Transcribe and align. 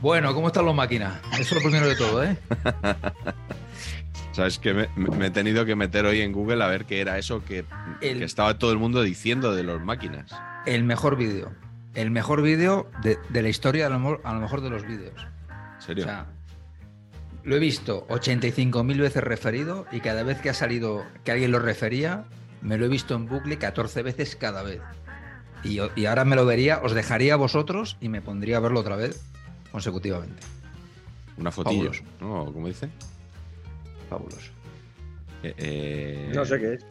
Bueno, 0.00 0.32
¿cómo 0.34 0.48
están 0.48 0.64
los 0.64 0.74
máquinas? 0.74 1.20
Eso 1.32 1.42
es 1.42 1.52
lo 1.54 1.60
primero 1.60 1.88
de 1.88 1.96
todo, 1.96 2.22
¿eh? 2.24 2.36
Sabes 4.32 4.58
que 4.60 4.72
me, 4.72 4.88
me 4.96 5.26
he 5.26 5.30
tenido 5.30 5.64
que 5.64 5.74
meter 5.74 6.06
hoy 6.06 6.20
en 6.20 6.32
Google 6.32 6.62
a 6.62 6.68
ver 6.68 6.84
qué 6.84 7.00
era 7.00 7.18
eso 7.18 7.44
que, 7.44 7.64
El- 8.00 8.18
que 8.18 8.24
estaba 8.24 8.58
todo 8.58 8.70
el 8.70 8.78
mundo 8.78 9.02
diciendo 9.02 9.54
de 9.56 9.64
los 9.64 9.80
máquinas. 9.82 10.30
El 10.66 10.84
mejor 10.84 11.16
vídeo. 11.16 11.50
El 11.94 12.12
mejor 12.12 12.42
vídeo 12.42 12.88
de, 13.02 13.18
de 13.28 13.42
la 13.42 13.48
historia, 13.48 13.86
a 13.86 13.88
lo, 13.90 13.98
mejor, 13.98 14.20
a 14.22 14.32
lo 14.34 14.40
mejor 14.40 14.60
de 14.60 14.70
los 14.70 14.86
vídeos. 14.86 15.14
¿En 15.48 15.78
O 15.78 15.80
serio? 15.80 16.04
sea, 16.04 16.26
lo 17.42 17.56
he 17.56 17.58
visto 17.58 18.06
85.000 18.08 19.00
veces 19.00 19.24
referido 19.24 19.86
y 19.90 19.98
cada 20.00 20.22
vez 20.22 20.40
que 20.40 20.50
ha 20.50 20.54
salido 20.54 21.04
que 21.24 21.32
alguien 21.32 21.50
lo 21.50 21.58
refería, 21.58 22.24
me 22.62 22.76
lo 22.78 22.84
he 22.84 22.88
visto 22.88 23.16
en 23.16 23.26
bucle 23.26 23.58
14 23.58 24.02
veces 24.04 24.36
cada 24.36 24.62
vez. 24.62 24.80
Y, 25.64 25.80
y 25.96 26.06
ahora 26.06 26.24
me 26.24 26.36
lo 26.36 26.46
vería, 26.46 26.78
os 26.84 26.92
dejaría 26.94 27.34
a 27.34 27.36
vosotros 27.36 27.96
y 28.00 28.08
me 28.08 28.20
pondría 28.22 28.58
a 28.58 28.60
verlo 28.60 28.78
otra 28.78 28.94
vez 28.94 29.20
consecutivamente. 29.70 30.42
Una 31.36 31.50
fotillo, 31.50 31.92
fabuloso. 31.92 32.04
¿no? 32.20 32.52
¿Cómo 32.52 32.66
dice? 32.66 32.88
Fabuloso. 34.08 34.50
Eh, 35.42 35.54
eh, 35.56 36.32
No 36.34 36.44
sé 36.44 36.58
qué 36.58 36.74
es. 36.74 36.86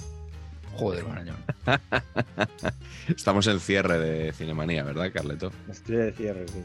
Joder, 0.75 1.05
Marañón. 1.05 1.38
Estamos 3.08 3.48
en 3.48 3.59
cierre 3.59 3.98
de 4.00 4.31
Cinemanía, 4.33 4.83
¿verdad, 4.83 5.11
Carleto? 5.14 5.52
Estoy 5.70 5.95
de 5.98 6.11
cierre, 6.14 6.48
sí. 6.48 6.64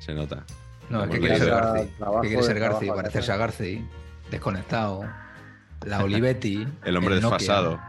Se 0.00 0.14
nota. 0.14 0.44
No, 0.90 1.04
es 1.04 1.10
que 1.10 1.18
quiere 1.18 1.38
ser. 1.38 1.48
Garci. 1.50 1.88
Trabajo 1.96 2.20
Que 2.22 2.28
quiere 2.28 2.42
ser 2.42 2.58
Garci, 2.60 2.78
trabajo, 2.80 2.96
parecerse 2.96 3.32
a 3.32 3.36
Garci. 3.36 3.84
Desconectado. 4.30 5.04
La 5.86 5.98
Olivetti. 6.04 6.66
El 6.84 6.96
hombre 6.96 7.16
desfasado. 7.16 7.80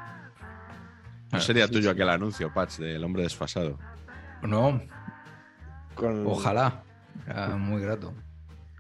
¿No 1.31 1.40
sería 1.40 1.68
sí, 1.68 1.74
tuyo 1.74 1.90
sí. 1.90 1.94
aquel 1.94 2.09
anuncio, 2.09 2.52
Patch, 2.53 2.78
del 2.78 3.03
hombre 3.03 3.24
desfasado? 3.24 3.78
No, 4.42 4.81
Con, 5.94 6.25
ojalá. 6.25 6.84
Era 7.28 7.47
muy 7.57 7.81
grato. 7.81 8.13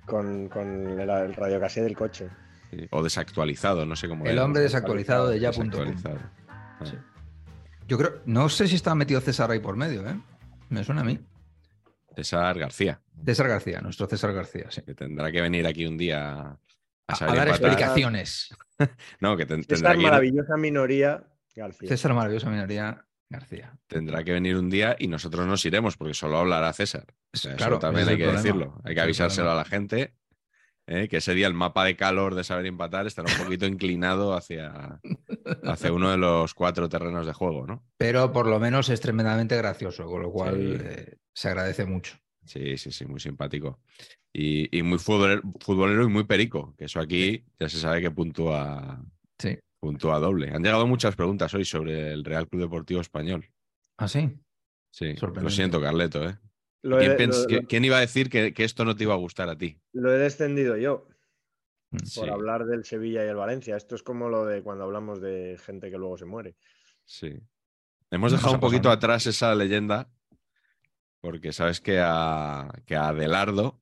Con, 0.05 0.49
con 0.49 0.99
el, 0.99 1.09
el 1.09 1.33
radiocasé 1.35 1.81
del 1.83 1.95
coche. 1.95 2.29
Sí. 2.71 2.87
O 2.91 3.01
desactualizado, 3.03 3.85
no 3.85 3.95
sé 3.95 4.07
cómo 4.07 4.25
El 4.25 4.33
era. 4.33 4.45
hombre 4.45 4.61
desactualizado 4.63 5.27
de 5.29 5.39
ya.com. 5.39 5.63
Desactualizado. 5.69 6.19
Ah. 6.47 6.79
Sí. 6.83 6.95
Yo 7.87 7.97
creo, 7.97 8.21
no 8.25 8.49
sé 8.49 8.67
si 8.67 8.75
estaba 8.75 8.95
metido 8.95 9.19
César 9.21 9.49
ahí 9.51 9.59
por 9.59 9.75
medio, 9.75 10.07
¿eh? 10.07 10.19
Me 10.69 10.83
suena 10.83 11.01
a 11.01 11.03
mí. 11.03 11.19
César 12.15 12.57
García, 12.59 13.01
César 13.25 13.47
García, 13.47 13.81
nuestro 13.81 14.07
César 14.07 14.33
García, 14.33 14.65
sí. 14.69 14.81
que 14.81 14.93
tendrá 14.93 15.31
que 15.31 15.41
venir 15.41 15.65
aquí 15.65 15.85
un 15.85 15.97
día 15.97 16.31
a, 16.41 16.57
A, 17.07 17.31
a 17.31 17.35
dar 17.35 17.47
explicaciones. 17.49 18.49
No, 19.19 19.35
que 19.35 19.45
ten- 19.45 19.59
Esta 19.59 19.75
tendrá 19.75 19.91
que, 19.93 19.99
ir- 19.99 20.03
maravillosa 20.03 20.55
minoría, 20.57 21.23
García. 21.55 21.89
César 21.89 22.13
Maravillosa 22.13 22.49
Minoría 22.49 23.05
García. 23.29 23.77
tendrá 23.87 24.23
que 24.23 24.31
venir 24.33 24.55
un 24.57 24.69
día 24.69 24.95
y 24.97 25.07
nosotros 25.07 25.45
nos 25.45 25.63
iremos, 25.65 25.97
porque 25.97 26.13
solo 26.15 26.37
hablará 26.39 26.73
César. 26.73 27.05
O 27.33 27.37
sea, 27.37 27.55
Claro, 27.55 27.75
eso 27.75 27.79
también 27.79 28.07
hay 28.09 28.17
que 28.17 28.23
problema. 28.23 28.41
decirlo. 28.41 28.81
Hay 28.83 28.95
que 28.95 28.99
el 29.01 29.03
avisárselo 29.05 29.51
a 29.51 29.55
la 29.55 29.65
gente. 29.65 30.15
¿eh? 30.87 31.07
Que 31.07 31.17
ese 31.17 31.35
día 31.35 31.45
el 31.45 31.53
mapa 31.53 31.85
de 31.85 31.95
calor 31.95 32.33
de 32.33 32.43
saber 32.43 32.65
empatar 32.65 33.05
estará 33.05 33.31
un 33.31 33.43
poquito 33.43 33.67
inclinado 33.67 34.33
hacia, 34.33 34.99
hacia 35.63 35.93
uno 35.93 36.09
de 36.09 36.17
los 36.17 36.55
cuatro 36.55 36.89
terrenos 36.89 37.27
de 37.27 37.33
juego, 37.33 37.67
¿no? 37.67 37.85
Pero 37.97 38.31
por 38.33 38.47
lo 38.47 38.59
menos 38.59 38.89
es 38.89 38.99
tremendamente 38.99 39.55
gracioso, 39.55 40.05
con 40.07 40.23
lo 40.23 40.31
cual 40.31 40.55
Sí. 40.55 40.83
eh, 40.83 41.15
se 41.31 41.49
agradece 41.49 41.85
mucho. 41.85 42.17
Sí, 42.43 42.77
sí, 42.77 42.91
sí, 42.91 43.05
muy 43.05 43.19
simpático. 43.19 43.79
Y, 44.33 44.75
y 44.75 44.81
muy 44.81 44.97
futbolero, 44.97 45.43
futbolero 45.59 46.03
y 46.03 46.07
muy 46.07 46.23
perico, 46.23 46.73
que 46.75 46.85
eso 46.85 46.99
aquí 46.99 47.45
ya 47.59 47.69
se 47.69 47.77
sabe 47.77 48.01
que 48.01 48.09
puntúa, 48.09 49.03
Sí. 49.37 49.59
Puntúa 49.79 50.19
doble. 50.19 50.49
Han 50.51 50.63
llegado 50.63 50.85
muchas 50.87 51.15
preguntas 51.15 51.53
hoy 51.53 51.65
sobre 51.65 52.11
el 52.11 52.23
Real 52.23 52.47
Club 52.47 52.63
Deportivo 52.63 53.01
Español. 53.01 53.49
¿Ah, 53.97 54.07
sí? 54.07 54.39
Sí, 54.91 55.15
lo 55.21 55.49
siento, 55.49 55.79
Carleto, 55.81 56.27
¿eh? 56.27 56.37
Lo 56.81 56.97
¿Quién, 56.97 57.11
he, 57.11 57.17
pens- 57.17 57.43
lo- 57.43 57.49
qui- 57.49 57.61
lo- 57.61 57.67
quién 57.67 57.85
iba 57.85 57.97
a 57.97 58.01
decir 58.01 58.29
que, 58.29 58.53
que 58.53 58.63
esto 58.63 58.85
no 58.85 58.95
te 58.95 59.03
iba 59.03 59.13
a 59.13 59.17
gustar 59.17 59.49
a 59.49 59.57
ti? 59.57 59.79
lo 59.93 60.13
he 60.13 60.17
descendido 60.17 60.77
yo 60.77 61.07
por 61.91 62.01
Sí, 62.05 62.21
hablar 62.27 62.65
del 62.65 62.85
Sevilla 62.85 63.25
y 63.25 63.29
el 63.29 63.35
Valencia. 63.35 63.75
Esto 63.75 63.95
es 63.95 64.03
como 64.03 64.29
lo 64.29 64.45
de 64.45 64.61
cuando 64.61 64.83
hablamos 64.85 65.21
de 65.21 65.57
gente 65.63 65.89
que 65.91 65.97
luego 65.97 66.17
se 66.17 66.25
muere. 66.25 66.55
sí. 67.05 67.39
Hemos 68.11 68.31
dejado 68.31 68.53
un 68.55 68.59
poquito 68.59 68.89
atrás 68.89 69.27
esa 69.27 69.53
leyenda, 69.53 70.09
porque 71.21 71.51
sabes 71.53 71.79
que 71.79 71.99
a, 72.01 72.71
que 72.87 72.95
a 72.95 73.09
Adelardo, 73.09 73.79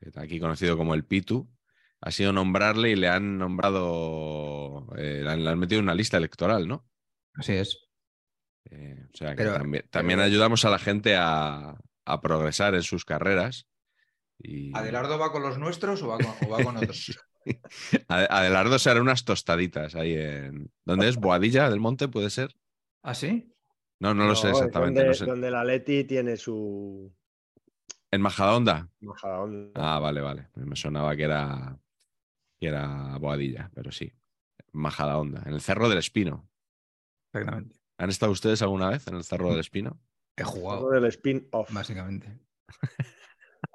que 0.00 0.08
está 0.08 0.22
aquí 0.22 0.40
conocido 0.40 0.78
como 0.78 0.94
el 0.94 1.04
Pitu, 1.04 1.46
ha 2.06 2.10
sido 2.10 2.32
nombrarle 2.32 2.90
y 2.90 2.96
le 2.96 3.08
han 3.08 3.38
nombrado, 3.38 4.86
eh, 4.98 5.20
le 5.24 5.30
han, 5.30 5.42
le 5.42 5.50
han 5.50 5.58
metido 5.58 5.78
en 5.78 5.86
una 5.86 5.94
lista 5.94 6.18
electoral, 6.18 6.68
¿no? 6.68 6.86
Así 7.34 7.52
es. 7.54 7.78
Eh, 8.70 9.06
o 9.12 9.16
sea, 9.16 9.30
que 9.30 9.36
Pero- 9.36 9.54
también, 9.54 9.86
también 9.90 10.20
ayudamos 10.20 10.64
a 10.64 10.70
la 10.70 10.78
gente 10.78 11.16
a, 11.16 11.76
a 12.04 12.20
progresar 12.20 12.74
en 12.74 12.82
sus 12.82 13.04
carreras. 13.04 13.66
Y... 14.38 14.76
¿Adelardo 14.76 15.18
va 15.18 15.32
con 15.32 15.42
los 15.42 15.58
nuestros 15.58 16.02
o 16.02 16.08
va 16.08 16.18
con, 16.18 16.26
o 16.46 16.50
va 16.50 16.62
con 16.62 16.76
otros? 16.76 17.18
Ade- 18.08 18.26
Adelardo 18.30 18.78
se 18.78 18.90
hará 18.90 19.00
unas 19.00 19.24
tostaditas 19.24 19.94
ahí 19.94 20.14
en. 20.14 20.70
¿Dónde 20.84 21.08
es? 21.08 21.16
¿Boadilla 21.16 21.70
del 21.70 21.80
Monte? 21.80 22.08
¿Puede 22.08 22.30
ser? 22.30 22.54
¿Ah, 23.02 23.14
sí? 23.14 23.50
No, 24.00 24.12
no 24.12 24.26
lo 24.26 24.34
sé 24.34 24.48
es 24.50 24.54
exactamente. 24.58 25.00
Donde, 25.00 25.08
no 25.08 25.14
sé. 25.14 25.24
donde 25.24 25.50
la 25.50 25.64
Leti 25.64 26.04
tiene 26.04 26.36
su 26.36 27.14
¿En 28.10 28.20
Majadahonda? 28.20 28.88
majadahonda. 29.00 29.70
Ah, 29.76 29.98
vale, 30.00 30.20
vale. 30.20 30.48
Me 30.56 30.74
sonaba 30.76 31.14
que 31.16 31.22
era, 31.24 31.76
era 32.66 33.16
Boadilla, 33.18 33.70
pero 33.74 33.92
sí. 33.92 34.12
Majadahonda, 34.72 35.42
en 35.46 35.54
el 35.54 35.60
Cerro 35.60 35.88
del 35.88 35.98
Espino. 35.98 36.48
Exactamente. 37.32 37.76
¿Han 37.98 38.10
estado 38.10 38.32
ustedes 38.32 38.60
alguna 38.62 38.90
vez 38.90 39.06
en 39.06 39.16
el 39.16 39.24
Cerro 39.24 39.50
del 39.50 39.60
Espino? 39.60 40.00
He 40.36 40.42
jugado, 40.42 40.90
del 40.90 41.04
spin-off. 41.06 41.72
básicamente. 41.72 42.38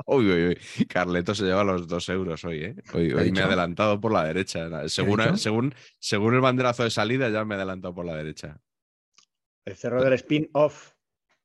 Uy, 0.05 0.29
uy, 0.31 0.47
uy. 0.47 0.85
Carleto 0.87 1.35
se 1.35 1.43
lleva 1.43 1.63
los 1.63 1.87
dos 1.87 2.09
euros 2.09 2.43
hoy, 2.43 2.63
¿eh? 2.63 2.75
Hoy, 2.93 3.09
¿Qué 3.09 3.13
ha 3.13 3.15
hoy 3.15 3.15
me 3.15 3.19
ha 3.21 3.23
dicho? 3.23 3.43
adelantado 3.45 3.99
por 3.99 4.11
la 4.11 4.23
derecha. 4.23 4.87
Según, 4.89 5.37
según, 5.37 5.73
según 5.99 6.33
el 6.33 6.41
banderazo 6.41 6.83
de 6.83 6.89
salida, 6.89 7.29
ya 7.29 7.45
me 7.45 7.55
he 7.55 7.57
adelantado 7.57 7.93
por 7.93 8.05
la 8.05 8.15
derecha. 8.15 8.59
El 9.65 9.75
cerro 9.75 10.03
del 10.03 10.13
spin-off. 10.13 10.93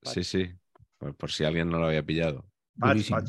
Sí, 0.02 0.24
sí. 0.24 0.50
Por, 0.98 1.14
por 1.14 1.30
si 1.30 1.44
alguien 1.44 1.68
no 1.68 1.78
lo 1.78 1.86
había 1.86 2.02
pillado. 2.04 2.50
Durísimo. 2.74 3.20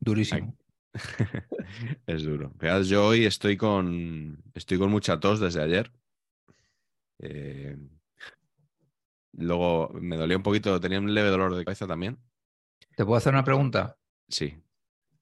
Durísimo. 0.00 0.56
es 2.06 2.22
duro. 2.24 2.52
Veas, 2.56 2.88
yo 2.88 3.06
hoy 3.06 3.24
estoy 3.24 3.56
con, 3.56 4.42
estoy 4.54 4.78
con 4.78 4.90
mucha 4.90 5.20
tos 5.20 5.40
desde 5.40 5.62
ayer. 5.62 5.92
Eh, 7.18 7.76
luego 9.32 9.90
me 9.94 10.16
dolía 10.16 10.36
un 10.36 10.42
poquito, 10.42 10.80
tenía 10.80 10.98
un 10.98 11.12
leve 11.14 11.28
dolor 11.30 11.54
de 11.54 11.64
cabeza 11.64 11.86
también. 11.86 12.18
¿Te 12.96 13.04
puedo 13.04 13.16
hacer 13.16 13.32
una 13.32 13.44
pregunta? 13.44 13.98
Sí. 14.28 14.62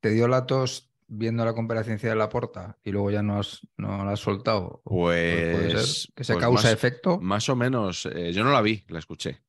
¿Te 0.00 0.10
dio 0.10 0.28
la 0.28 0.46
tos 0.46 0.90
viendo 1.06 1.44
la 1.44 1.54
comparecencia 1.54 2.08
de 2.10 2.16
la 2.16 2.28
porta 2.28 2.78
y 2.84 2.92
luego 2.92 3.10
ya 3.10 3.22
no, 3.22 3.38
has, 3.38 3.66
no 3.76 4.04
la 4.04 4.12
has 4.12 4.20
soltado? 4.20 4.80
¿O 4.84 5.04
puede 5.04 5.52
Pues, 5.72 6.10
que 6.14 6.24
se 6.24 6.34
pues 6.34 6.42
causa 6.44 6.64
más- 6.68 6.72
efecto. 6.72 7.18
Más 7.20 7.48
o 7.48 7.56
menos, 7.56 8.06
eh, 8.06 8.32
yo 8.32 8.44
no 8.44 8.52
la 8.52 8.62
vi, 8.62 8.84
la 8.88 8.98
escuché. 8.98 9.42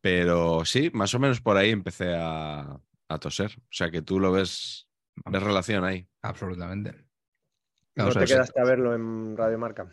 Pero 0.00 0.64
sí, 0.64 0.90
más 0.92 1.14
o 1.14 1.18
menos 1.18 1.40
por 1.40 1.56
ahí 1.56 1.70
empecé 1.70 2.14
a, 2.14 2.80
a 3.08 3.18
toser. 3.18 3.52
O 3.58 3.66
sea 3.72 3.90
que 3.90 4.02
tú 4.02 4.20
lo 4.20 4.30
ves, 4.30 4.85
ves 5.24 5.42
relación 5.42 5.84
ahí. 5.84 6.06
Absolutamente. 6.22 6.94
¿No 7.94 8.10
te 8.10 8.18
ver 8.18 8.28
quedaste 8.28 8.60
a 8.60 8.64
verlo 8.64 8.94
en 8.94 9.36
Radio 9.36 9.58
Marca? 9.58 9.90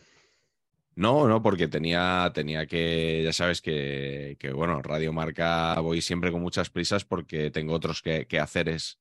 No, 0.95 1.27
no, 1.27 1.41
porque 1.41 1.67
tenía, 1.67 2.29
tenía 2.33 2.67
que, 2.67 3.21
ya 3.23 3.33
sabes 3.33 3.61
que, 3.61 4.35
que, 4.39 4.51
bueno, 4.51 4.81
Radio 4.81 5.11
Marca 5.11 5.79
voy 5.79 6.01
siempre 6.01 6.31
con 6.31 6.41
muchas 6.41 6.69
prisas 6.69 7.03
porque 7.03 7.49
tengo 7.49 7.73
otros 7.73 8.01
que, 8.01 8.27
quehaceres 8.27 8.99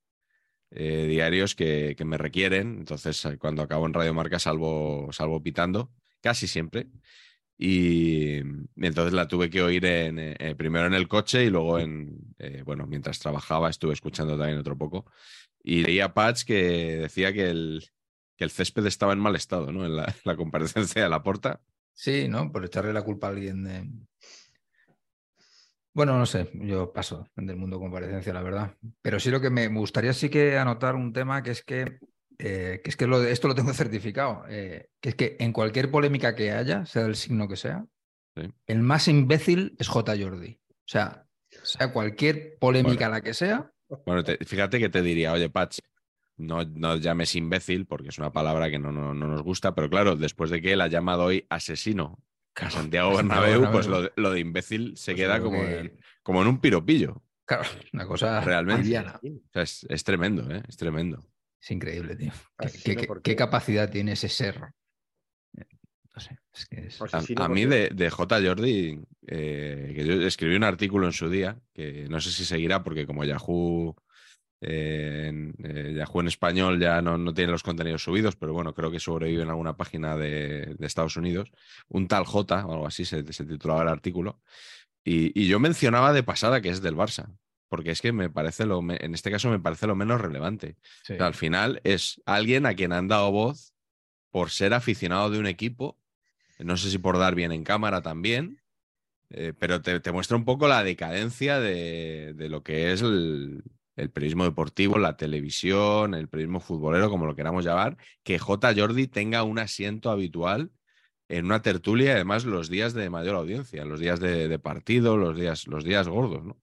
eh, 0.70 1.06
diarios 1.06 1.54
que, 1.54 1.94
que 1.96 2.04
me 2.04 2.16
requieren. 2.16 2.78
Entonces, 2.78 3.22
eh, 3.26 3.36
cuando 3.38 3.62
acabo 3.62 3.86
en 3.86 3.92
Radio 3.92 4.14
Marca 4.14 4.38
salvo, 4.38 5.08
salvo 5.12 5.42
pitando, 5.42 5.92
casi 6.22 6.46
siempre. 6.46 6.86
Y, 7.58 8.38
y 8.38 8.86
entonces 8.86 9.12
la 9.12 9.28
tuve 9.28 9.50
que 9.50 9.62
oír 9.62 9.84
en, 9.84 10.18
eh, 10.18 10.54
primero 10.56 10.86
en 10.86 10.94
el 10.94 11.06
coche 11.06 11.44
y 11.44 11.50
luego 11.50 11.78
en, 11.78 12.34
eh, 12.38 12.62
bueno, 12.64 12.86
mientras 12.86 13.18
trabajaba 13.18 13.70
estuve 13.70 13.92
escuchando 13.92 14.36
también 14.36 14.58
otro 14.58 14.76
poco. 14.76 15.06
Y 15.62 15.82
leía 15.82 16.14
Patch 16.14 16.44
que 16.44 16.96
decía 16.98 17.32
que 17.32 17.50
el, 17.50 17.84
que 18.36 18.44
el 18.44 18.50
césped 18.50 18.86
estaba 18.86 19.12
en 19.12 19.20
mal 19.20 19.36
estado, 19.36 19.72
¿no? 19.72 19.84
En 19.84 19.96
la, 19.96 20.14
la 20.24 20.36
comparecencia 20.36 21.02
de 21.02 21.08
la 21.08 21.22
porta. 21.22 21.60
Sí, 21.94 22.26
¿no? 22.28 22.50
Por 22.50 22.64
echarle 22.64 22.92
la 22.92 23.02
culpa 23.02 23.28
a 23.28 23.30
alguien 23.30 23.64
de. 23.64 23.88
Bueno, 25.94 26.18
no 26.18 26.24
sé, 26.24 26.50
yo 26.54 26.90
paso 26.90 27.28
del 27.36 27.56
mundo 27.56 27.78
comparecencia, 27.78 28.32
la 28.32 28.42
verdad. 28.42 28.74
Pero 29.02 29.20
sí 29.20 29.30
lo 29.30 29.40
que 29.42 29.50
me, 29.50 29.68
gustaría 29.68 30.14
sí 30.14 30.30
que 30.30 30.56
anotar 30.56 30.94
un 30.94 31.12
tema 31.12 31.42
que 31.42 31.50
es 31.50 31.62
que, 31.62 31.98
eh, 32.38 32.80
que 32.82 32.90
es 32.90 32.96
que 32.96 33.06
lo 33.06 33.22
esto 33.22 33.46
lo 33.46 33.54
tengo 33.54 33.74
certificado, 33.74 34.44
eh, 34.48 34.88
que 35.00 35.10
es 35.10 35.14
que 35.14 35.36
en 35.38 35.52
cualquier 35.52 35.90
polémica 35.90 36.34
que 36.34 36.50
haya, 36.50 36.86
sea 36.86 37.02
del 37.04 37.16
signo 37.16 37.46
que 37.48 37.56
sea, 37.56 37.84
Sí. 38.34 38.50
el 38.66 38.80
más 38.80 39.08
imbécil 39.08 39.76
es 39.78 39.88
J. 39.88 40.14
Jordi. 40.18 40.58
O 40.70 40.74
sea, 40.86 41.28
sea 41.64 41.92
cualquier 41.92 42.56
polémica 42.58 43.10
la 43.10 43.20
que 43.20 43.34
sea, 43.34 43.71
Bueno, 44.06 44.24
te- 44.24 44.38
fíjate 44.44 44.78
que 44.78 44.88
te 44.88 45.02
diría, 45.02 45.32
oye, 45.32 45.48
Patch, 45.50 45.78
no, 46.36 46.64
no 46.64 46.96
llames 46.96 47.34
imbécil 47.36 47.86
porque 47.86 48.08
es 48.08 48.18
una 48.18 48.32
palabra 48.32 48.70
que 48.70 48.78
no, 48.78 48.90
no, 48.92 49.14
no 49.14 49.26
nos 49.28 49.42
gusta, 49.42 49.74
pero 49.74 49.88
claro, 49.90 50.16
después 50.16 50.50
de 50.50 50.60
que 50.62 50.72
él 50.72 50.80
ha 50.80 50.88
llamado 50.88 51.24
hoy 51.24 51.46
asesino 51.50 52.18
a 52.56 52.70
Santiago 52.70 53.16
Bernabéu, 53.16 53.70
pues 53.70 53.86
lo 53.86 54.02
de, 54.02 54.12
lo 54.16 54.30
de 54.30 54.40
imbécil 54.40 54.96
se 54.96 55.12
pues 55.12 55.22
queda 55.22 55.40
como, 55.40 55.62
que- 55.62 55.78
en, 55.80 56.00
como 56.22 56.42
en 56.42 56.48
un 56.48 56.60
piropillo. 56.60 57.22
Claro, 57.44 57.64
una 57.92 58.06
cosa 58.06 58.40
Realmente. 58.40 58.98
O 58.98 59.52
sea, 59.52 59.62
es, 59.62 59.84
es 59.88 60.04
tremendo, 60.04 60.50
¿eh? 60.50 60.62
Es 60.68 60.76
tremendo. 60.76 61.26
Es 61.60 61.70
increíble, 61.70 62.16
tío. 62.16 62.32
¿Qué, 62.58 62.66
Asesino, 62.66 62.94
qué- 62.94 63.00
qué- 63.02 63.06
¿por 63.06 63.22
qué 63.22 63.32
qué? 63.32 63.36
capacidad 63.36 63.90
tiene 63.90 64.12
ese 64.12 64.28
ser? 64.28 64.72
No 66.52 66.58
sé, 66.60 66.62
es 66.62 66.66
que 66.68 66.86
es... 66.86 66.98
A, 67.14 67.48
mí 67.48 67.64
de, 67.66 67.88
de 67.90 68.10
J. 68.10 68.40
Jordi, 68.42 69.00
eh, 69.26 69.92
que 69.96 70.04
yo 70.04 70.14
escribí 70.26 70.54
un 70.56 70.64
artículo 70.64 71.06
en 71.06 71.12
su 71.12 71.30
día, 71.30 71.58
que 71.72 72.06
no 72.08 72.20
sé 72.20 72.30
si 72.30 72.44
seguirá 72.44 72.82
porque 72.82 73.06
como 73.06 73.24
Yahoo, 73.24 73.96
eh, 74.60 75.26
en, 75.28 75.54
eh, 75.64 75.94
Yahoo 75.96 76.20
en 76.20 76.28
español 76.28 76.78
ya 76.78 77.02
no, 77.02 77.18
no 77.18 77.32
tiene 77.34 77.52
los 77.52 77.62
contenidos 77.62 78.04
subidos, 78.04 78.36
pero 78.36 78.52
bueno, 78.52 78.74
creo 78.74 78.90
que 78.90 79.00
sobrevive 79.00 79.42
en 79.42 79.48
alguna 79.50 79.76
página 79.76 80.16
de, 80.16 80.74
de 80.78 80.86
Estados 80.86 81.16
Unidos. 81.16 81.50
Un 81.88 82.06
tal 82.06 82.24
J 82.24 82.66
o 82.66 82.72
algo 82.72 82.86
así 82.86 83.04
se, 83.04 83.30
se 83.32 83.44
titulaba 83.44 83.82
el 83.82 83.88
artículo. 83.88 84.40
Y, 85.04 85.32
y 85.40 85.48
yo 85.48 85.58
mencionaba 85.58 86.12
de 86.12 86.22
pasada 86.22 86.60
que 86.60 86.68
es 86.68 86.80
del 86.82 86.94
Barça, 86.94 87.34
porque 87.68 87.90
es 87.90 88.00
que 88.00 88.12
me 88.12 88.30
parece 88.30 88.66
lo, 88.66 88.82
me- 88.82 88.98
en 89.00 89.14
este 89.14 89.30
caso 89.30 89.50
me 89.50 89.58
parece 89.58 89.86
lo 89.88 89.96
menos 89.96 90.20
relevante. 90.20 90.76
sí. 91.02 91.14
O 91.14 91.16
sea, 91.16 91.26
al 91.26 91.34
final 91.34 91.80
es 91.82 92.20
alguien 92.26 92.66
a 92.66 92.74
quien 92.74 92.92
han 92.92 93.08
dado 93.08 93.32
voz 93.32 93.72
por 94.30 94.50
ser 94.50 94.74
aficionado 94.74 95.30
de 95.30 95.38
un 95.40 95.46
equipo. 95.46 95.98
No 96.64 96.76
sé 96.76 96.90
si 96.90 96.98
por 96.98 97.18
dar 97.18 97.34
bien 97.34 97.52
en 97.52 97.64
cámara 97.64 98.02
también, 98.02 98.60
eh, 99.30 99.52
pero 99.58 99.80
te, 99.82 99.98
te 100.00 100.12
muestra 100.12 100.36
un 100.36 100.44
poco 100.44 100.68
la 100.68 100.84
decadencia 100.84 101.58
de, 101.60 102.34
de 102.34 102.48
lo 102.48 102.62
que 102.62 102.92
es 102.92 103.02
el, 103.02 103.62
el 103.96 104.10
periodismo 104.10 104.44
deportivo, 104.44 104.98
la 104.98 105.16
televisión, 105.16 106.14
el 106.14 106.28
periodismo 106.28 106.60
futbolero, 106.60 107.08
como 107.10 107.26
lo 107.26 107.34
queramos 107.36 107.64
llamar, 107.64 107.96
que 108.22 108.38
J. 108.38 108.74
Jordi 108.76 109.06
tenga 109.08 109.42
un 109.42 109.58
asiento 109.58 110.10
habitual 110.10 110.70
en 111.28 111.46
una 111.46 111.62
tertulia, 111.62 112.08
y 112.08 112.14
además 112.14 112.44
los 112.44 112.68
días 112.68 112.92
de 112.92 113.08
mayor 113.08 113.36
audiencia, 113.36 113.86
los 113.86 114.00
días 114.00 114.20
de, 114.20 114.48
de 114.48 114.58
partido, 114.58 115.16
los 115.16 115.34
días, 115.38 115.66
los 115.66 115.82
días 115.84 116.06
gordos, 116.08 116.44
¿no? 116.44 116.60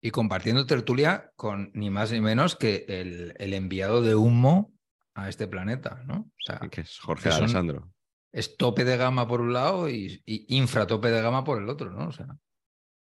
Y 0.00 0.10
compartiendo 0.12 0.64
tertulia 0.66 1.32
con 1.36 1.70
ni 1.74 1.90
más 1.90 2.12
ni 2.12 2.20
menos 2.20 2.54
que 2.56 2.84
el, 2.88 3.34
el 3.38 3.54
enviado 3.54 4.02
de 4.02 4.14
humo 4.14 4.72
a 5.14 5.28
este 5.28 5.46
planeta, 5.48 6.02
¿no? 6.06 6.14
O 6.30 6.32
sea, 6.38 6.58
Que 6.70 6.82
es 6.82 6.98
Jorge 7.00 7.24
que 7.24 7.30
son- 7.32 7.44
Alessandro. 7.44 7.92
Es 8.36 8.56
tope 8.56 8.84
de 8.84 8.96
gama 8.96 9.26
por 9.28 9.40
un 9.42 9.52
lado 9.54 9.88
y, 9.90 10.22
y 10.26 10.46
infratope 10.58 11.10
de 11.10 11.22
gama 11.22 11.44
por 11.44 11.62
el 11.62 11.68
otro, 11.70 11.90
¿no? 11.90 12.08
O 12.08 12.12
sea, 12.12 12.28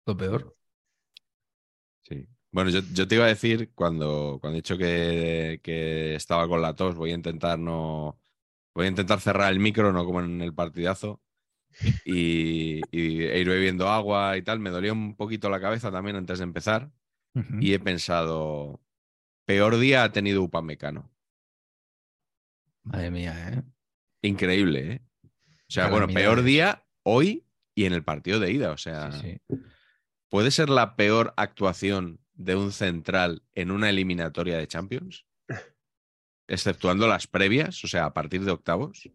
lo 0.08 0.18
peor. 0.18 0.56
Sí. 2.04 2.28
Bueno, 2.52 2.70
yo, 2.70 2.82
yo 2.94 3.08
te 3.08 3.16
iba 3.16 3.26
a 3.26 3.28
decir 3.28 3.72
cuando, 3.74 4.38
cuando 4.42 4.56
he 4.58 4.62
dicho 4.62 4.78
que, 4.78 5.60
que 5.64 6.16
estaba 6.16 6.48
con 6.48 6.62
la 6.62 6.76
tos, 6.76 6.96
voy 6.96 7.12
a 7.12 7.16
intentar 7.16 7.58
no. 7.60 8.20
Voy 8.76 8.86
a 8.88 8.90
intentar 8.90 9.22
cerrar 9.22 9.52
el 9.54 9.60
micro, 9.60 9.94
no 9.94 10.06
como 10.06 10.22
en 10.22 10.42
el 10.42 10.54
partidazo. 10.56 11.22
Y, 12.04 12.88
y- 12.92 13.24
e 13.26 13.40
ir 13.40 13.50
bebiendo 13.50 13.90
agua 13.90 14.38
y 14.38 14.44
tal. 14.44 14.60
Me 14.60 14.70
dolía 14.72 14.94
un 14.94 15.16
poquito 15.18 15.50
la 15.50 15.62
cabeza 15.62 15.92
también 15.92 16.18
antes 16.18 16.40
de 16.40 16.46
empezar. 16.46 16.92
Y 17.60 17.74
he 17.74 17.80
pensado. 17.80 18.82
Peor 19.46 19.78
día 19.80 20.04
ha 20.06 20.12
tenido 20.14 20.44
Upamecano. 20.44 21.12
Madre 22.84 23.12
mía, 23.12 23.34
¿eh? 23.50 23.64
Increíble, 24.24 24.80
¿eh? 24.94 25.02
O 25.74 25.82
sea, 25.86 25.88
bueno, 25.90 26.08
peor 26.08 26.44
día 26.44 26.86
hoy 27.04 27.48
y 27.74 27.86
en 27.86 27.94
el 27.94 28.04
partido 28.04 28.40
de 28.40 28.52
ida. 28.52 28.72
O 28.72 28.78
sea, 28.78 29.12
Sí, 29.14 29.40
sí. 29.50 29.56
¿puede 30.30 30.52
ser 30.52 30.70
la 30.70 30.96
peor 30.96 31.34
actuación 31.36 32.20
de 32.36 32.56
un 32.56 32.72
central 32.72 33.42
en 33.54 33.72
una 33.72 33.90
eliminatoria 33.90 34.58
de 34.58 34.68
Champions? 34.68 35.26
Exceptuando 36.48 37.08
las 37.08 37.26
previas, 37.26 37.84
o 37.84 37.88
sea, 37.88 38.06
a 38.06 38.14
partir 38.14 38.44
de 38.46 38.52
octavos. 38.52 39.10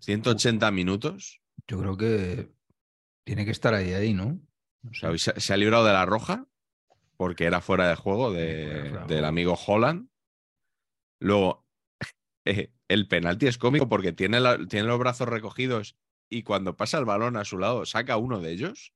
180 0.00 0.70
minutos. 0.72 1.40
Yo 1.68 1.78
creo 1.78 1.96
que 1.96 2.52
tiene 3.24 3.44
que 3.44 3.52
estar 3.52 3.72
ahí, 3.72 3.92
ahí, 3.92 4.12
¿no? 4.12 4.40
O 4.90 4.94
sea, 4.94 5.16
se, 5.16 5.40
se 5.40 5.54
ha 5.54 5.56
librado 5.56 5.84
de 5.86 5.92
la 5.92 6.04
roja 6.04 6.46
porque 7.16 7.44
era 7.44 7.60
fuera 7.60 7.88
de 7.88 7.94
juego 7.96 8.32
de- 8.32 8.88
fuera 8.90 9.06
de 9.06 9.14
del 9.14 9.24
amigo 9.24 9.54
Holland. 9.66 10.08
Luego, 11.20 11.61
eh, 12.44 12.72
el 12.88 13.06
penalti 13.08 13.46
es 13.46 13.58
cómico 13.58 13.88
porque 13.88 14.12
tiene, 14.12 14.40
la- 14.40 14.58
tiene 14.66 14.86
los 14.88 14.98
brazos 14.98 15.28
recogidos 15.28 15.96
y 16.28 16.42
cuando 16.42 16.76
pasa 16.76 16.98
el 16.98 17.04
balón 17.04 17.36
a 17.36 17.44
su 17.44 17.58
lado 17.58 17.84
saca 17.86 18.16
uno 18.16 18.40
de 18.40 18.52
ellos. 18.52 18.92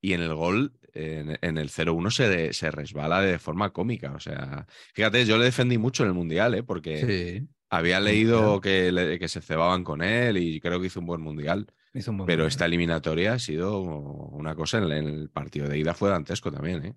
Y 0.00 0.14
en 0.14 0.22
el 0.22 0.34
gol, 0.34 0.72
en, 0.94 1.38
en 1.42 1.58
el 1.58 1.68
0-1, 1.70 2.10
se, 2.10 2.52
se 2.52 2.70
resbala 2.72 3.20
de 3.20 3.38
forma 3.38 3.72
cómica. 3.72 4.12
O 4.14 4.18
sea, 4.20 4.66
fíjate, 4.94 5.24
yo 5.26 5.38
le 5.38 5.44
defendí 5.44 5.78
mucho 5.78 6.02
en 6.02 6.08
el 6.08 6.14
Mundial, 6.14 6.54
¿eh? 6.54 6.62
porque 6.64 7.38
Sí, 7.40 7.48
había 7.70 8.00
leído 8.00 8.60
que, 8.60 8.90
le- 8.90 9.18
que 9.20 9.28
se 9.28 9.40
cebaban 9.40 9.84
con 9.84 10.02
él 10.02 10.38
y 10.38 10.60
creo 10.60 10.80
que 10.80 10.88
hizo 10.88 10.98
un 10.98 11.06
buen 11.06 11.20
Mundial. 11.20 11.68
un 11.94 12.02
buen 12.04 12.26
Pero 12.26 12.42
mundial. 12.42 12.46
esta 12.48 12.64
eliminatoria 12.66 13.34
ha 13.34 13.38
sido 13.38 13.78
una 13.80 14.56
cosa 14.56 14.78
en 14.78 14.84
el, 14.84 14.92
en 14.92 15.06
el 15.06 15.30
partido 15.30 15.68
de 15.68 15.78
ida 15.78 15.94
fue 15.94 16.10
dantesco 16.10 16.50
también, 16.50 16.84
¿eh? 16.84 16.94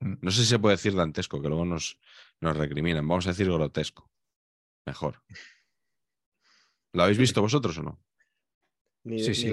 Mm. 0.00 0.14
No 0.22 0.30
sé 0.32 0.40
si 0.42 0.48
se 0.48 0.58
puede 0.58 0.74
decir 0.76 0.94
dantesco, 0.96 1.40
que 1.40 1.48
luego 1.48 1.64
nos, 1.64 1.98
nos 2.40 2.56
recriminan. 2.56 3.06
Vamos 3.06 3.26
a 3.26 3.30
decir 3.30 3.46
grotesco. 3.46 4.10
Mejor. 4.88 5.22
¿Lo 6.94 7.02
habéis 7.02 7.18
visto 7.18 7.42
vosotros 7.42 7.76
o 7.78 7.82
no? 7.82 8.00
Ni, 9.04 9.18
Sí, 9.18 9.34
sí, 9.34 9.52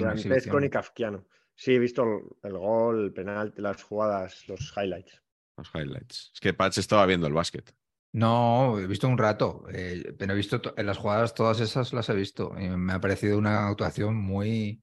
ni 0.60 0.70
kafkiano. 0.70 1.26
Sí, 1.54 1.74
he 1.74 1.78
visto 1.78 2.02
el, 2.04 2.50
el 2.50 2.58
gol, 2.58 3.04
el 3.04 3.12
penalti, 3.12 3.60
las 3.62 3.82
jugadas, 3.82 4.48
los 4.48 4.72
highlights. 4.76 5.22
Los 5.56 5.70
highlights. 5.74 6.30
Es 6.34 6.40
que 6.40 6.52
Patch 6.54 6.78
estaba 6.78 7.06
viendo 7.06 7.26
el 7.26 7.32
básquet. 7.32 7.74
No, 8.12 8.78
he 8.78 8.86
visto 8.86 9.08
un 9.08 9.18
rato, 9.18 9.64
eh, 9.72 10.14
pero 10.18 10.32
he 10.32 10.36
visto 10.36 10.60
to- 10.60 10.74
en 10.76 10.86
las 10.86 10.96
jugadas 10.98 11.34
todas 11.34 11.60
esas 11.60 11.92
las 11.92 12.08
he 12.08 12.14
visto 12.14 12.54
y 12.58 12.68
me 12.68 12.94
ha 12.94 13.00
parecido 13.00 13.36
una 13.36 13.68
actuación 13.68 14.16
muy 14.16 14.82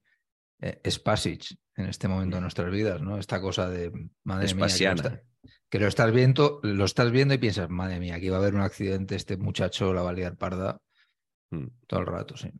eh, 0.66 0.80
Spasic 0.90 1.56
en 1.76 1.86
este 1.86 2.08
momento 2.08 2.36
de 2.36 2.42
nuestras 2.42 2.70
vidas, 2.70 3.02
¿no? 3.02 3.18
Esta 3.18 3.40
cosa 3.40 3.68
de 3.68 3.90
madre 4.24 4.54
mía, 4.54 4.66
que 4.66 4.84
lo, 4.86 4.92
está- 4.94 5.22
que 5.68 5.78
lo 5.78 5.88
estás 5.88 6.12
viendo, 6.12 6.60
lo 6.62 6.84
estás 6.84 7.10
viendo 7.10 7.34
y 7.34 7.38
piensas, 7.38 7.68
madre 7.68 7.98
mía, 8.00 8.14
aquí 8.14 8.28
va 8.30 8.36
a 8.36 8.40
haber 8.40 8.54
un 8.54 8.60
accidente, 8.62 9.14
este 9.16 9.36
muchacho 9.36 9.92
la 9.92 10.02
va 10.02 10.10
a 10.10 10.14
liar 10.14 10.36
parda 10.36 10.78
Mm. 11.50 11.66
todo 11.86 12.00
el 12.00 12.06
rato, 12.06 12.36
sí. 12.36 12.50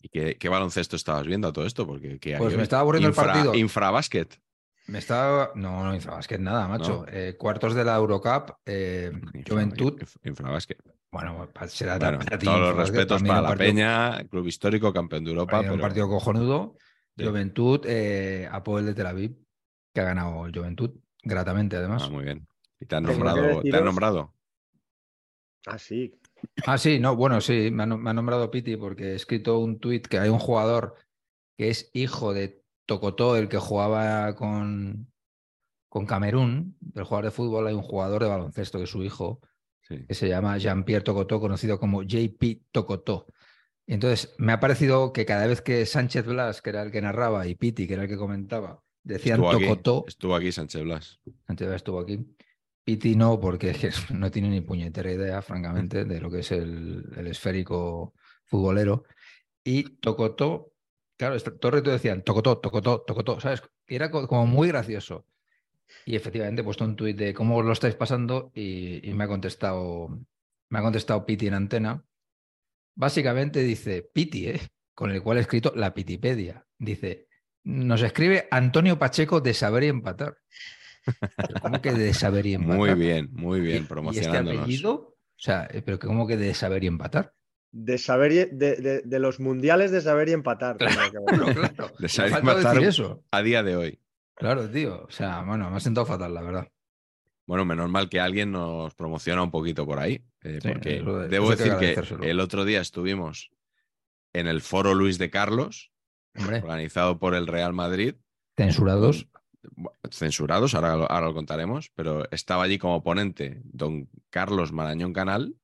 ¿Y 0.00 0.08
qué, 0.08 0.36
qué 0.38 0.48
baloncesto 0.48 0.94
estabas 0.94 1.26
viendo 1.26 1.48
a 1.48 1.52
todo 1.52 1.66
esto? 1.66 1.86
Porque 1.86 2.18
¿qué 2.20 2.34
hay 2.34 2.38
Pues 2.40 2.56
me 2.56 2.62
estaba 2.62 2.82
aburriendo 2.82 3.08
el 3.08 3.14
partido. 3.14 3.54
Infrabásquet. 3.54 4.38
Me 4.86 4.98
estaba. 5.00 5.50
No, 5.56 5.82
no, 5.82 5.92
Infrabasket, 5.94 6.40
nada, 6.40 6.68
macho. 6.68 7.04
Eh, 7.08 7.34
cuartos 7.36 7.74
de 7.74 7.82
la 7.84 7.96
Eurocup, 7.96 8.52
eh, 8.64 9.10
Infra- 9.34 9.42
Juventud. 9.54 9.98
inf- 10.00 10.16
Infrabásquet. 10.22 10.78
Bueno, 11.10 11.48
pa- 11.52 11.66
será 11.66 11.98
Bueno, 11.98 12.18
todos 12.40 12.60
los 12.60 12.76
respetos 12.76 13.22
para 13.24 13.40
la 13.42 13.48
partido- 13.48 13.66
Peña, 13.68 14.24
Club 14.28 14.46
Histórico, 14.46 14.92
campeón 14.92 15.24
de 15.24 15.30
Europa. 15.30 15.58
un 15.60 15.66
pero- 15.70 15.80
partido 15.80 16.08
cojonudo. 16.08 16.76
Sí. 17.16 17.24
Juventud, 17.24 17.80
eh, 17.86 18.48
Apoel 18.50 18.86
de 18.86 18.94
Tel 18.94 19.06
Aviv, 19.06 19.36
que 19.94 20.00
ha 20.00 20.04
ganado 20.04 20.44
el 20.46 20.52
Juventud, 20.54 20.90
gratamente 21.22 21.76
además. 21.76 22.02
Ah, 22.06 22.10
muy 22.10 22.24
bien. 22.24 22.46
¿Y 22.78 22.86
te 22.86 22.96
han 22.96 23.04
nombrado? 23.04 23.62
¿Te 23.62 23.74
han 23.76 23.84
nombrado? 23.84 24.34
Ah, 25.66 25.78
sí. 25.78 26.18
Ah, 26.66 26.78
sí, 26.78 26.98
no, 27.00 27.16
bueno, 27.16 27.40
sí, 27.40 27.70
me 27.72 27.84
ha, 27.84 27.86
no- 27.86 27.98
me 27.98 28.10
ha 28.10 28.12
nombrado 28.12 28.50
Piti 28.50 28.76
porque 28.76 29.12
he 29.12 29.14
escrito 29.14 29.58
un 29.58 29.78
tuit 29.78 30.06
que 30.06 30.18
hay 30.18 30.28
un 30.28 30.38
jugador 30.38 30.94
que 31.56 31.70
es 31.70 31.90
hijo 31.94 32.34
de 32.34 32.62
Tocotó, 32.84 33.36
el 33.36 33.48
que 33.48 33.56
jugaba 33.58 34.36
con, 34.36 35.10
con 35.88 36.06
Camerún, 36.06 36.76
del 36.80 37.04
jugador 37.04 37.24
de 37.24 37.30
fútbol, 37.32 37.66
hay 37.66 37.74
un 37.74 37.82
jugador 37.82 38.22
de 38.22 38.28
baloncesto 38.28 38.78
que 38.78 38.84
es 38.84 38.90
su 38.90 39.02
hijo, 39.02 39.40
Sí. 39.80 40.04
que 40.06 40.14
se 40.14 40.28
llama 40.28 40.58
Jean-Pierre 40.58 41.04
Tocotó, 41.04 41.38
conocido 41.40 41.78
como 41.78 42.02
JP 42.02 42.62
Tocotó. 42.72 43.26
Entonces 43.86 44.34
me 44.38 44.52
ha 44.52 44.60
parecido 44.60 45.12
que 45.12 45.24
cada 45.26 45.46
vez 45.46 45.62
que 45.62 45.86
Sánchez 45.86 46.26
Blas, 46.26 46.60
que 46.62 46.70
era 46.70 46.82
el 46.82 46.90
que 46.90 47.00
narraba, 47.00 47.46
y 47.46 47.54
Piti, 47.54 47.86
que 47.86 47.94
era 47.94 48.02
el 48.04 48.08
que 48.08 48.16
comentaba, 48.16 48.82
decían 49.04 49.36
Estuvo 49.40 49.50
aquí, 49.50 49.64
Tocotó, 49.64 50.04
estuvo 50.08 50.34
aquí 50.34 50.50
Sánchez 50.52 50.82
Blas. 50.82 51.20
Sánchez 51.46 51.68
Blas 51.68 51.76
estuvo 51.76 52.00
aquí. 52.00 52.26
Piti 52.84 53.16
no, 53.16 53.38
porque 53.40 53.72
no 54.14 54.30
tiene 54.30 54.48
ni 54.48 54.60
puñetera 54.60 55.12
idea, 55.12 55.42
francamente, 55.42 56.04
de 56.04 56.20
lo 56.20 56.30
que 56.30 56.40
es 56.40 56.52
el, 56.52 57.04
el 57.16 57.26
esférico 57.28 58.14
futbolero. 58.44 59.04
Y 59.64 59.96
Tocotó, 59.98 60.72
claro, 61.16 61.38
todo 61.40 61.68
el 61.70 61.78
rato 61.78 61.90
decían 61.90 62.22
Tocotó, 62.22 62.58
Tocotó, 62.58 63.00
Tocotó, 63.02 63.40
¿sabes? 63.40 63.62
Y 63.88 63.94
era 63.96 64.10
co- 64.10 64.26
como 64.28 64.46
muy 64.46 64.68
gracioso. 64.68 65.26
Y 66.04 66.16
efectivamente 66.16 66.62
he 66.62 66.64
puesto 66.64 66.84
un 66.84 66.96
tuit 66.96 67.16
de 67.16 67.34
cómo 67.34 67.62
lo 67.62 67.72
estáis 67.72 67.94
pasando 67.94 68.50
y, 68.54 69.08
y 69.08 69.14
me 69.14 69.24
ha 69.24 69.28
contestado, 69.28 70.08
me 70.68 70.78
ha 70.78 70.82
contestado 70.82 71.24
Piti 71.24 71.46
en 71.46 71.54
antena. 71.54 72.04
Básicamente 72.96 73.60
dice 73.62 74.08
Piti, 74.12 74.48
¿eh? 74.48 74.60
con 74.94 75.10
el 75.10 75.22
cual 75.22 75.36
he 75.38 75.42
escrito 75.42 75.72
la 75.76 75.92
Pitipedia. 75.94 76.64
Dice, 76.78 77.28
nos 77.64 78.00
escribe 78.02 78.48
Antonio 78.50 78.98
Pacheco 78.98 79.40
de 79.40 79.52
saber 79.54 79.84
y 79.84 79.88
empatar. 79.88 80.36
¿Cómo 81.62 81.80
que 81.80 81.92
de 81.92 82.14
saber 82.14 82.46
y 82.46 82.54
empatar? 82.54 82.76
Muy 82.78 82.94
bien, 82.94 83.28
muy 83.32 83.58
¿Y- 83.58 83.62
bien, 83.62 83.74
¿Y 83.74 83.78
este 83.80 83.88
promocionándonos. 83.88 84.62
apellido? 84.62 84.92
O 84.94 85.38
sea, 85.38 85.68
eh, 85.70 85.82
pero 85.84 85.98
que 85.98 86.06
¿cómo 86.06 86.26
que 86.26 86.36
de 86.36 86.54
saber 86.54 86.82
y 86.84 86.86
empatar? 86.86 87.32
De 87.70 87.98
saber 87.98 88.32
y- 88.32 88.56
de, 88.56 88.76
de- 88.76 89.02
de 89.04 89.18
los 89.18 89.38
mundiales 89.38 89.90
de 89.90 90.00
saber 90.00 90.30
y 90.30 90.32
empatar. 90.32 90.78
Claro, 90.78 91.24
claro. 91.76 91.92
De 91.98 92.08
saber 92.08 92.32
y 92.32 92.34
empatar. 92.36 92.82
eso. 92.82 93.22
A 93.30 93.42
día 93.42 93.62
de 93.62 93.76
hoy. 93.76 94.00
Claro, 94.34 94.68
tío. 94.70 95.04
O 95.04 95.10
sea, 95.10 95.42
bueno, 95.42 95.70
me 95.70 95.76
ha 95.76 95.80
sentado 95.80 96.06
fatal, 96.06 96.32
la 96.32 96.42
verdad. 96.42 96.68
Bueno, 97.46 97.64
menos 97.64 97.88
mal 97.88 98.08
que 98.08 98.18
alguien 98.20 98.50
nos 98.52 98.94
promociona 98.94 99.42
un 99.42 99.50
poquito 99.50 99.86
por 99.86 99.98
ahí. 99.98 100.20
eh, 100.42 100.58
Sí, 100.60 100.68
porque 100.68 101.02
debo 101.30 101.48
que 101.50 101.56
decir 101.56 101.76
que 101.78 102.28
el 102.28 102.40
otro 102.40 102.64
día 102.64 102.80
estuvimos 102.80 103.50
en 104.32 104.46
el 104.48 104.60
foro 104.60 104.94
Luis 104.94 105.18
de 105.18 105.30
Carlos, 105.30 105.92
Hombre, 106.36 106.58
organizado 106.58 107.18
por 107.18 107.34
el 107.34 107.46
Real 107.46 107.72
Madrid. 107.72 108.14
censurados. 108.56 109.28
Censurados, 110.10 110.74
ahora, 110.74 110.96
lo- 110.96 111.10
ahora 111.10 111.26
lo 111.26 111.34
contaremos, 111.34 111.90
pero 111.94 112.30
estaba 112.30 112.62
allí 112.64 112.78
como 112.78 113.02
ponente 113.02 113.60
don 113.64 114.08
Carlos 114.30 114.72
Marañón 114.72 115.12
Canal. 115.12 115.56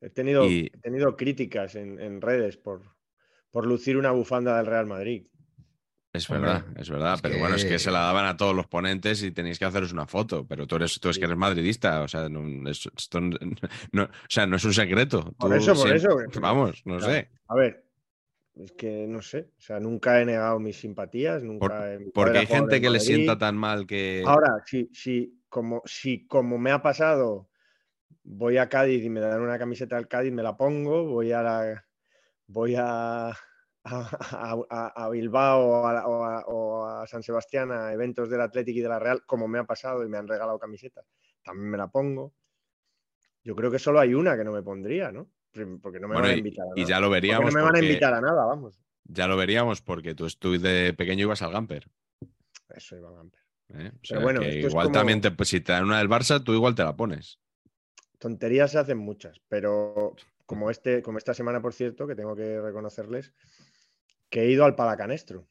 He 0.00 0.10
tenido, 0.10 0.44
Y- 0.48 0.70
he 0.72 0.78
tenido 0.78 1.16
críticas 1.16 1.74
en, 1.74 1.98
en 2.00 2.20
redes 2.20 2.56
por, 2.56 2.82
por 3.50 3.66
lucir 3.66 3.96
una 3.96 4.12
bufanda 4.12 4.56
del 4.56 4.66
Real 4.66 4.86
Madrid. 4.86 5.26
Es 6.12 6.28
Hombre, 6.30 6.48
verdad, 6.48 6.64
es 6.76 6.88
verdad, 6.90 7.14
es 7.14 7.20
pero 7.22 7.38
bueno, 7.38 7.56
es 7.56 7.64
que 7.66 7.78
se 7.78 7.90
la 7.90 8.00
daban 8.00 8.24
a 8.24 8.36
todos 8.36 8.56
los 8.56 8.66
ponentes 8.66 9.22
y 9.22 9.30
tenéis 9.30 9.58
que 9.58 9.66
haceros 9.66 9.92
una 9.92 10.06
foto, 10.06 10.46
pero 10.46 10.66
tú 10.66 10.76
eres, 10.76 10.98
tú 10.98 11.10
es 11.10 11.18
que 11.18 11.26
eres 11.26 11.36
madridista, 11.36 12.00
o 12.02 12.08
sea, 12.08 12.28
no, 12.30 12.68
es- 12.70 12.88
esto 12.96 13.20
no, 13.20 13.36
no- 13.92 14.04
o 14.04 14.08
sea, 14.28 14.46
no 14.46 14.56
es 14.56 14.64
un 14.64 14.72
secreto. 14.72 15.32
Por 15.38 15.50
Tú 15.50 15.56
eso, 15.56 15.74
por 15.74 15.92
eso. 15.94 16.08
Vamos, 16.40 16.80
no 16.86 16.96
Claro. 16.96 17.12
sé. 17.12 17.30
A 17.48 17.54
ver, 17.54 17.84
es 18.56 18.72
que 18.72 19.06
no 19.06 19.20
sé. 19.20 19.50
O 19.58 19.60
sea, 19.60 19.78
nunca 19.80 20.20
he 20.20 20.24
negado 20.24 20.58
mis 20.58 20.80
simpatías. 20.80 21.42
Nunca 21.42 21.68
Por- 21.68 21.86
he- 21.86 22.10
Porque 22.12 22.38
hay 22.38 22.46
gente 22.46 22.80
que 22.80 22.88
le 22.90 23.00
sienta 23.00 23.36
tan 23.36 23.56
mal 23.56 23.86
que... 23.86 24.22
Ahora, 24.26 24.62
si, 24.64 24.88
si, 24.94 25.42
como, 25.50 25.82
si 25.84 26.26
como 26.26 26.56
me 26.58 26.70
ha 26.70 26.80
pasado, 26.82 27.50
voy 28.24 28.56
a 28.56 28.68
Cádiz 28.70 29.04
y 29.04 29.10
me 29.10 29.20
dan 29.20 29.42
una 29.42 29.58
camiseta 29.58 29.96
del 29.96 30.08
Cádiz, 30.08 30.32
me 30.32 30.42
la 30.42 30.56
pongo, 30.56 31.04
voy 31.04 31.32
a 31.32 31.42
la, 31.42 31.84
voy 32.46 32.74
a, 32.78 33.36
a, 33.90 34.08
a- 34.52 34.56
a- 34.70 35.04
a 35.04 35.08
Bilbao 35.10 35.60
o 35.66 35.86
a, 35.86 36.06
o 36.06 36.24
a- 36.24 36.44
o 36.46 36.86
a 36.86 37.06
San 37.06 37.22
Sebastián 37.22 37.70
a 37.72 37.92
eventos 37.92 38.28
del 38.30 38.40
Athletic 38.40 38.76
y 38.76 38.80
de 38.80 38.88
la 38.88 38.98
Real, 38.98 39.22
como 39.26 39.48
me 39.48 39.58
ha 39.58 39.64
pasado 39.64 40.04
y 40.04 40.08
me 40.08 40.18
han 40.18 40.28
regalado 40.28 40.58
camisetas, 40.58 41.06
también 41.42 41.70
me 41.70 41.78
la 41.78 41.88
pongo. 41.88 42.34
Yo 43.44 43.54
creo 43.56 43.70
que 43.70 43.78
solo 43.78 44.00
hay 44.00 44.14
una 44.14 44.36
que 44.36 44.44
no 44.44 44.52
me 44.52 44.62
pondría, 44.62 45.10
¿no? 45.12 45.30
Porque 45.82 45.98
no 45.98 46.08
me 46.08 46.14
Bueno, 46.14 46.20
van 46.22 46.30
a 46.30 46.34
y, 46.34 46.38
invitar 46.38 46.66
a 46.66 46.72
y 46.76 46.80
nada. 46.82 46.88
ya 46.88 47.00
lo 47.00 47.06
Porque 47.06 47.14
veríamos. 47.16 47.44
no 47.46 47.58
me 47.58 47.62
van 47.62 47.68
a 47.68 47.72
porque- 47.78 47.86
invitar 47.86 48.14
a 48.14 48.20
nada, 48.20 48.44
vamos. 48.44 48.78
Ya 49.04 49.26
lo 49.26 49.36
veríamos 49.36 49.80
porque 49.80 50.14
tú, 50.14 50.26
tú 50.38 50.58
de 50.60 50.92
pequeño 50.92 51.22
ibas 51.22 51.40
al 51.42 51.52
Gamper. 51.52 51.88
Eso 52.68 52.96
iba 52.96 53.08
a 53.08 53.12
Gamper. 53.12 53.40
¿eh? 53.70 53.92
O 53.94 54.04
sea, 54.04 54.18
bueno, 54.18 54.40
que 54.40 54.48
esto 54.48 54.66
es 54.66 54.72
igual 54.72 54.86
como- 54.88 54.98
también, 54.98 55.20
te, 55.22 55.30
pues, 55.30 55.48
si 55.48 55.60
te 55.60 55.72
dan 55.72 55.84
una 55.84 55.98
del 55.98 56.08
Barça, 56.10 56.42
tú 56.44 56.52
igual 56.52 56.74
te 56.74 56.84
la 56.84 56.94
pones. 56.96 57.40
tonterías 58.18 58.72
se 58.72 58.78
hacen 58.78 58.98
muchas, 58.98 59.40
pero 59.48 60.14
como, 60.44 60.70
este, 60.70 61.02
como 61.02 61.18
esta 61.18 61.32
semana, 61.34 61.62
por 61.62 61.72
cierto, 61.72 62.06
que 62.06 62.16
tengo 62.16 62.34
que 62.34 62.60
reconocerles, 62.60 63.32
que 64.30 64.42
he 64.42 64.50
ido 64.50 64.64
al 64.64 64.74
Palacanestro. 64.74 65.48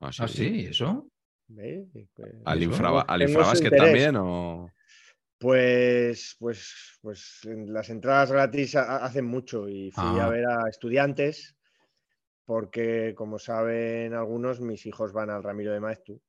Ah, 0.00 0.10
Ah, 0.18 0.28
sí, 0.28 0.66
¿eso? 0.66 1.08
¿Ve? 1.48 1.86
Y 1.94 2.06
que- 2.14 2.22
¿Al, 2.44 2.58
Eso. 2.62 2.70
infra, 2.70 3.00
al 3.00 3.22
infrabásquet 3.22 3.76
también 3.76 4.16
o...? 4.16 4.70
Pues, 5.38 6.36
pues, 6.38 6.98
pues 7.00 7.40
en 7.44 7.72
las 7.72 7.88
entradas 7.88 8.30
gratis 8.30 8.76
ha- 8.76 9.04
hacen 9.04 9.24
mucho 9.24 9.68
y 9.68 9.90
fui 9.90 10.04
Ah. 10.20 10.26
a 10.26 10.28
ver 10.28 10.44
a 10.46 10.68
estudiantes 10.68 11.56
porque, 12.44 13.14
como 13.16 13.38
saben 13.38 14.12
algunos, 14.14 14.60
mis 14.60 14.84
hijos 14.86 15.12
van 15.12 15.30
al 15.30 15.42
Ramiro 15.42 15.72
de 15.72 15.80
Maeztu 15.80 16.20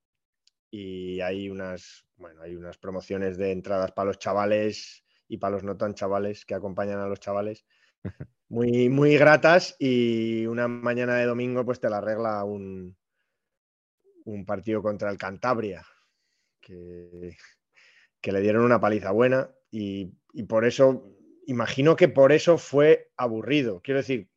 y 0.71 1.19
hay 1.19 1.49
unas, 1.49 2.05
bueno, 2.15 2.41
hay 2.41 2.55
unas 2.55 2.77
promociones 2.77 3.37
de 3.37 3.51
entradas 3.51 3.91
para 3.91 4.07
los 4.07 4.17
chavales 4.19 5.03
y 5.27 5.37
para 5.37 5.55
los 5.55 5.63
no 5.63 5.75
tan 5.75 5.93
chavales 5.93 6.45
que 6.45 6.55
acompañan 6.55 6.99
a 6.99 7.07
los 7.07 7.19
chavales 7.19 7.65
muy, 8.49 8.89
muy 8.89 9.17
gratas 9.17 9.75
y 9.79 10.45
una 10.45 10.67
mañana 10.67 11.15
de 11.15 11.25
domingo 11.25 11.65
pues 11.65 11.79
te 11.79 11.89
la 11.89 11.97
arregla 11.97 12.43
un, 12.43 12.97
un 14.25 14.45
partido 14.45 14.81
contra 14.81 15.09
el 15.09 15.17
Cantabria 15.17 15.85
que, 16.59 17.37
que 18.19 18.31
le 18.31 18.41
dieron 18.41 18.63
una 18.63 18.79
paliza 18.79 19.11
buena 19.11 19.49
y, 19.71 20.13
y 20.33 20.43
por 20.43 20.65
eso, 20.65 21.15
imagino 21.47 21.95
que 21.95 22.07
por 22.09 22.31
eso 22.31 22.57
fue 22.57 23.11
aburrido. 23.17 23.81
Quiero 23.81 23.99
decir, 23.99 24.29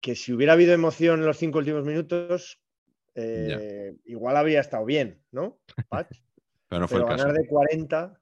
que 0.00 0.14
si 0.16 0.32
hubiera 0.32 0.54
habido 0.54 0.72
emoción 0.72 1.20
en 1.20 1.26
los 1.26 1.36
cinco 1.36 1.58
últimos 1.58 1.84
minutos, 1.84 2.62
eh, 3.14 3.94
igual 4.04 4.36
habría 4.38 4.60
estado 4.60 4.84
bien, 4.86 5.22
¿no? 5.30 5.60
Pero 6.68 6.80
no 6.80 6.88
fue 6.88 6.98
Pero 7.00 7.10
el 7.10 7.16
caso. 7.16 7.24
ganar 7.28 7.34
de 7.42 7.46
40 7.48 8.20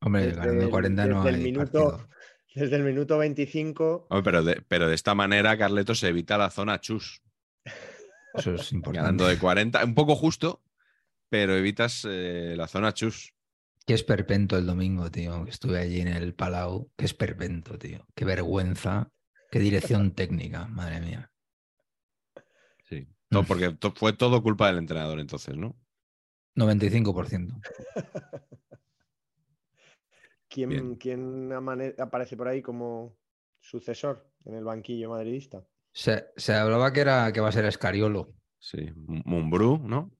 Hombre, 0.00 0.32
ganando 0.32 0.64
el- 0.64 0.70
40 0.70 1.06
no 1.06 1.28
el 1.28 1.34
hay 1.36 1.42
minuto- 1.42 1.90
partido. 1.90 2.08
Desde 2.54 2.76
el 2.76 2.82
minuto 2.84 3.18
25, 3.18 4.06
Hombre, 4.10 4.22
pero, 4.24 4.42
de, 4.44 4.62
pero 4.68 4.88
de 4.88 4.94
esta 4.94 5.14
manera, 5.14 5.56
Carleto 5.56 5.94
se 5.94 6.08
evita 6.08 6.36
la 6.38 6.50
zona 6.50 6.80
chus. 6.80 7.22
Eso 8.34 8.54
es 8.54 8.72
importante. 8.72 8.98
Ganando 9.02 9.26
de 9.26 9.38
40, 9.38 9.84
un 9.84 9.94
poco 9.94 10.14
justo, 10.16 10.62
pero 11.28 11.56
evitas 11.56 12.06
eh, 12.08 12.54
la 12.56 12.66
zona 12.68 12.92
chus. 12.94 13.34
Qué 13.86 13.94
esperpento 13.94 14.56
el 14.56 14.66
domingo, 14.66 15.10
tío. 15.10 15.44
que 15.44 15.50
Estuve 15.50 15.78
allí 15.78 16.00
en 16.00 16.08
el 16.08 16.34
Palau. 16.34 16.90
Qué 16.96 17.04
esperpento, 17.04 17.76
tío. 17.78 18.06
Qué 18.14 18.24
vergüenza. 18.24 19.10
Qué 19.50 19.58
dirección 19.58 20.10
técnica, 20.14 20.66
madre 20.66 21.00
mía. 21.00 21.30
Sí. 22.88 23.06
Todo- 23.28 23.44
porque 23.44 23.70
to- 23.72 23.92
fue 23.94 24.12
todo 24.12 24.42
culpa 24.42 24.68
del 24.68 24.78
entrenador 24.78 25.18
entonces, 25.20 25.56
¿no? 25.56 25.76
95%. 26.56 27.60
¿quién, 30.52 31.52
aparece 31.98 32.36
por 32.36 32.48
ahí 32.48 32.60
como 32.62 33.16
sucesor 33.60 34.28
en 34.44 34.54
el 34.54 34.64
banquillo 34.64 35.10
madridista? 35.10 35.64
Se, 35.92 36.26
se 36.36 36.54
hablaba 36.54 36.92
que 36.92 37.00
era 37.00 37.32
que 37.32 37.40
va 37.40 37.48
a 37.48 37.52
ser 37.52 37.64
Escariolo. 37.64 38.34
Sí. 38.58 38.90
Mumbrú, 38.96 39.78
¿no? 39.78 40.10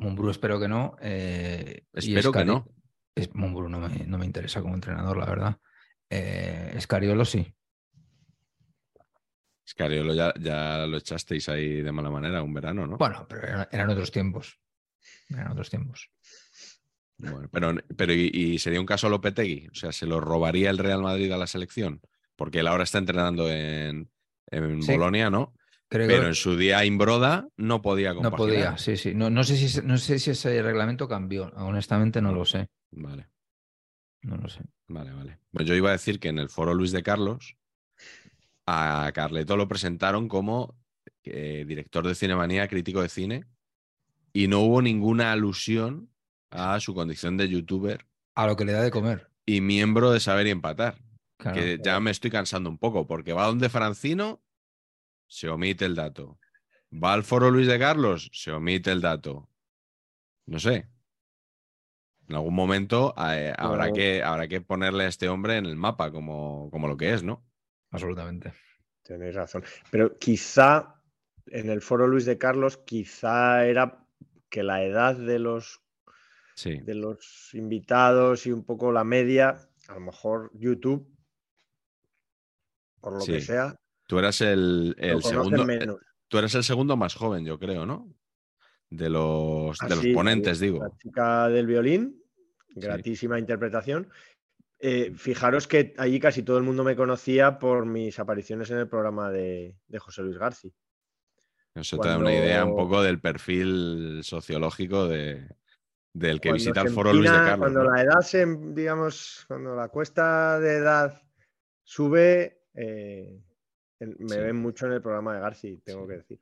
Mumbrú 0.00 0.30
espero 0.30 0.58
que 0.58 0.68
no. 0.68 0.96
eh, 1.00 1.84
Espero 1.92 2.32
que 2.32 2.44
no. 2.44 2.66
es- 3.14 3.34
Mumbrú 3.34 3.68
no 3.68 3.80
me, 3.80 4.06
no 4.06 4.18
me 4.18 4.24
interesa 4.26 4.62
como 4.62 4.74
entrenador, 4.74 5.16
la 5.18 5.26
verdad. 5.26 5.56
Eh, 6.08 6.72
Escariolo 6.74 7.24
sí. 7.24 7.52
Scariolo 9.68 10.14
ya, 10.14 10.32
ya 10.40 10.86
lo 10.86 10.96
echasteis 10.96 11.48
ahí 11.48 11.82
de 11.82 11.92
mala 11.92 12.08
manera 12.10 12.42
un 12.42 12.54
verano, 12.54 12.86
¿no? 12.86 12.96
Bueno, 12.98 13.26
pero 13.28 13.42
era- 13.46 13.68
eran 13.72 13.90
otros 13.90 14.10
tiempos. 14.12 14.58
Eran 15.28 15.50
otros 15.52 15.68
tiempos. 15.70 16.10
Bueno, 17.18 17.48
pero, 17.50 17.74
pero 17.96 18.12
¿y, 18.12 18.30
y 18.32 18.58
sería 18.58 18.80
un 18.80 18.86
caso 18.86 19.08
Lopetegui? 19.08 19.68
O 19.68 19.74
sea, 19.74 19.92
¿se 19.92 20.06
lo 20.06 20.20
robaría 20.20 20.70
el 20.70 20.78
Real 20.78 21.02
Madrid 21.02 21.32
a 21.32 21.38
la 21.38 21.46
selección? 21.46 22.00
Porque 22.36 22.60
él 22.60 22.66
ahora 22.66 22.84
está 22.84 22.98
entrenando 22.98 23.50
en, 23.50 24.10
en 24.50 24.82
Sí. 24.82 24.92
Bolonia, 24.92 25.30
¿no? 25.30 25.54
Creo 25.88 26.06
Pero 26.08 26.22
que 26.22 26.28
en 26.28 26.34
su 26.34 26.56
día 26.56 26.84
Imbroda 26.84 27.48
no 27.56 27.80
podía 27.80 28.12
no 28.12 28.16
compaginar. 28.16 28.36
podía, 28.36 28.78
sí, 28.78 28.96
sí. 28.96 29.14
No, 29.14 29.30
no, 29.30 29.44
sé 29.44 29.56
si, 29.56 29.80
no 29.82 29.96
sé 29.98 30.18
si 30.18 30.30
ese 30.32 30.60
reglamento 30.62 31.08
cambió. 31.08 31.46
Honestamente 31.56 32.20
no 32.20 32.32
lo 32.32 32.44
sé. 32.44 32.68
Vale, 32.90 33.28
No 34.22 34.36
lo 34.36 34.48
sé. 34.48 34.60
vale, 34.88 35.12
vale. 35.12 35.38
Pues 35.52 35.66
yo 35.66 35.74
iba 35.74 35.88
a 35.90 35.92
decir 35.92 36.18
que 36.20 36.28
en 36.28 36.38
el 36.38 36.48
foro 36.48 36.74
Luis 36.74 36.92
de 36.92 37.02
Carlos 37.02 37.56
a 38.66 39.10
Carleto 39.14 39.56
lo 39.56 39.68
presentaron 39.68 40.28
como 40.28 40.76
eh, 41.24 41.64
director 41.66 42.06
de 42.06 42.14
Cinemanía, 42.14 42.68
crítico 42.68 43.02
de 43.02 43.08
cine, 43.08 43.44
y 44.32 44.48
no 44.48 44.60
hubo 44.60 44.82
ninguna 44.82 45.32
alusión 45.32 46.10
a 46.50 46.78
su 46.80 46.94
condición 46.94 47.36
de 47.36 47.48
youtuber 47.48 48.06
A 48.34 48.46
lo 48.46 48.56
que 48.56 48.64
le 48.64 48.72
da 48.72 48.82
de 48.82 48.90
comer. 48.90 49.30
y 49.44 49.60
miembro 49.60 50.10
de 50.12 50.20
Saber 50.20 50.46
y 50.46 50.50
Empatar. 50.50 50.96
Claro. 51.38 51.54
que 51.60 51.78
ya 51.84 52.00
me 52.00 52.10
estoy 52.10 52.30
cansando 52.30 52.70
un 52.70 52.78
poco, 52.78 53.06
porque 53.06 53.34
va 53.34 53.44
donde 53.46 53.68
Francino, 53.68 54.42
se 55.28 55.48
omite 55.50 55.84
el 55.84 55.94
dato. 55.94 56.38
Va 56.92 57.12
al 57.12 57.24
foro 57.24 57.50
Luis 57.50 57.66
de 57.66 57.78
Carlos, 57.78 58.30
se 58.32 58.52
omite 58.52 58.90
el 58.90 59.02
dato. 59.02 59.50
No 60.46 60.58
sé. 60.58 60.88
En 62.28 62.34
algún 62.36 62.54
momento 62.54 63.14
eh, 63.18 63.52
habrá, 63.56 63.84
Claro. 63.84 63.92
que, 63.94 64.22
habrá 64.22 64.48
que 64.48 64.60
ponerle 64.62 65.04
a 65.04 65.08
este 65.08 65.28
hombre 65.28 65.58
en 65.58 65.66
el 65.66 65.76
mapa 65.76 66.10
como, 66.10 66.70
como 66.70 66.88
lo 66.88 66.96
que 66.96 67.12
es, 67.12 67.22
¿no? 67.22 67.44
Absolutamente. 67.90 68.52
Tenéis 69.02 69.34
razón. 69.34 69.62
Pero 69.90 70.16
quizá 70.18 71.02
en 71.48 71.68
el 71.68 71.82
foro 71.82 72.06
Luis 72.08 72.24
de 72.24 72.38
Carlos, 72.38 72.78
quizá 72.78 73.66
era 73.66 74.06
que 74.48 74.62
la 74.62 74.82
edad 74.82 75.16
de 75.16 75.38
los, 75.38 75.82
Sí. 76.56 76.78
de 76.78 76.94
los 76.94 77.50
invitados 77.52 78.46
y 78.46 78.50
un 78.52 78.64
poco 78.64 78.90
la 78.90 79.04
media, 79.04 79.58
a 79.88 79.94
lo 79.94 80.00
mejor 80.00 80.50
YouTube, 80.54 81.06
por 83.00 83.18
lo 83.18 83.24
que 83.24 83.40
sea, 83.40 83.76
Tú 84.08 84.18
eras 84.18 84.40
el, 84.40 84.94
el 84.98 85.22
segundo. 85.22 85.62
eh, 85.62 85.66
menos. 85.66 85.96
Tú 86.28 86.38
eres 86.38 86.54
el 86.54 86.64
segundo 86.64 86.96
más 86.96 87.14
joven, 87.14 87.44
yo 87.44 87.58
creo, 87.58 87.84
¿no? 87.86 88.12
De 88.88 89.10
los, 89.10 89.76
de 89.78 89.88
los 89.88 89.98
Así, 89.98 90.12
ponentes, 90.14 90.60
digo. 90.60 90.78
La 90.82 90.96
chica 90.96 91.48
del 91.48 91.66
violín, 91.66 92.22
gratísima 92.68 93.38
interpretación. 93.38 94.08
Eh, 94.78 95.12
fijaros 95.16 95.66
que 95.66 95.92
allí 95.98 96.20
casi 96.20 96.42
todo 96.42 96.56
el 96.58 96.62
mundo 96.64 96.84
me 96.84 96.94
conocía 96.96 97.58
por 97.58 97.84
mis 97.84 98.18
apariciones 98.18 98.70
en 98.70 98.78
el 98.78 98.88
programa 98.88 99.30
de, 99.30 99.76
de 99.88 99.98
José 99.98 100.22
Luis 100.22 100.38
García. 100.38 100.70
Eso 101.74 101.98
te 101.98 102.08
da 102.08 102.16
una 102.18 102.32
idea 102.32 102.64
un 102.64 102.72
Cuando- 102.72 102.90
poco 102.90 103.02
del 103.02 103.20
perfil 103.20 104.20
sociológico 104.22 105.08
de, 105.08 105.48
del 106.18 106.40
que 106.40 106.48
Cuando 106.48 106.54
visita 106.64 106.80
el 106.82 106.88
foro 106.90 107.12
Luis 107.12 107.30
de 107.30 107.36
Carlos. 107.36 107.58
Cuando 107.58 107.84
¿no? 107.84 107.90
la 107.94 108.02
edad 108.02 108.20
se, 108.20 108.46
digamos, 108.46 109.44
cuando 109.46 109.74
la 109.76 109.88
cuesta 109.88 110.58
de 110.58 110.76
edad 110.76 111.22
sube, 111.82 112.62
eh, 112.74 113.40
me 114.00 114.28
Sí. 114.34 114.40
ven 114.40 114.56
mucho 114.56 114.86
en 114.86 114.92
el 114.92 115.02
programa 115.02 115.34
de 115.34 115.40
Garci, 115.40 115.76
tengo 115.84 116.02
Sí. 116.04 116.08
que 116.08 116.16
decir. 116.16 116.40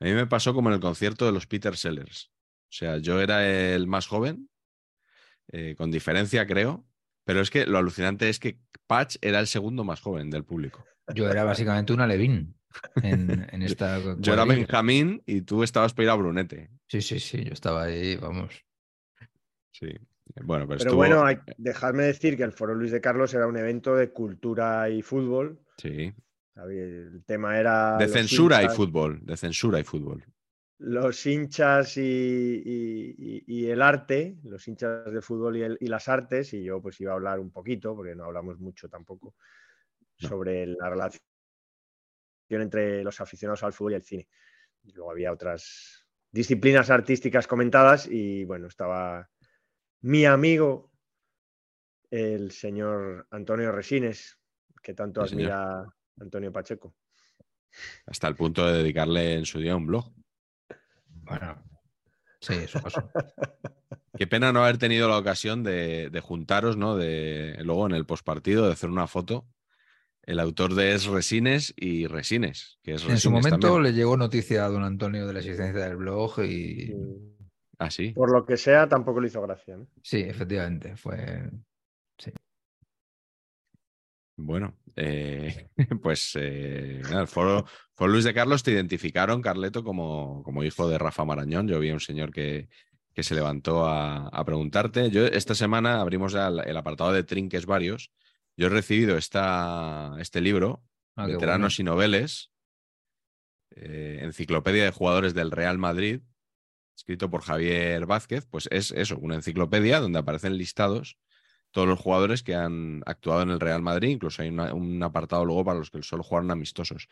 A 0.00 0.04
mí 0.04 0.12
me 0.12 0.26
pasó 0.26 0.52
como 0.54 0.68
en 0.68 0.74
el 0.74 0.80
concierto 0.80 1.24
de 1.26 1.32
los 1.32 1.46
Peter 1.46 1.76
Sellers. 1.76 2.30
O 2.68 2.72
sea, 2.72 2.98
yo 2.98 3.20
era 3.20 3.46
el 3.48 3.86
más 3.86 4.06
joven, 4.06 4.48
eh, 5.52 5.74
con 5.76 5.90
diferencia, 5.90 6.46
creo. 6.46 6.84
Pero 7.24 7.40
es 7.40 7.50
que 7.50 7.66
lo 7.66 7.78
alucinante 7.78 8.28
es 8.28 8.38
que 8.38 8.60
Patch 8.86 9.16
era 9.20 9.40
el 9.40 9.46
segundo 9.46 9.82
más 9.84 10.00
joven 10.00 10.30
del 10.30 10.44
público. 10.44 10.84
Yo 11.14 11.28
era 11.30 11.44
básicamente 11.44 11.92
una 11.92 12.06
Levín 12.06 12.54
en, 13.02 13.46
en 13.50 13.62
esta. 13.62 13.98
Yo 14.18 14.32
era. 14.34 14.44
Benjamín 14.44 15.22
y 15.26 15.42
tú 15.42 15.62
estabas 15.62 15.92
para 15.94 16.04
ir 16.04 16.10
a 16.10 16.14
Brunete. 16.14 16.70
Sí, 16.88 17.00
sí, 17.02 17.18
sí, 17.18 17.44
yo 17.44 17.52
estaba 17.52 17.84
ahí, 17.84 18.16
vamos. 18.16 18.64
Sí. 19.78 19.88
Bueno, 20.42 20.66
pero, 20.66 20.78
Pero 20.78 20.78
estuvo- 20.78 20.96
bueno, 20.96 21.24
hay, 21.24 21.36
dejadme 21.58 22.04
decir 22.04 22.36
que 22.36 22.42
el 22.42 22.52
Foro 22.52 22.74
Luis 22.74 22.90
de 22.92 23.00
Carlos 23.00 23.32
era 23.34 23.46
un 23.46 23.56
evento 23.56 23.94
de 23.94 24.10
cultura 24.10 24.88
y 24.88 25.02
fútbol. 25.02 25.60
Sí. 25.78 26.12
El 26.56 27.22
tema 27.26 27.58
era. 27.58 27.96
De 27.98 28.08
censura 28.08 28.62
y 28.62 28.68
fútbol. 28.70 29.20
De 29.22 29.36
censura 29.36 29.78
y 29.78 29.84
fútbol. 29.84 30.24
Los 30.78 31.24
hinchas 31.26 31.96
y, 31.96 32.00
y- 32.02 33.14
y- 33.18 33.44
y 33.46 33.66
el 33.70 33.80
arte, 33.82 34.36
los 34.44 34.66
hinchas 34.66 35.10
de 35.12 35.20
fútbol 35.22 35.56
y, 35.56 35.62
el- 35.62 35.78
y 35.80 35.86
las 35.86 36.08
artes, 36.08 36.52
y 36.54 36.62
yo 36.64 36.80
pues 36.82 37.00
iba 37.00 37.12
a 37.12 37.16
hablar 37.16 37.38
un 37.40 37.50
poquito, 37.50 37.94
porque 37.94 38.14
no 38.14 38.24
hablamos 38.24 38.58
mucho 38.58 38.88
tampoco, 38.88 39.34
No. 40.20 40.28
sobre 40.28 40.66
la 40.66 40.88
relación 40.90 41.20
entre 42.50 43.02
los 43.02 43.20
aficionados 43.20 43.62
al 43.62 43.72
fútbol 43.72 43.92
y 43.92 43.96
el 43.96 44.02
cine. 44.02 44.28
Luego 44.94 45.10
había 45.10 45.32
otras 45.32 46.06
disciplinas 46.30 46.90
artísticas 46.90 47.46
comentadas 47.46 48.06
y 48.10 48.44
bueno, 48.44 48.66
estaba 48.68 49.28
mi 50.02 50.24
amigo, 50.24 50.92
el 52.10 52.50
señor 52.52 53.26
Antonio 53.30 53.72
Resines, 53.72 54.38
que 54.82 54.94
tanto 54.94 55.22
Sí, 55.22 55.30
señor. 55.30 55.52
admira 55.52 55.94
Antonio 56.20 56.52
Pacheco. 56.52 56.94
Hasta 58.06 58.28
el 58.28 58.36
punto 58.36 58.64
de 58.66 58.78
dedicarle 58.78 59.34
en 59.34 59.44
su 59.44 59.58
día 59.58 59.76
un 59.76 59.86
blog. 59.86 60.12
Bueno, 61.08 61.62
sí, 62.40 62.54
eso 62.54 62.80
pasó. 62.80 63.10
Qué 64.16 64.26
pena 64.26 64.52
no 64.52 64.62
haber 64.62 64.78
tenido 64.78 65.08
la 65.08 65.18
ocasión 65.18 65.62
de, 65.62 66.08
de 66.08 66.20
juntaros, 66.20 66.76
¿no? 66.78 66.96
De, 66.96 67.58
luego 67.62 67.86
en 67.86 67.92
el 67.94 68.06
postpartido, 68.06 68.66
de 68.66 68.72
hacer 68.72 68.88
una 68.88 69.06
foto. 69.06 69.46
El 70.22 70.40
autor 70.40 70.74
de 70.74 70.94
Es 70.94 71.04
Resines 71.04 71.74
y 71.76 72.06
Resines, 72.06 72.78
que 72.82 72.94
es 72.94 73.04
En 73.04 73.18
su 73.18 73.30
momento 73.30 73.58
también. 73.58 73.82
le 73.82 73.92
llegó 73.92 74.16
noticia 74.16 74.64
a 74.64 74.68
don 74.68 74.82
Antonio 74.84 75.26
de 75.26 75.32
la 75.34 75.38
existencia 75.40 75.84
del 75.84 75.96
blog 75.98 76.40
y 76.40 76.90
Y, 76.90 77.35
Ah, 77.78 77.90
sí. 77.90 78.10
por 78.12 78.32
lo 78.32 78.44
que 78.44 78.56
sea, 78.56 78.88
tampoco 78.88 79.20
le 79.20 79.28
hizo 79.28 79.42
gracia. 79.42 79.76
¿no? 79.76 79.86
sí, 80.02 80.20
efectivamente, 80.20 80.96
fue. 80.96 81.50
Bueno, 84.38 84.76
eh, 84.96 85.70
pues 86.02 86.32
eh, 86.38 87.00
nada, 87.04 87.26
foro, 87.26 87.64
foro 87.94 88.12
Luis 88.12 88.24
de 88.24 88.34
Carlos 88.34 88.62
te 88.62 88.70
identificaron, 88.70 89.40
Carleto, 89.40 89.82
como, 89.82 90.42
como 90.42 90.62
hijo 90.62 90.88
de 90.88 90.98
Rafa 90.98 91.24
Marañón. 91.24 91.68
Yo 91.68 91.80
vi 91.80 91.88
a 91.88 91.94
un 91.94 92.00
señor 92.00 92.32
que, 92.32 92.68
que 93.14 93.22
se 93.22 93.34
levantó 93.34 93.86
a, 93.86 94.28
a 94.28 94.44
preguntarte. 94.44 95.10
Yo 95.10 95.24
esta 95.24 95.54
semana 95.54 96.02
abrimos 96.02 96.32
ya 96.32 96.48
el, 96.48 96.60
el 96.60 96.76
apartado 96.76 97.12
de 97.12 97.24
trinques 97.24 97.64
varios. 97.64 98.12
Yo 98.58 98.66
he 98.66 98.70
recibido 98.70 99.16
esta, 99.16 100.14
este 100.18 100.42
libro, 100.42 100.82
Ah, 101.16 101.26
Veteranos 101.26 101.80
y 101.80 101.82
Noveles, 101.82 102.52
eh, 103.74 104.18
Enciclopedia 104.22 104.84
de 104.84 104.90
Jugadores 104.90 105.32
del 105.32 105.50
Real 105.50 105.78
Madrid, 105.78 106.20
escrito 106.96 107.30
por 107.30 107.42
Javier 107.42 108.06
Vázquez. 108.06 108.46
Pues 108.46 108.68
es 108.72 108.90
eso, 108.92 109.18
una 109.18 109.36
enciclopedia 109.36 110.00
donde 110.00 110.18
aparecen 110.18 110.56
listados 110.56 111.18
todos 111.70 111.88
los 111.88 112.00
jugadores 112.00 112.42
que 112.42 112.54
han 112.54 113.02
actuado 113.04 113.42
en 113.42 113.50
el 113.50 113.60
Real 113.60 113.82
Madrid, 113.82 114.08
incluso 114.08 114.40
hay 114.40 114.48
un 114.48 115.02
apartado 115.02 115.44
luego 115.44 115.62
para 115.62 115.78
los 115.78 115.90
que 115.90 116.02
solo 116.02 116.22
jugaron 116.22 116.50
amistosos. 116.50 117.08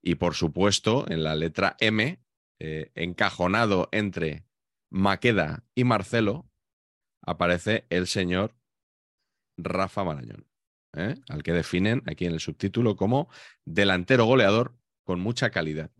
Y 0.00 0.14
por 0.14 0.34
supuesto, 0.34 1.04
en 1.08 1.24
la 1.24 1.34
letra 1.34 1.76
M, 1.80 2.22
eh, 2.60 2.92
encajonado 2.94 3.88
entre 3.90 4.44
Maqueda 4.88 5.64
y 5.74 5.82
Marcelo, 5.82 6.48
aparece 7.22 7.86
el 7.90 8.06
señor 8.06 8.54
Rafa 9.56 10.04
Marañón, 10.04 10.46
¿eh? 10.92 11.16
al 11.28 11.42
que 11.42 11.52
definen 11.52 12.02
aquí 12.06 12.26
en 12.26 12.34
el 12.34 12.40
subtítulo 12.40 12.94
como 12.94 13.28
delantero 13.64 14.26
goleador 14.26 14.76
con 15.02 15.18
mucha 15.18 15.50
calidad. 15.50 15.90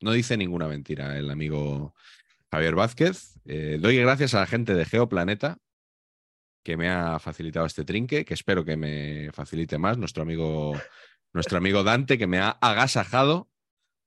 No 0.00 0.12
dice 0.12 0.36
ninguna 0.36 0.68
mentira 0.68 1.18
el 1.18 1.30
amigo 1.30 1.94
Javier 2.52 2.74
Vázquez. 2.74 3.38
Eh, 3.46 3.78
doy 3.80 3.96
gracias 3.96 4.34
a 4.34 4.40
la 4.40 4.46
gente 4.46 4.74
de 4.74 4.84
Geoplaneta 4.84 5.58
que 6.64 6.76
me 6.76 6.88
ha 6.90 7.18
facilitado 7.18 7.66
este 7.66 7.84
trinque, 7.84 8.24
que 8.24 8.34
espero 8.34 8.64
que 8.64 8.76
me 8.76 9.30
facilite 9.32 9.78
más, 9.78 9.98
nuestro 9.98 10.22
amigo, 10.22 10.74
nuestro 11.32 11.58
amigo 11.58 11.82
Dante, 11.82 12.18
que 12.18 12.28
me 12.28 12.38
ha 12.38 12.50
agasajado 12.50 13.48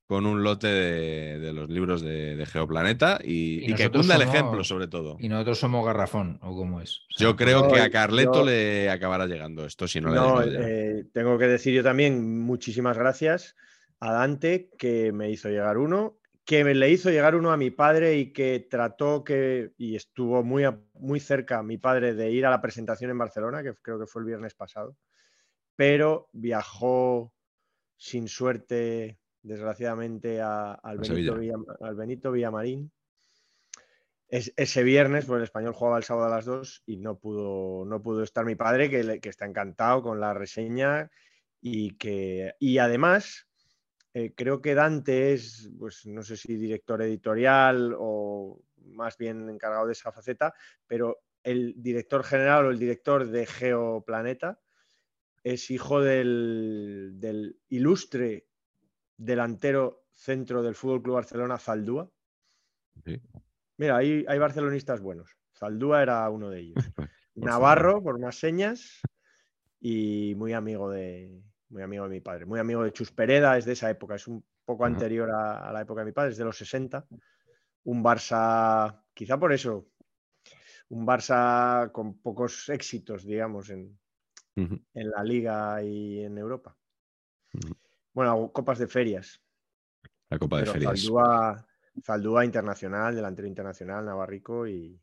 con 0.08 0.25
un 0.27 0.43
lote 0.43 0.67
de, 0.67 1.39
de 1.39 1.51
los 1.51 1.67
libros 1.69 2.01
de, 2.01 2.36
de 2.38 2.45
Geoplaneta 2.45 3.19
y, 3.21 3.65
Y 3.65 3.71
y 3.71 3.75
que 3.75 3.89
cunda 3.89 4.15
el 4.15 4.21
ejemplo, 4.21 4.63
sobre 4.63 4.88
todo. 4.88 5.17
Y 5.19 5.27
nosotros 5.27 5.58
somos 5.60 5.84
garrafón, 5.86 6.39
¿o 6.43 6.55
cómo 6.55 6.79
es? 6.79 6.99
O 6.99 7.17
sea, 7.17 7.27
Yo 7.27 7.36
creo 7.36 7.63
no, 7.63 7.73
que 7.73 7.79
a 7.81 7.88
yo- 7.88 7.91
Carleto 7.91 8.45
le 8.45 8.89
acabará 8.91 9.25
llegando 9.25 9.65
esto, 9.65 9.88
si 9.88 9.99
no, 9.99 10.10
le 10.12 10.15
No, 10.15 10.45
ya. 10.45 10.60
eh, 10.62 11.05
tengo 11.12 11.38
que 11.39 11.47
decir 11.47 11.73
yo 11.73 11.84
también 11.84 12.39
muchísimas 12.39 12.97
gracias 12.97 13.55
a 13.99 14.13
Dante 14.13 14.69
que 14.77 15.12
me 15.12 15.29
hizo 15.31 15.49
llegar 15.49 15.77
uno, 15.79 16.19
que 16.45 16.63
me 16.63 16.75
le 16.75 16.91
hizo 16.91 17.10
llegar 17.10 17.36
uno 17.36 17.51
a 17.51 17.58
mi 17.58 17.71
padre 17.71 18.15
y 18.17 18.31
que 18.31 18.67
trató 18.69 19.23
que, 19.23 19.73
y 19.77 19.95
estuvo 19.95 20.43
muy, 20.43 20.63
a- 20.63 20.79
muy 20.93 21.19
cerca 21.19 21.63
mi 21.63 21.77
padre 21.77 22.13
de 22.13 22.29
ir 22.31 22.45
a 22.45 22.51
la 22.51 22.62
presentación 22.62 23.10
en 23.10 23.17
Barcelona, 23.17 23.63
que 23.63 23.73
creo 23.81 23.99
que 23.99 24.05
fue 24.05 24.21
el 24.21 24.27
viernes 24.27 24.53
pasado, 24.53 24.95
pero 25.75 26.29
viajó 26.34 27.34
sin 27.97 28.27
suerte, 28.27 29.17
desgraciadamente, 29.41 30.39
a- 30.41 30.73
al, 30.73 30.99
Benito. 30.99 31.36
Villa- 31.36 31.55
al 31.81 31.95
Benito 31.95 32.31
Villamarín. 32.31 32.91
Es- 34.27 34.53
ese 34.55 34.84
viernes, 34.84 35.25
pues 35.25 35.38
el 35.38 35.43
español 35.43 35.73
jugaba 35.73 35.97
el 35.97 36.03
sábado 36.03 36.27
a 36.27 36.36
las 36.36 36.45
2 36.45 36.84
y 36.86 36.97
no 36.97 37.17
pudo, 37.17 37.86
no 37.86 38.01
pudo 38.01 38.21
estar 38.23 38.45
mi 38.45 38.55
padre, 38.55 38.89
que, 38.89 39.19
que 39.19 39.29
está 39.29 39.45
encantado 39.45 40.01
con 40.03 40.19
la 40.19 40.34
reseña 40.34 41.10
y 41.62 41.95
que 41.97 42.53
y 42.60 42.77
además 42.79 43.47
eh, 44.17 44.34
creo 44.34 44.62
que 44.62 44.75
Dante 44.75 45.34
es, 45.34 45.69
pues 45.78 46.06
no 46.06 46.23
sé 46.23 46.38
si 46.38 46.56
director 46.56 47.01
editorial 47.01 47.93
o 47.99 48.62
más 48.86 49.17
bien 49.17 49.49
encargado 49.49 49.88
de 49.88 49.91
esa 49.91 50.10
faceta, 50.10 50.54
pero 50.88 51.19
el 51.43 51.73
director 51.75 52.23
general 52.23 52.65
o 52.65 52.69
el 52.69 52.80
director 52.80 53.28
de 53.28 53.45
Geoplaneta 53.45 54.62
es 55.43 55.69
hijo 55.69 55.99
del, 55.99 57.15
del 57.15 57.60
ilustre 57.67 58.47
delantero 59.17 60.06
centro 60.13 60.63
del 60.63 60.75
Fútbol 60.75 61.04
Club 61.04 61.15
Barcelona, 61.15 61.58
Zaldúa. 61.58 62.10
Sí. 63.04 63.21
Mira, 63.75 63.97
hay, 63.97 64.23
hay 64.30 64.39
barcelonistas 64.39 65.01
buenos. 65.01 65.36
Zaldúa 65.54 66.01
era 66.01 66.30
uno 66.30 66.49
de 66.49 66.62
ellos. 66.62 66.75
Por 67.36 67.43
Navarro, 67.43 68.01
por 68.01 68.17
más 68.17 68.39
señas, 68.39 69.01
y 69.82 70.36
muy 70.38 70.54
amigo 70.54 70.89
de 70.89 71.43
muy 71.75 71.83
amigo 71.83 72.05
de 72.05 72.09
mi 72.09 72.21
padre, 72.21 72.45
muy 72.45 72.57
amigo 72.57 72.83
de 72.83 72.93
Chus 72.93 73.11
Pereda, 73.11 73.57
es 73.57 73.65
de 73.65 73.73
esa 73.73 73.89
época, 73.89 74.15
es 74.15 74.27
un 74.27 74.41
poco 74.63 74.85
anterior 74.85 75.29
a, 75.29 75.67
a 75.67 75.73
la 75.73 75.81
época 75.81 76.01
de 76.01 76.05
mi 76.05 76.11
padre, 76.13 76.31
es 76.31 76.38
de 76.38 76.45
los 76.45 76.57
60. 76.57 77.05
Un 77.83 78.01
Barça, 78.01 79.03
quizá 79.13 79.38
por 79.38 79.51
eso, 79.51 79.89
un 80.88 81.05
Barça 81.05 81.91
con 81.91 82.17
pocos 82.19 82.69
éxitos, 82.69 83.25
digamos, 83.25 83.69
en, 83.71 83.99
en 84.55 85.09
la 85.11 85.21
liga 85.21 85.83
y 85.83 86.23
en 86.23 86.38
Europa. 86.38 86.77
Bueno, 88.13 88.53
copas 88.53 88.79
de 88.79 88.88
ferias. 88.88 89.41
La 90.29 90.39
Copa 90.39 90.59
de 90.59 90.63
Pero 90.63 90.73
Ferias. 90.73 91.01
Zaldúa, 91.01 91.67
Zaldúa 92.01 92.45
internacional, 92.45 93.13
delantero 93.13 93.49
internacional, 93.49 94.05
Navarrico 94.05 94.65
y, 94.65 94.97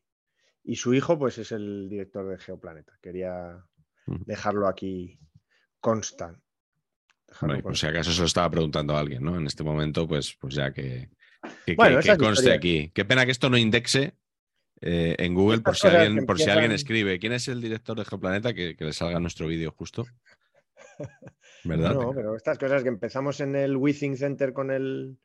Y 0.64 0.76
su 0.76 0.94
hijo, 0.94 1.18
pues, 1.18 1.36
es 1.36 1.52
el 1.52 1.90
director 1.90 2.26
de 2.26 2.38
Geoplaneta. 2.38 2.98
Quería 3.02 3.62
dejarlo 4.06 4.66
aquí 4.66 5.18
constan. 5.82 6.41
Bueno, 7.40 7.60
por 7.62 7.76
si 7.76 7.86
acaso 7.86 8.12
se 8.12 8.20
lo 8.20 8.26
estaba 8.26 8.50
preguntando 8.50 8.96
a 8.96 9.00
alguien, 9.00 9.22
¿no? 9.22 9.36
En 9.36 9.46
este 9.46 9.64
momento, 9.64 10.06
pues, 10.06 10.34
pues 10.38 10.54
ya 10.54 10.72
que, 10.72 11.08
que, 11.66 11.74
Bueno, 11.74 11.96
que- 11.98 12.02
que 12.04 12.08
esas 12.10 12.18
conste 12.18 12.52
aquí. 12.52 12.90
Qué 12.94 13.04
pena 13.04 13.24
que 13.24 13.32
esto 13.32 13.48
no 13.50 13.56
indexe 13.58 14.14
eh, 14.80 15.14
en 15.18 15.34
Google 15.34 15.60
por 15.60 15.76
si, 15.76 15.86
alguien, 15.86 16.16
que 16.20 16.22
por 16.26 16.36
si 16.38 16.44
alguien 16.50 16.72
empiezan- 16.72 16.74
escribe 16.74 17.18
quién 17.18 17.32
es 17.32 17.48
el 17.48 17.60
director 17.60 17.96
de 17.96 18.04
Geoplaneta, 18.04 18.52
que, 18.52 18.76
que 18.76 18.84
le 18.84 18.92
salga 18.92 19.20
nuestro 19.20 19.46
vídeo 19.46 19.72
justo. 19.76 20.04
¿Verdad? 21.64 21.94
No, 21.94 22.12
pero 22.14 22.36
estas 22.36 22.58
cosas 22.58 22.82
que 22.82 22.88
empezamos 22.88 23.40
en 23.40 23.54
el 23.56 23.76
Withing 23.76 24.16
Center 24.16 24.52
con 24.52 24.70
el 24.70 25.16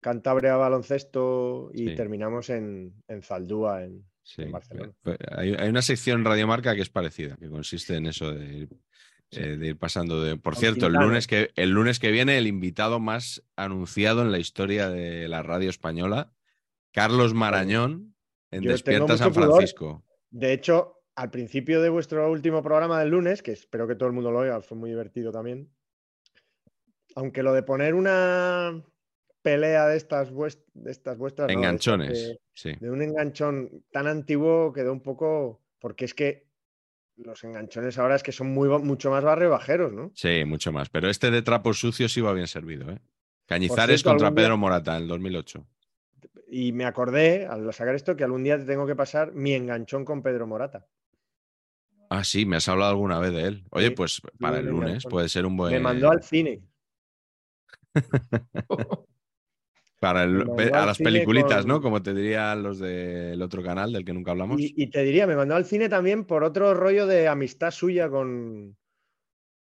Cantabria 0.00 0.56
baloncesto 0.56 1.70
y 1.72 1.88
Sí. 1.88 1.94
terminamos 1.94 2.50
en, 2.50 2.92
en 3.08 3.22
Zaldúa, 3.22 3.82
en, 3.84 4.04
Sí, 4.22 4.42
en 4.42 4.52
Barcelona. 4.52 4.92
pues, 5.02 5.16
Hay, 5.36 5.54
hay 5.54 5.68
una 5.68 5.82
sección 5.82 6.24
Radiomarca 6.24 6.74
que 6.74 6.82
es 6.82 6.90
parecida, 6.90 7.36
que 7.36 7.48
consiste 7.48 7.96
en 7.96 8.06
eso 8.06 8.32
de 8.32 8.68
eh, 9.36 9.56
de 9.56 9.66
ir 9.68 9.78
pasando 9.78 10.22
de. 10.22 10.36
Por 10.36 10.56
cierto, 10.56 10.86
el 10.86 10.94
lunes, 10.94 11.26
que, 11.26 11.50
el 11.56 11.70
lunes 11.70 11.98
que 11.98 12.10
viene, 12.10 12.38
el 12.38 12.46
invitado 12.46 12.98
más 13.00 13.42
anunciado 13.56 14.22
en 14.22 14.32
la 14.32 14.38
historia 14.38 14.88
de 14.88 15.28
la 15.28 15.42
radio 15.42 15.70
española, 15.70 16.32
Carlos 16.92 17.34
Marañón, 17.34 18.14
en 18.50 18.62
Yo 18.62 18.70
Despierta 18.70 19.16
San 19.16 19.32
pudor. 19.32 19.50
Francisco. 19.50 20.04
De 20.30 20.52
hecho, 20.52 21.02
al 21.14 21.30
principio 21.30 21.80
de 21.80 21.88
vuestro 21.88 22.30
último 22.30 22.62
programa 22.62 23.00
del 23.00 23.10
lunes, 23.10 23.42
que 23.42 23.52
espero 23.52 23.86
que 23.88 23.94
todo 23.94 24.08
el 24.08 24.14
mundo 24.14 24.30
lo 24.30 24.38
oiga, 24.40 24.60
fue 24.60 24.76
muy 24.76 24.90
divertido 24.90 25.32
también. 25.32 25.70
Aunque 27.14 27.42
lo 27.42 27.52
de 27.54 27.62
poner 27.62 27.94
una 27.94 28.82
pelea 29.42 29.86
de 29.86 29.96
estas, 29.96 30.32
vuest- 30.32 30.64
de 30.74 30.90
estas 30.90 31.16
vuestras. 31.16 31.48
no, 31.48 31.54
Enganchones. 31.54 32.12
de- 32.28 32.40
Sí. 32.52 32.72
de 32.80 32.90
un 32.90 33.02
enganchón 33.02 33.84
tan 33.92 34.06
antiguo 34.06 34.72
quedó 34.72 34.92
un 34.92 35.02
poco. 35.02 35.62
Porque 35.78 36.04
es 36.06 36.14
que 36.14 36.45
los 37.16 37.42
enganchones 37.44 37.98
ahora 37.98 38.16
es 38.16 38.22
que 38.22 38.32
son 38.32 38.48
muy, 38.52 38.68
mucho 38.68 39.10
más 39.10 39.24
barrio 39.24 39.50
bajeros, 39.50 39.92
¿no? 39.92 40.10
Sí, 40.14 40.44
mucho 40.44 40.72
más. 40.72 40.88
Pero 40.90 41.08
este 41.08 41.30
de 41.30 41.42
trapos 41.42 41.78
sucios 41.80 42.16
iba 42.16 42.32
bien 42.32 42.46
servido. 42.46 42.90
¿eh? 42.90 43.00
Cañizares 43.46 44.00
cierto, 44.00 44.10
contra 44.10 44.30
día- 44.30 44.34
Pedro 44.44 44.56
Morata 44.58 44.96
en 44.96 45.02
el 45.02 45.08
2008. 45.08 45.66
Y 46.48 46.72
me 46.72 46.84
acordé 46.84 47.46
al 47.46 47.72
sacar 47.72 47.94
esto 47.94 48.16
que 48.16 48.24
algún 48.24 48.44
día 48.44 48.58
te 48.58 48.64
tengo 48.64 48.86
que 48.86 48.94
pasar 48.94 49.32
mi 49.32 49.52
enganchón 49.54 50.04
con 50.04 50.22
Pedro 50.22 50.46
Morata. 50.46 50.86
Ah, 52.08 52.22
sí, 52.22 52.46
me 52.46 52.56
has 52.56 52.68
hablado 52.68 52.90
alguna 52.92 53.18
vez 53.18 53.32
de 53.32 53.42
él. 53.42 53.64
Oye, 53.70 53.88
Sí, 53.88 53.94
pues 53.94 54.20
para 54.38 54.58
el 54.58 54.66
un 54.66 54.70
lunes 54.72 54.88
enganchón. 54.88 55.10
puede 55.10 55.28
ser 55.28 55.44
un 55.46 55.56
buen. 55.56 55.72
Me 55.72 55.80
mandó 55.80 56.10
al 56.10 56.22
cine. 56.22 56.62
Para 59.98 60.24
el- 60.24 60.44
a 60.74 60.84
las 60.84 60.98
películas, 60.98 61.64
¿no? 61.64 61.80
Como 61.80 62.02
te 62.02 62.12
dirían 62.12 62.62
los 62.62 62.78
del 62.78 63.40
otro 63.40 63.62
canal 63.62 63.92
del 63.92 64.04
que 64.04 64.12
nunca 64.12 64.32
hablamos. 64.32 64.60
Y, 64.60 64.74
y 64.76 64.90
te 64.90 65.02
diría, 65.02 65.26
me 65.26 65.36
mandó 65.36 65.54
al 65.54 65.64
cine 65.64 65.88
también 65.88 66.24
por 66.24 66.44
otro 66.44 66.74
rollo 66.74 67.06
de 67.06 67.28
amistad 67.28 67.70
suya 67.70 68.10
con, 68.10 68.76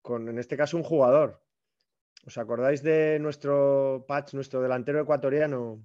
con, 0.01 0.27
en 0.27 0.37
este 0.37 0.57
caso, 0.57 0.75
un 0.75 0.83
jugador. 0.83 1.41
¿Os 2.25 2.37
acordáis 2.37 2.83
de 2.83 3.19
nuestro 3.19 4.03
Patch, 4.05 4.33
nuestro 4.33 4.61
delantero 4.61 4.99
ecuatoriano, 4.99 5.81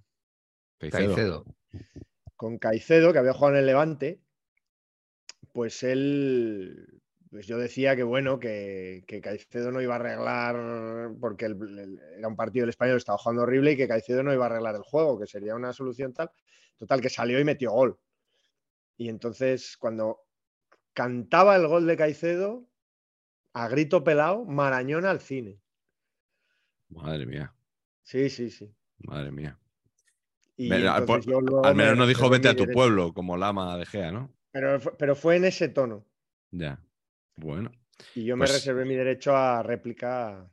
Caicedo. 0.79 1.15
Caicedo. 1.15 1.45
con 2.35 2.59
Caicedo, 2.59 3.13
que 3.13 3.21
había 3.21 3.33
jugado 3.35 3.55
en 3.55 3.61
el 3.61 3.67
Levante? 3.67 4.21
Pues 5.53 5.85
él, 5.85 7.01
pues 7.33 7.47
yo 7.47 7.57
decía 7.57 7.97
que 7.97 8.03
bueno, 8.03 8.39
que, 8.39 9.05
que 9.07 9.23
Caicedo 9.23 9.73
no 9.73 9.81
iba 9.81 9.95
a 9.95 9.97
arreglar, 9.97 11.13
porque 11.19 11.47
el- 11.47 11.79
el- 11.79 11.99
era 12.19 12.29
un 12.29 12.37
partido 12.37 12.65
del 12.65 12.71
español, 12.71 12.99
estaba 12.99 13.17
jugando 13.17 13.45
horrible 13.45 13.73
y 13.73 13.77
que 13.79 13.89
Caicedo 13.89 14.23
no 14.23 14.35
iba 14.35 14.45
a 14.45 14.49
arreglar 14.51 14.75
el 14.75 14.83
juego, 14.83 15.19
que 15.19 15.27
sería 15.27 15.55
una 15.55 15.73
solución 15.73 16.13
tal. 16.13 16.31
Total, 16.77 17.01
que 17.01 17.09
salió 17.09 17.41
y 17.41 17.45
metió 17.45 17.71
gol. 17.73 17.99
Y 18.99 19.09
entonces, 19.09 19.79
cuando 19.79 20.21
cantaba 20.93 21.57
el 21.57 21.67
gol 21.67 21.87
de 21.87 21.97
Caicedo, 21.97 22.67
a 23.55 23.67
grito 23.69 24.05
pelado, 24.05 24.45
Marañón 24.45 25.07
al 25.07 25.21
cine. 25.21 25.59
Madre 26.91 27.25
mía, 27.25 27.55
Sí, 28.03 28.29
sí, 28.29 28.51
sí. 28.51 28.71
madre 29.05 29.33
mía. 29.33 29.59
Y 30.59 30.69
Ve- 30.69 30.87
al, 30.87 31.07
me 31.07 31.73
menos 31.75 31.97
no 31.97 32.07
dijo 32.07 32.29
vete 32.29 32.49
a 32.49 32.57
tu 32.57 32.67
pueblo, 32.67 33.15
como 33.15 33.39
Lama 33.39 33.79
de 33.79 33.87
Gea, 33.87 34.13
¿no? 34.13 34.31
Pero, 34.53 34.79
pero 34.99 35.17
fue 35.17 35.37
en 35.37 35.47
ese 35.47 35.71
tono. 35.71 36.05
Ya. 36.51 36.79
Bueno. 37.37 37.71
Y 38.15 38.25
yo 38.25 38.37
me 38.37 38.41
Pues- 38.47 38.53
reservé 38.55 38.85
mi 38.85 38.95
derecho 38.95 39.37
a 39.37 39.63
réplica 39.63 40.51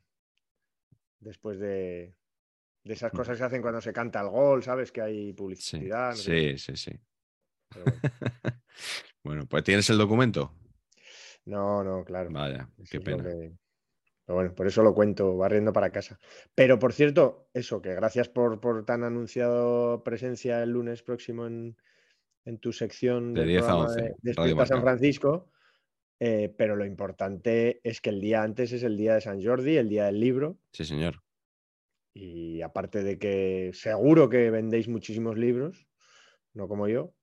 después 1.20 1.58
de, 1.58 2.14
de 2.84 2.92
esas 2.92 3.12
cosas 3.12 3.34
que 3.34 3.38
se 3.38 3.44
hacen 3.44 3.62
cuando 3.62 3.80
se 3.80 3.92
canta 3.92 4.20
el 4.20 4.28
gol, 4.28 4.62
¿sabes? 4.62 4.92
Que 4.92 5.02
hay 5.02 5.26
Sí, 5.28 5.32
publicidad. 5.32 6.10
no 6.10 6.16
sé 6.16 6.58
sí, 6.58 6.76
sí, 6.76 6.76
sí. 6.76 7.00
bueno. 7.74 7.92
Bueno, 9.22 9.46
pues 9.46 9.62
tienes 9.64 9.88
el 9.90 9.98
documento. 9.98 10.54
No, 11.44 11.84
no, 11.84 12.02
claro. 12.04 12.30
Vaya, 12.32 12.70
qué 12.90 13.00
pena. 13.00 13.22
que- 13.24 13.52
Pero 14.24 14.34
bueno, 14.36 14.54
por 14.54 14.66
eso 14.66 14.82
lo 14.82 14.94
cuento, 14.94 15.36
barriendo 15.36 15.72
para 15.74 15.90
casa. 15.90 16.18
Pero 16.54 16.78
por 16.78 16.94
cierto, 16.94 17.48
eso, 17.52 17.82
que 17.82 17.94
gracias 17.94 18.30
por, 18.30 18.60
por 18.60 18.84
tan 18.86 19.04
anunciado 19.04 20.02
presencia 20.04 20.62
el 20.62 20.70
lunes 20.70 21.02
próximo 21.02 21.46
en, 21.46 21.76
en 22.46 22.58
tu 22.58 22.72
sección 22.72 23.34
De 23.34 23.40
del 23.40 23.48
10 23.50 23.62
a 23.62 23.66
programa 23.66 23.88
11, 23.90 24.02
de 24.02 24.14
Despierta 24.22 24.66
San. 24.66 24.80
Francisco. 24.80 25.50
Eh, 26.20 26.54
pero 26.56 26.76
lo 26.76 26.84
importante 26.84 27.80
es 27.82 28.00
que 28.00 28.10
el 28.10 28.20
día 28.20 28.42
antes 28.42 28.72
es 28.72 28.82
el 28.82 28.96
día 28.96 29.14
de 29.14 29.20
San 29.22 29.42
Jordi, 29.42 29.76
el 29.76 29.88
día 29.88 30.04
del 30.04 30.20
libro. 30.20 30.58
Sí, 30.72 30.84
señor. 30.84 31.22
Y 32.14 32.60
aparte 32.62 33.02
de 33.02 33.18
que 33.18 33.70
seguro 33.72 34.28
que 34.28 34.50
vendéis 34.50 34.88
muchísimos 34.88 35.38
libros, 35.38 35.86
no 36.54 36.68
como 36.68 36.88
yo, 36.88 37.14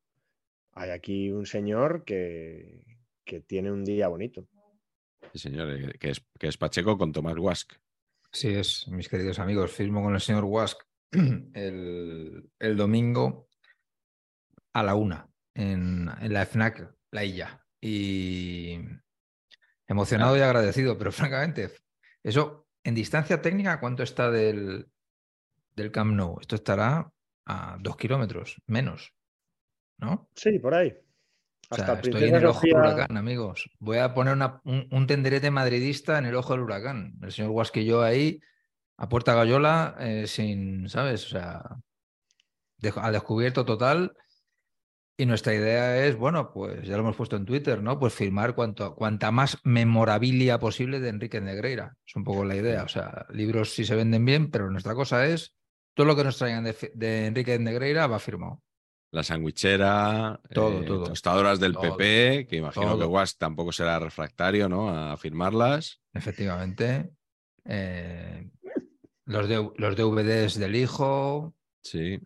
hay 0.72 0.90
aquí 0.92 1.32
un 1.32 1.46
señor 1.46 2.04
que, 2.06 2.84
que 3.26 3.42
tiene 3.42 3.72
un 3.72 3.84
día 3.84 4.08
bonito. 4.08 4.48
Sí, 5.34 5.40
señor. 5.40 5.70
eh, 5.72 5.94
Que 6.00 6.12
es, 6.12 6.26
que 6.40 6.48
es 6.48 6.58
Pacheco 6.58 6.98
con 6.98 7.12
Tomás 7.12 7.36
Guask. 7.36 7.74
Sí, 8.32 8.50
es, 8.50 8.88
mis 8.88 9.10
queridos 9.10 9.40
amigos. 9.40 9.72
Firmo 9.72 10.02
con 10.04 10.14
el 10.14 10.22
señor 10.22 10.46
Wask 10.46 10.80
el, 11.54 12.50
el 12.60 12.78
domingo 12.78 13.48
a 14.74 14.84
la 14.84 14.96
una 14.96 15.30
en, 15.54 16.10
en 16.22 16.34
la 16.34 16.46
FNAC 16.46 16.96
La 17.12 17.26
Illa. 17.26 17.66
Y 17.82 18.80
emocionado 19.88 20.38
y 20.38 20.42
agradecido, 20.42 20.98
pero 20.98 21.12
francamente, 21.12 21.72
eso 22.24 22.68
en 22.84 22.96
distancia 22.96 23.42
técnica, 23.42 23.80
¿cuánto 23.80 24.04
está 24.04 24.32
del, 24.32 24.88
del 25.76 25.92
Camp 25.92 26.14
Nou? 26.14 26.40
Esto 26.40 26.56
estará 26.56 27.12
a 27.46 27.78
dos 27.80 27.98
kilómetros, 27.98 28.62
menos, 28.66 29.14
¿no? 29.98 30.30
Sí, 30.36 30.60
por 30.60 30.74
ahí. 30.74 30.94
O 31.70 31.76
sea, 31.76 31.84
Hasta 31.86 32.00
estoy 32.00 32.30
en 32.30 32.36
el 32.36 32.46
ojo 32.46 32.62
del 32.66 32.76
huracán, 32.78 33.18
amigos. 33.18 33.70
Voy 33.80 33.98
a 33.98 34.14
poner 34.14 34.34
una- 34.34 34.62
un, 34.64 34.88
un 34.90 35.06
tenderete 35.08 35.52
madridista 35.52 36.18
en 36.18 36.26
el 36.26 36.36
ojo 36.36 36.54
del 36.54 36.62
huracán. 36.62 37.18
El 37.22 37.32
señor 37.34 37.52
yo 37.84 38.02
ahí, 38.02 38.40
a 38.98 39.10
puerta 39.10 39.34
gallola, 39.36 39.96
eh, 40.00 40.28
sin, 40.28 40.88
¿sabes? 40.88 41.26
O 41.26 41.30
sea, 41.30 41.64
de- 42.78 42.94
al 42.96 43.12
descubierto 43.14 43.66
total. 43.66 44.16
Y 45.20 45.26
nuestra 45.26 45.56
idea 45.56 46.06
es, 46.06 46.16
bueno, 46.16 46.52
pues 46.54 46.86
ya 46.88 46.94
lo 46.96 47.00
hemos 47.02 47.16
puesto 47.16 47.36
en 47.38 47.46
Twitter, 47.46 47.82
¿no? 47.82 47.98
Pues 48.00 48.14
firmar 48.14 48.54
cuanto, 48.54 48.94
cuanta 48.94 49.32
más 49.32 49.58
memorabilia 49.64 50.60
posible 50.60 51.00
de 51.00 51.10
Enrique 51.10 51.42
Negreira. 51.42 51.96
Es 52.06 52.16
un 52.16 52.24
poco 52.24 52.46
la 52.46 52.56
idea. 52.56 52.84
O 52.84 52.88
sea, 52.88 53.26
libros 53.32 53.74
sí 53.74 53.84
se 53.84 53.96
venden 53.96 54.24
bien, 54.26 54.52
pero 54.52 54.70
nuestra 54.70 54.94
cosa 54.94 55.26
es 55.26 55.56
todo 55.96 56.06
lo 56.06 56.16
que 56.16 56.24
nos 56.24 56.38
traigan 56.38 56.64
de, 56.64 57.26
Enrique 57.26 57.58
Negreira 57.58 58.06
va 58.06 58.20
firmado. 58.20 58.62
La 59.12 59.24
sandwichera, 59.24 60.40
Todo, 60.54 60.82
eh, 60.82 60.86
todo. 60.86 61.06
tostadoras 61.06 61.60
del 61.60 61.74
Todo. 61.74 61.98
PP, 61.98 62.46
que 62.48 62.58
imagino 62.58 63.00
que. 63.00 63.06
Guask 63.06 63.40
tampoco 63.40 63.72
será 63.72 63.98
refractario, 63.98 64.70
¿no? 64.70 64.90
A 64.90 65.18
firmarlas. 65.18 66.00
Efectivamente. 66.14 67.10
Eh, 67.66 68.50
los, 69.26 69.48
de- 69.50 69.72
los 69.78 69.96
DVDs 69.96 70.60
del 70.60 70.76
hijo, 70.76 71.56
Sí. 71.82 72.20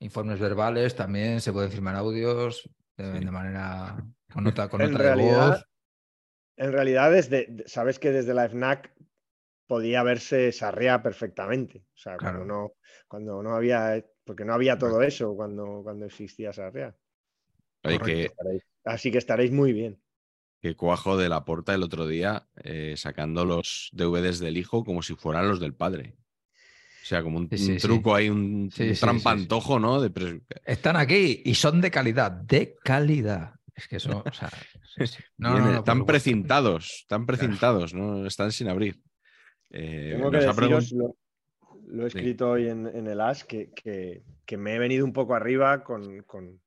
Informes 0.00 0.38
verbales 0.38 0.94
también, 0.94 1.40
se 1.40 1.52
pueden 1.52 1.70
firmar 1.70 1.96
audios 1.96 2.68
de, 2.96 3.18
Sí. 3.18 3.24
de 3.24 3.30
manera 3.30 3.96
con 4.32 4.44
nota, 4.44 4.68
con 4.68 4.80
En 4.82 4.92
nota 4.92 5.02
de 5.02 5.08
realidad, 5.14 5.48
voz. 5.50 5.66
En 6.58 6.72
realidad, 6.72 7.10
desde, 7.12 7.46
de- 7.46 7.68
sabes 7.68 7.98
que 7.98 8.12
desde 8.12 8.32
la 8.34 8.44
FNAC 8.48 8.92
podía 9.66 10.02
verse 10.02 10.52
Sarriá 10.52 11.02
perfectamente. 11.02 11.78
O 11.94 11.96
sea, 11.98 12.16
Claro. 12.16 12.38
cuando 12.38 12.54
no, 12.54 12.72
cuando 13.08 13.42
no 13.42 13.54
había, 13.54 14.04
porque 14.24 14.44
no 14.44 14.54
había 14.54 14.78
todo 14.78 15.02
eso 15.02 15.34
cuando, 15.34 15.82
cuando 15.82 16.06
existía 16.06 16.52
Sarriá. 16.52 16.94
Que, 17.82 18.30
Así 18.84 19.10
que 19.12 19.18
estaréis 19.18 19.52
muy 19.52 19.72
bien. 19.72 20.00
que 20.60 20.74
cuajo 20.76 21.16
de 21.16 21.28
la 21.28 21.44
porta 21.44 21.74
el 21.74 21.82
otro 21.82 22.06
día 22.06 22.48
eh, 22.56 22.94
sacando 22.96 23.44
los 23.44 23.90
DVDs 23.92 24.38
del 24.40 24.56
hijo 24.56 24.84
como 24.84 25.02
si 25.02 25.14
fueran 25.14 25.48
los 25.48 25.60
del 25.60 25.74
padre. 25.74 26.16
O 27.06 27.08
sea, 27.08 27.22
como 27.22 27.38
un, 27.38 27.48
Sí, 27.48 27.58
sí, 27.58 27.70
un 27.70 27.78
sí. 27.78 27.86
truco 27.86 28.16
ahí, 28.16 28.28
un, 28.28 28.68
Sí, 28.74 28.82
un 28.82 28.88
sí, 28.88 28.94
sí, 28.96 29.00
trampantojo, 29.00 29.78
¿no? 29.78 30.00
De 30.00 30.10
pres- 30.12 30.42
Están 30.64 30.96
aquí 30.96 31.40
y 31.44 31.54
son 31.54 31.80
de 31.80 31.88
calidad, 31.92 32.32
de 32.32 32.74
calidad. 32.82 33.54
Es 33.76 33.86
que 33.86 33.96
eso, 33.98 34.24
o 34.26 34.32
sea, 34.32 34.50
sí, 34.96 35.06
sí. 35.06 35.22
No, 35.38 35.50
no, 35.50 35.54
Viene- 35.54 35.66
no, 35.68 35.70
por 35.76 35.78
están 35.78 36.04
precintados, 36.04 36.90
están 37.02 37.24
precintados, 37.24 37.94
¿no? 37.94 38.26
Están 38.26 38.50
sin 38.50 38.66
abrir. 38.68 39.00
Eh, 39.70 40.14
Tengo 40.16 40.32
que 40.32 40.38
deciros, 40.38 40.90
lo, 40.90 41.16
lo 41.86 42.06
he 42.06 42.10
Sí. 42.10 42.18
escrito 42.18 42.50
hoy 42.50 42.68
en, 42.70 42.88
en 42.88 43.06
el 43.06 43.20
AS, 43.20 43.44
que, 43.44 43.70
que- 43.70 44.24
que 44.44 44.56
me 44.56 44.74
he 44.74 44.78
venido 44.80 45.04
un 45.04 45.12
poco 45.12 45.36
arriba 45.36 45.84
con, 45.84 46.22
con- 46.24 46.60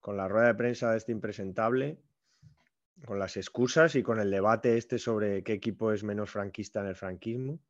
con 0.00 0.16
la 0.16 0.26
rueda 0.26 0.48
de 0.48 0.54
prensa 0.56 0.90
de 0.90 0.96
este 0.98 1.12
impresentable, 1.12 2.00
con 3.06 3.20
las 3.20 3.36
excusas 3.36 3.94
y 3.94 4.02
con 4.02 4.18
el 4.18 4.28
debate 4.32 4.76
este 4.76 4.98
sobre 4.98 5.44
qué 5.44 5.52
equipo 5.52 5.92
es 5.92 6.02
menos 6.02 6.30
franquista 6.30 6.80
en 6.80 6.88
el 6.88 6.96
franquismo. 6.96 7.60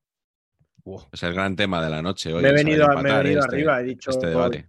Es 1.13 1.23
el 1.23 1.35
gran 1.35 1.57
tema 1.57 1.83
de 1.85 1.91
la 1.91 2.03
noche 2.03 2.33
hoy. 2.33 2.43
me 2.43 2.49
he 2.51 2.53
venido, 2.53 2.87
me 3.03 3.11
he 3.11 3.13
venido 3.23 3.41
este- 3.41 3.55
arriba, 3.57 3.81
he 3.81 3.85
dicho, 3.85 4.11
este 4.11 4.27
debate. 4.29 4.67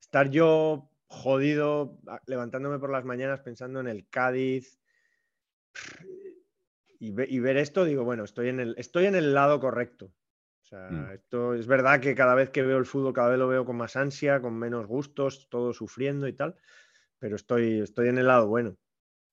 estar 0.00 0.30
yo 0.30 0.90
jodido, 1.06 1.98
a- 2.06 2.20
levantándome 2.26 2.78
por 2.78 2.90
las 2.90 3.04
mañanas 3.04 3.40
pensando 3.40 3.80
en 3.80 3.88
el 3.88 4.08
Cádiz 4.08 4.78
y, 6.98 7.10
ve- 7.10 7.26
y 7.28 7.38
ver 7.40 7.56
esto, 7.56 7.84
digo, 7.84 8.04
bueno, 8.04 8.24
estoy 8.24 8.48
en 8.48 8.60
el, 8.60 8.74
estoy 8.78 9.06
en 9.06 9.14
el 9.14 9.34
lado 9.34 9.60
correcto. 9.60 10.06
O 10.06 10.64
sea, 10.64 10.88
Mm. 10.90 11.10
esto 11.12 11.54
es 11.54 11.66
verdad 11.66 12.00
que 12.00 12.14
cada 12.14 12.34
vez 12.34 12.50
que 12.50 12.62
veo 12.62 12.78
el 12.78 12.86
fútbol, 12.86 13.12
cada 13.12 13.30
vez 13.30 13.38
lo 13.38 13.48
veo 13.48 13.64
con 13.64 13.76
más 13.76 13.96
ansia, 13.96 14.40
con 14.40 14.54
menos 14.58 14.86
gustos, 14.86 15.48
todo 15.50 15.72
sufriendo 15.74 16.28
y 16.28 16.32
tal, 16.32 16.56
pero 17.18 17.36
estoy, 17.36 17.80
estoy 17.80 18.08
en 18.08 18.18
el 18.18 18.26
lado 18.26 18.46
bueno, 18.48 18.76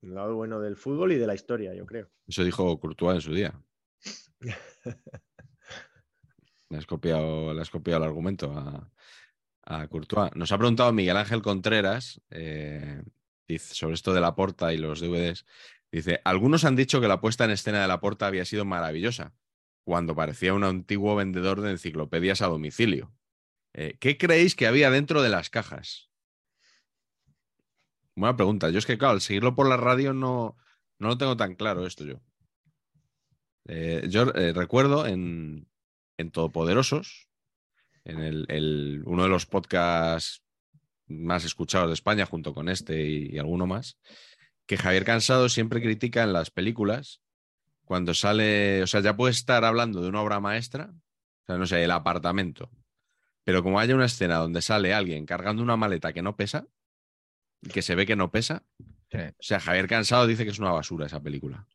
en 0.01 0.09
el 0.09 0.15
lado 0.15 0.35
bueno 0.35 0.59
del 0.59 0.75
fútbol 0.75 1.11
y 1.11 1.17
de 1.17 1.27
la 1.27 1.35
historia, 1.35 1.73
yo 1.73 1.85
creo. 1.85 2.09
Eso 2.27 2.43
dijo 2.43 2.77
Courtois 2.79 3.15
en 3.15 3.21
su 3.21 3.33
día. 3.33 3.53
Le 6.69 6.77
has 6.77 6.85
copiado, 6.85 7.51
el 7.51 8.03
argumento 8.03 8.53
a, 8.53 8.91
a 9.63 9.87
Courtois. 9.87 10.31
Nos 10.35 10.51
ha 10.51 10.57
preguntado 10.57 10.93
Miguel 10.93 11.17
Ángel 11.17 11.41
Contreras 11.41 12.21
eh, 12.29 13.01
sobre 13.57 13.95
esto 13.95 14.13
de 14.13 14.21
la 14.21 14.35
porta 14.35 14.71
y 14.71 14.77
los 14.77 14.99
DVDs. 14.99 15.45
Dice, 15.91 16.21
algunos 16.23 16.65
han 16.65 16.75
dicho 16.75 17.01
que 17.01 17.07
la 17.07 17.19
puesta 17.19 17.45
en 17.45 17.51
escena 17.51 17.81
de 17.81 17.87
la 17.87 17.99
porta 17.99 18.27
había 18.27 18.45
sido 18.45 18.65
maravillosa, 18.65 19.33
cuando 19.83 20.15
parecía 20.15 20.53
un 20.53 20.63
antiguo 20.63 21.15
vendedor 21.15 21.61
de 21.61 21.71
enciclopedias 21.71 22.43
a 22.43 22.47
domicilio. 22.47 23.11
Eh, 23.73 23.97
¿Qué 23.99 24.17
creéis 24.19 24.55
que 24.55 24.67
había 24.67 24.91
dentro 24.91 25.23
de 25.23 25.29
las 25.29 25.49
cajas? 25.49 26.11
Buena 28.15 28.35
pregunta. 28.35 28.69
Yo 28.69 28.77
es 28.77 28.85
que, 28.85 28.99
claro, 28.99 29.13
al 29.13 29.21
seguirlo 29.21 29.55
por 29.55 29.67
la 29.67 29.77
radio 29.77 30.13
no, 30.13 30.55
no 30.99 31.07
lo 31.07 31.17
tengo 31.17 31.35
tan 31.35 31.55
claro 31.55 31.87
esto 31.87 32.05
yo. 32.05 32.21
Eh, 33.67 34.05
yo 34.09 34.25
recuerdo 34.25 35.05
en, 35.05 35.68
en 36.19 36.31
Todopoderosos, 36.31 37.27
en 38.03 38.19
el, 38.19 38.45
el- 38.49 39.01
uno 39.05 39.23
de 39.23 39.29
los 39.29 39.45
podcasts 39.45 40.43
más 41.07 41.43
escuchados 41.45 41.87
de 41.87 41.93
España, 41.93 42.25
junto 42.25 42.53
con 42.53 42.69
este 42.69 43.03
y, 43.03 43.35
y 43.35 43.39
alguno 43.39 43.65
más, 43.65 43.97
que 44.67 44.77
Javier 44.77 45.05
Cansado 45.05 45.49
siempre 45.49 45.81
critica 45.81 46.23
en 46.23 46.33
las 46.33 46.51
películas 46.51 47.21
cuando 47.85 48.13
sale, 48.13 48.83
o 48.83 48.87
sea, 48.87 49.01
ya 49.01 49.15
puede 49.15 49.31
estar 49.31 49.65
hablando 49.65 50.01
de 50.01 50.09
una 50.09 50.21
obra 50.21 50.39
maestra, 50.39 50.91
o 50.93 51.45
sea, 51.47 51.57
no 51.57 51.65
sé, 51.65 51.83
el 51.83 51.91
apartamento, 51.91 52.69
pero 53.43 53.63
como 53.63 53.79
haya 53.79 53.95
una 53.95 54.05
escena 54.05 54.37
donde 54.37 54.61
sale 54.61 54.93
alguien 54.93 55.25
cargando 55.25 55.63
una 55.63 55.75
maleta 55.77 56.13
que 56.13 56.21
no 56.21 56.35
pesa, 56.35 56.67
que 57.73 57.81
se 57.81 57.95
ve 57.95 58.05
que 58.05 58.15
no 58.15 58.29
pesa, 58.29 58.63
Sí. 59.11 59.17
o 59.17 59.33
sea, 59.43 59.59
Javier 59.59 59.87
Cansado 59.87 60.27
dice 60.27 60.43
que 60.43 60.51
es 60.51 60.59
una 60.59 60.71
basura 60.71 61.07
esa 61.07 61.19
película. 61.19 61.65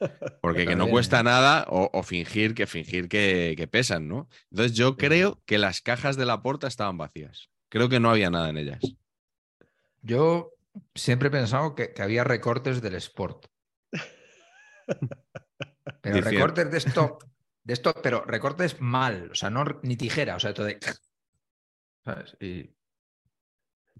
Porque 0.42 0.66
que 0.66 0.76
no 0.76 0.88
cuesta 0.88 1.22
nada 1.22 1.66
o, 1.68 1.90
o 1.92 2.02
fingir 2.02 2.54
que 2.54 2.66
fingir 2.66 3.08
que, 3.08 3.54
que 3.56 3.66
pesan, 3.66 4.08
¿no? 4.08 4.28
Entonces 4.50 4.76
yo 4.76 4.96
creo 4.96 5.42
que 5.46 5.58
las 5.58 5.80
cajas 5.80 6.16
de 6.16 6.26
la 6.26 6.42
porta 6.42 6.66
estaban 6.68 6.96
vacías. 6.98 7.50
Creo 7.68 7.88
que 7.88 8.00
no 8.00 8.10
había 8.10 8.30
nada 8.30 8.48
en 8.50 8.56
ellas. 8.58 8.80
Yo 10.02 10.52
siempre 10.94 11.28
he 11.28 11.32
pensado 11.32 11.74
que, 11.74 11.92
que 11.92 12.02
había 12.02 12.24
recortes 12.24 12.80
del 12.80 12.94
sport. 12.94 13.46
Pero 16.00 16.16
Diciendo- 16.16 16.30
recortes 16.30 16.70
de 16.70 16.78
esto, 16.78 17.18
de 17.64 17.72
esto, 17.74 17.94
pero 18.02 18.24
recortes 18.24 18.80
mal, 18.80 19.30
o 19.32 19.34
sea, 19.34 19.50
no 19.50 19.64
ni 19.82 19.96
tijera, 19.96 20.36
o 20.36 20.40
sea, 20.40 20.54
todo 20.54 20.66
de. 20.66 20.78
¿Sabes? 22.04 22.36
Y 22.40 22.70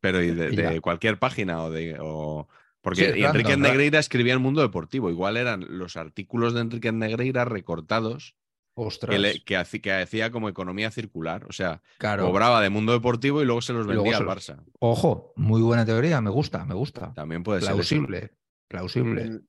Pero 0.00 0.22
y 0.22 0.30
de, 0.30 0.52
Y 0.52 0.56
ya. 0.56 0.70
de 0.70 0.80
cualquier 0.80 1.18
página 1.18 1.62
o 1.62 1.70
de. 1.70 1.96
o- 2.00 2.48
Porque 2.88 3.12
Sí, 3.12 3.22
Enrique 3.22 3.50
random, 3.50 3.62
Negreira 3.70 3.98
escribía 3.98 4.34
en 4.34 4.40
Mundo 4.42 4.60
Deportivo. 4.62 5.10
Igual 5.10 5.36
eran 5.36 5.64
los 5.68 5.96
artículos 5.96 6.54
de 6.54 6.60
Enrique 6.60 6.90
Negreira 6.92 7.44
recortados 7.44 8.34
ostras, 8.74 9.10
que, 9.14 9.18
le- 9.18 9.42
que, 9.44 9.56
hacía 9.56 10.30
como 10.30 10.48
economía 10.48 10.90
circular. 10.90 11.44
O 11.48 11.52
sea, 11.52 11.82
claro. 11.98 12.24
cobraba 12.26 12.60
de 12.62 12.70
Mundo 12.70 12.92
Deportivo 12.92 13.42
y 13.42 13.44
luego 13.44 13.60
se 13.60 13.72
los 13.72 13.86
vendía 13.86 14.16
al 14.16 14.24
los- 14.24 14.36
Barça. 14.36 14.62
Ojo, 14.78 15.32
muy 15.36 15.60
buena 15.62 15.84
teoría, 15.84 16.20
me 16.20 16.30
gusta, 16.30 16.64
me 16.64 16.74
gusta. 16.74 17.12
También 17.14 17.42
puede 17.42 17.60
ser. 17.60 17.72
Plausible, 17.72 18.30
plausible. 18.68 19.22
En- 19.22 19.48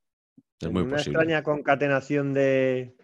Es 0.62 0.72
muy 0.72 0.82
una 0.84 0.98
posible. 0.98 1.18
extraña 1.20 1.44
concatenación 1.44 2.34
de, 2.34 2.96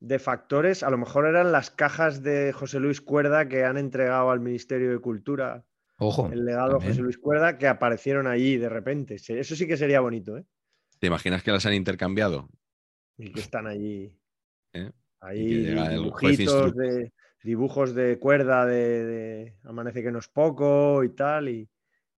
de 0.00 0.18
factores, 0.18 0.82
a 0.82 0.90
lo 0.90 0.98
mejor 0.98 1.26
eran 1.26 1.50
las 1.52 1.70
cajas 1.70 2.22
de 2.22 2.52
José 2.52 2.80
Luis 2.80 3.00
Cuerda 3.00 3.48
que 3.48 3.64
han 3.64 3.78
entregado 3.78 4.30
al 4.30 4.40
Ministerio 4.40 4.90
de 4.90 4.98
Cultura 4.98 5.64
Ojo. 5.98 6.30
el 6.30 6.44
legado 6.44 6.72
también. 6.72 6.92
José 6.92 7.02
Luis 7.02 7.18
Cuerda 7.18 7.58
que 7.58 7.66
aparecieron 7.68 8.26
allí 8.26 8.56
de 8.56 8.68
repente. 8.68 9.16
Eso 9.16 9.56
sí 9.56 9.66
que 9.66 9.76
sería 9.76 10.00
bonito, 10.00 10.36
¿eh? 10.36 10.44
¿Te 10.98 11.06
imaginas 11.06 11.42
que 11.42 11.52
las 11.52 11.64
han 11.66 11.74
intercambiado? 11.74 12.48
Y 13.18 13.32
que 13.32 13.40
están 13.40 13.66
allí. 13.66 14.14
¿Eh? 14.72 14.90
Ahí 15.20 15.64
dibujitos 15.64 16.74
de, 16.74 17.12
dibujos 17.42 17.94
de 17.94 18.18
cuerda 18.18 18.66
de, 18.66 19.04
de 19.04 19.56
Amanece 19.64 20.02
que 20.02 20.10
no 20.12 20.18
es 20.18 20.28
poco 20.28 21.02
y 21.04 21.10
tal. 21.10 21.48
Y 21.48 21.68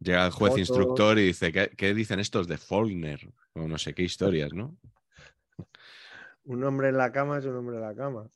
Llega 0.00 0.26
el 0.26 0.32
juez 0.32 0.52
Fotos. 0.52 0.60
instructor 0.60 1.18
y 1.18 1.26
dice, 1.26 1.52
¿qué, 1.52 1.70
qué 1.76 1.94
dicen 1.94 2.20
estos 2.20 2.46
de 2.46 2.58
Faulkner? 2.58 3.28
O 3.54 3.66
no 3.66 3.78
sé 3.78 3.94
qué 3.94 4.02
historias, 4.02 4.52
¿no? 4.52 4.76
un 6.44 6.64
hombre 6.64 6.88
en 6.88 6.96
la 6.96 7.12
cama 7.12 7.38
es 7.38 7.44
un 7.44 7.56
hombre 7.56 7.76
en 7.76 7.82
la 7.82 7.94
cama. 7.94 8.30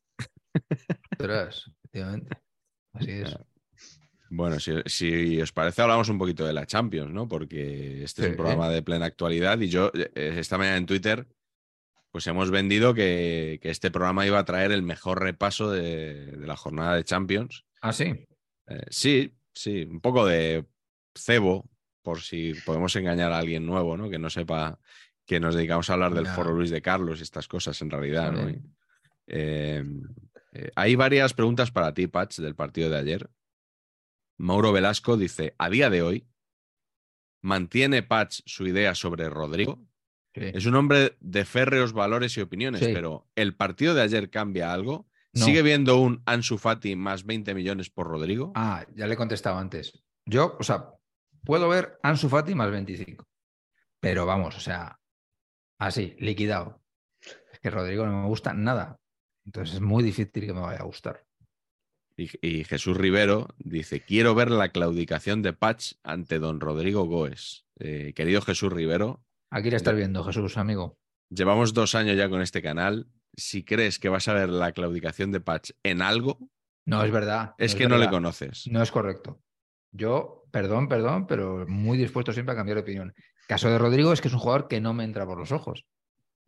Efectivamente. 1.19 2.37
Así 2.93 3.11
es. 3.11 3.31
Claro. 3.31 3.47
Bueno, 4.35 4.59
si, 4.59 4.73
si 4.87 5.43
os 5.43 5.53
parece, 5.53 5.83
hablamos 5.83 6.09
un 6.09 6.17
poquito 6.17 6.47
de 6.47 6.55
la 6.55 6.65
Champions, 6.65 7.13
¿no? 7.13 7.29
Porque 7.29 8.03
este 8.03 8.23
es 8.23 8.29
un 8.31 8.37
programa 8.37 8.71
de 8.71 8.83
plena 8.83 9.05
actualidad 9.05 9.61
y 9.61 9.69
yo 9.69 9.93
eh, 9.95 10.37
esta 10.39 10.57
mañana 10.57 10.79
en 10.79 10.87
Twitter, 10.87 11.27
pues 12.11 12.27
hemos 12.27 12.51
vendido 12.51 12.95
que, 12.95 13.59
que 13.61 13.69
este 13.69 13.91
programa 13.91 14.27
iba 14.27 14.39
a 14.39 14.45
traer 14.47 14.73
el 14.73 14.83
mejor 14.83 15.21
repaso 15.21 15.71
de, 15.71 16.33
de 16.33 16.47
la 16.47 16.57
jornada 16.57 16.97
de 16.97 17.05
Champions. 17.05 17.67
Ah, 17.83 17.93
sí. 17.93 18.27
Eh, 18.69 18.87
sí, 18.89 19.35
sí, 19.53 19.83
un 19.83 20.01
poco 20.01 20.25
de 20.25 20.65
cebo, 21.15 21.69
por 22.01 22.23
si 22.23 22.55
podemos 22.65 22.97
engañar 22.97 23.33
a 23.33 23.39
alguien 23.39 23.67
nuevo, 23.67 23.99
¿no? 23.99 24.09
Que 24.09 24.19
no 24.19 24.31
sepa 24.31 24.79
que 25.27 25.41
nos 25.41 25.55
dedicamos 25.55 25.91
a 25.91 25.93
hablar 25.93 26.15
del 26.15 26.27
foro 26.27 26.53
Luis 26.53 26.71
de 26.71 26.81
Carlos 26.81 27.21
y 27.21 27.23
estas 27.23 27.49
cosas 27.49 27.83
en 27.83 27.91
realidad. 27.91 28.33
Eh, 29.27 29.85
eh, 30.55 30.71
hay 30.75 30.97
varias 30.97 31.35
preguntas 31.35 31.71
para 31.71 31.93
ti, 31.93 32.07
Patch, 32.07 32.39
del 32.39 32.55
partido 32.55 32.89
de 32.89 32.97
ayer. 32.97 33.31
Mauro 34.43 34.73
Velasco 34.73 35.17
dice: 35.17 35.55
A 35.59 35.71
día 35.71 35.89
de 35.89 36.03
hoy, 36.03 36.29
¿mantiene 37.43 38.03
Patch 38.03 38.41
su 38.47 38.67
idea 38.67 38.95
sobre 38.95 39.29
Rodrigo? 39.31 39.79
sí. 40.35 40.41
Es 40.55 40.67
un 40.67 40.75
hombre 40.75 41.17
de 41.21 41.45
férreos 41.45 41.93
valores 41.93 42.37
y 42.37 42.41
opiniones, 42.41 42.81
Sí. 42.81 42.91
pero 42.93 43.29
¿el 43.37 43.55
partido 43.55 43.95
de 43.95 44.03
ayer 44.03 44.31
cambia 44.31 44.73
algo? 44.73 45.07
No. 45.35 45.45
¿Sigue 45.45 45.63
viendo 45.63 45.97
un 45.99 46.23
Ansu 46.27 46.59
Fati 46.59 46.97
más 46.97 47.25
20 47.25 47.55
millones 47.55 47.89
por 47.91 48.07
Rodrigo? 48.07 48.53
Ah, 48.55 48.85
ya 48.95 49.07
le 49.07 49.15
he 49.15 49.17
contestado 49.17 49.59
antes. 49.59 50.03
Yo, 50.27 50.57
o 50.59 50.63
sea, 50.63 50.91
puedo 51.45 51.69
ver 51.69 51.99
Ansu 52.03 52.29
Fati 52.29 52.55
más 52.55 52.71
25. 52.71 53.27
Pero 54.01 54.27
vamos, 54.27 54.57
o 54.57 54.61
sea, 54.61 55.01
así, 55.79 56.17
liquidado. 56.19 56.83
Es 57.53 57.61
que 57.61 57.71
Rodrigo 57.71 58.05
no 58.07 58.23
me 58.23 58.27
gusta 58.29 58.53
nada. 58.53 58.99
Entonces 59.47 59.77
es 59.77 59.81
muy 59.81 60.03
difícil 60.03 60.45
que 60.47 60.53
me 60.53 60.61
vaya 60.61 60.81
a 60.81 60.85
gustar. 60.85 61.25
Y, 62.17 62.31
y 62.47 62.65
Jesús 62.65 62.97
Rivero 62.97 63.49
dice: 63.59 64.01
Quiero 64.01 64.35
ver 64.35 64.51
la 64.51 64.69
claudicación 64.71 65.43
de 65.43 65.53
Patch 65.53 65.95
ante 66.03 66.39
don 66.39 66.61
Rodrigo 66.61 67.05
Goes. 67.05 67.67
Eh, 67.79 68.13
querido 68.15 68.41
Jesús 68.43 68.73
Rivero, 68.73 69.25
Aquí 69.51 69.71
le 69.71 69.77
estás 69.77 69.95
viendo, 69.95 70.23
Jesús, 70.25 70.57
amigo. 70.57 70.99
llevamos 71.29 71.75
dos 71.75 71.95
años 71.95 72.17
ya 72.17 72.29
con 72.29 72.41
este 72.43 72.63
canal. 72.63 73.09
Si 73.37 73.65
crees 73.65 73.99
que 73.99 74.09
vas 74.09 74.29
a 74.29 74.35
ver 74.35 74.49
la 74.51 74.73
claudicación 74.73 75.31
de 75.33 75.41
Patch 75.41 75.71
en 75.83 76.01
algo, 76.03 76.39
No, 76.87 77.03
es 77.03 77.11
verdad. 77.11 77.55
es 77.59 77.75
que 77.75 77.89
no 77.89 77.99
le 77.99 78.09
conoces. 78.11 78.67
No 78.71 78.83
es 78.83 78.91
correcto. 78.91 79.41
Yo, 79.91 80.45
perdón, 80.51 80.89
perdón, 80.89 81.27
pero 81.27 81.67
muy 81.69 81.99
dispuesto 81.99 82.33
siempre 82.33 82.53
a 82.53 82.57
cambiar 82.57 82.77
de 82.77 82.83
opinión. 82.83 83.15
Caso 83.49 83.69
de 83.69 83.79
Rodrigo 83.79 84.13
es 84.13 84.21
que 84.21 84.29
es 84.29 84.35
un 84.35 84.41
jugador 84.41 84.69
que 84.69 84.81
no 84.81 84.95
me 84.95 85.05
entra 85.05 85.27
por 85.27 85.39
los 85.39 85.53
ojos. 85.53 85.85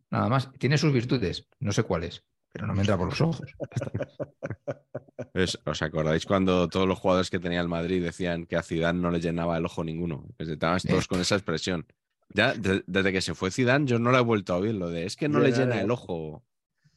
Nada 0.09 0.29
más. 0.29 0.51
Tiene 0.59 0.77
sus 0.77 0.93
virtudes, 0.93 1.47
no 1.59 1.71
sé 1.71 1.83
cuáles, 1.83 2.23
pero 2.51 2.65
no 2.67 2.73
me 2.73 2.81
entra 2.81 2.97
por 2.97 3.09
los 3.09 3.21
ojos. 3.21 3.41
Es- 5.35 5.59
¿Os 5.65 5.81
acordáis 5.81 6.25
cuando 6.25 6.67
todos 6.69 6.87
los 6.87 6.97
jugadores 6.97 7.29
que 7.29 7.39
tenía 7.39 7.59
el 7.59 7.67
Madrid 7.67 8.01
decían 8.01 8.45
que 8.45 8.55
a 8.55 8.63
Zidane 8.63 8.99
no 9.01 9.11
le 9.11 9.19
llenaba 9.19 9.57
el 9.57 9.65
ojo 9.65 9.83
ninguno? 9.83 10.25
Estábamos 10.39 10.83
todos 10.83 11.07
con 11.07 11.19
esa 11.19 11.35
expresión. 11.35 11.85
Ya 12.29 12.53
de- 12.53 12.83
desde 12.87 13.11
que 13.11 13.21
se 13.21 13.35
fue 13.35 13.51
Zidane 13.51 13.85
yo 13.85 13.99
no 13.99 14.11
lo 14.11 14.17
he 14.17 14.21
vuelto 14.21 14.53
a 14.53 14.57
oír 14.57 14.73
lo 14.73 14.89
de 14.89 15.05
es 15.05 15.15
que 15.17 15.27
no 15.27 15.39
le 15.39 15.51
llena 15.51 15.75
el 15.75 15.85
el 15.85 15.91
ojo. 15.91 16.43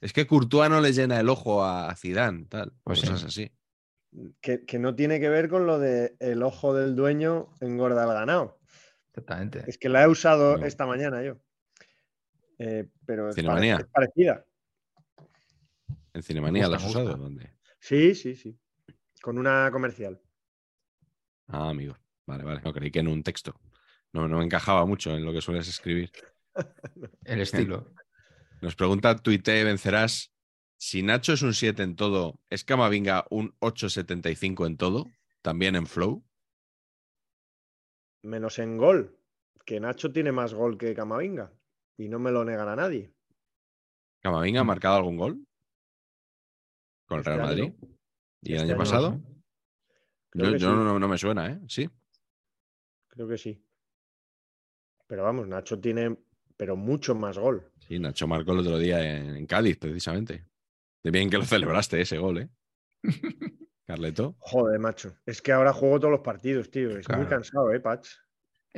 Es 0.01 0.13
que 0.13 0.27
Courtois 0.29 0.71
no 0.71 0.81
le 0.81 0.93
llena 0.93 1.19
el 1.19 1.29
ojo 1.29 1.65
a, 1.65 1.93
Zidane, 1.97 2.45
tal. 2.45 2.73
Pues 2.85 3.01
cosas 3.01 3.21
sí. 3.21 3.27
así. 3.27 3.53
Que, 4.41 4.65
que 4.65 4.79
no 4.79 4.95
tiene 4.95 5.19
que 5.21 5.29
ver 5.29 5.49
con 5.49 5.67
lo 5.67 5.79
de 5.81 6.17
el 6.21 6.43
ojo 6.45 6.73
del 6.75 6.95
dueño 6.95 7.49
engorda 7.61 8.05
al 8.05 8.13
ganado. 8.15 8.59
Exactamente. 9.09 9.65
Es 9.67 9.77
que 9.79 9.89
la 9.89 10.05
he 10.05 10.09
usado 10.09 10.57
No. 10.59 10.65
esta 10.65 10.87
mañana 10.87 11.23
yo. 11.25 11.37
Eh, 12.59 12.89
pero 13.05 13.29
es, 13.31 13.37
pare- 13.43 13.71
es 13.73 13.87
parecida. 13.87 14.45
En 16.15 16.23
Cinemanía 16.23 16.69
lo 16.69 16.77
has 16.77 16.85
usado. 16.85 17.17
¿Dónde? 17.17 17.51
Sí, 17.79 18.15
sí, 18.15 18.35
sí. 18.35 18.59
Con 19.23 19.39
una 19.39 19.71
comercial. 19.71 20.21
Ah, 21.47 21.71
amigo. 21.71 21.97
Vale, 22.27 22.45
vale. 22.45 22.61
No 22.63 22.73
creí 22.73 22.91
que 22.91 23.01
en 23.01 23.09
un 23.09 23.23
texto. 23.23 23.55
No, 24.13 24.29
no 24.29 24.39
me 24.39 24.45
encajaba 24.45 24.85
mucho 24.87 25.15
en 25.15 25.25
lo 25.25 25.33
que 25.33 25.41
sueles 25.41 25.69
escribir. 25.69 26.11
El 27.25 27.41
estilo. 27.41 27.93
Nos 28.61 28.75
pregunta 28.75 29.17
Tuite 29.17 29.65
Vencerás. 29.65 30.33
Si 30.77 31.03
Nacho 31.03 31.33
es 31.33 31.43
un 31.43 31.55
7 31.55 31.83
en 31.83 31.97
todo, 31.97 32.39
¿es 32.51 32.65
Camavinga 32.65 33.25
un 33.31 33.53
8,75 33.59 34.67
en 34.67 34.77
todo? 34.77 35.07
¿También 35.43 35.75
en 35.75 35.87
flow? 35.87 36.25
Menos 38.23 38.59
en 38.59 38.77
gol, 38.77 39.19
que 39.65 39.81
Nacho 39.81 40.13
tiene 40.13 40.31
más 40.31 40.55
gol 40.55 40.79
que 40.79 40.95
Camavinga 40.95 41.53
y 41.97 42.09
no 42.09 42.21
me 42.21 42.31
lo 42.31 42.45
negan 42.45 42.69
a 42.69 42.77
nadie. 42.77 43.13
¿Camavinga 44.21 44.61
ha 44.61 44.65
marcado 44.65 44.97
algún 44.97 45.17
gol? 45.17 45.48
¿Con 47.09 47.17
el 47.17 47.21
Este 47.21 47.31
Real 47.31 47.43
Madrid? 47.49 47.73
no. 47.81 47.89
¿Y 48.43 48.53
el 48.53 48.55
Este 48.55 48.57
año 48.57 48.63
año 48.63 48.73
no 48.73 48.79
pasado? 48.79 49.21
Creo 50.31 50.47
Yo, 50.47 50.53
que 50.53 50.59
yo 50.59 50.71
sí. 50.71 50.77
no, 50.77 50.99
no 50.99 51.09
me 51.09 51.19
suena, 51.19 51.51
¿eh? 51.51 51.61
Sí. 51.69 51.89
Creo 53.09 53.27
que 53.27 53.39
sí. 53.39 53.65
Pero 55.07 55.23
vamos, 55.25 55.49
Nacho 55.49 55.81
tiene, 55.81 56.17
pero 56.57 56.77
mucho 56.77 57.15
más 57.15 57.39
gol. 57.39 57.73
Sí, 57.89 57.99
Nacho 57.99 58.27
marcó 58.29 58.53
el 58.53 58.59
otro 58.59 58.79
día 58.79 59.17
en, 59.17 59.37
en 59.37 59.47
Cádiz, 59.47 59.79
precisamente. 59.79 60.47
De 61.03 61.11
bien 61.11 61.31
que 61.31 61.39
lo 61.39 61.45
celebraste 61.45 62.01
ese 62.01 62.19
gol, 62.19 62.39
¿eh? 62.39 62.49
Carleto. 63.87 64.37
Joder, 64.41 64.79
macho. 64.79 65.17
Es 65.25 65.41
que 65.41 65.51
ahora 65.53 65.73
juego 65.73 65.99
todos 65.99 66.13
los 66.13 66.21
partidos, 66.21 66.71
tío. 66.71 66.91
Es 66.99 67.09
muy 67.09 67.25
cansado, 67.27 67.73
¿eh, 67.73 67.81
Patch? 67.81 68.11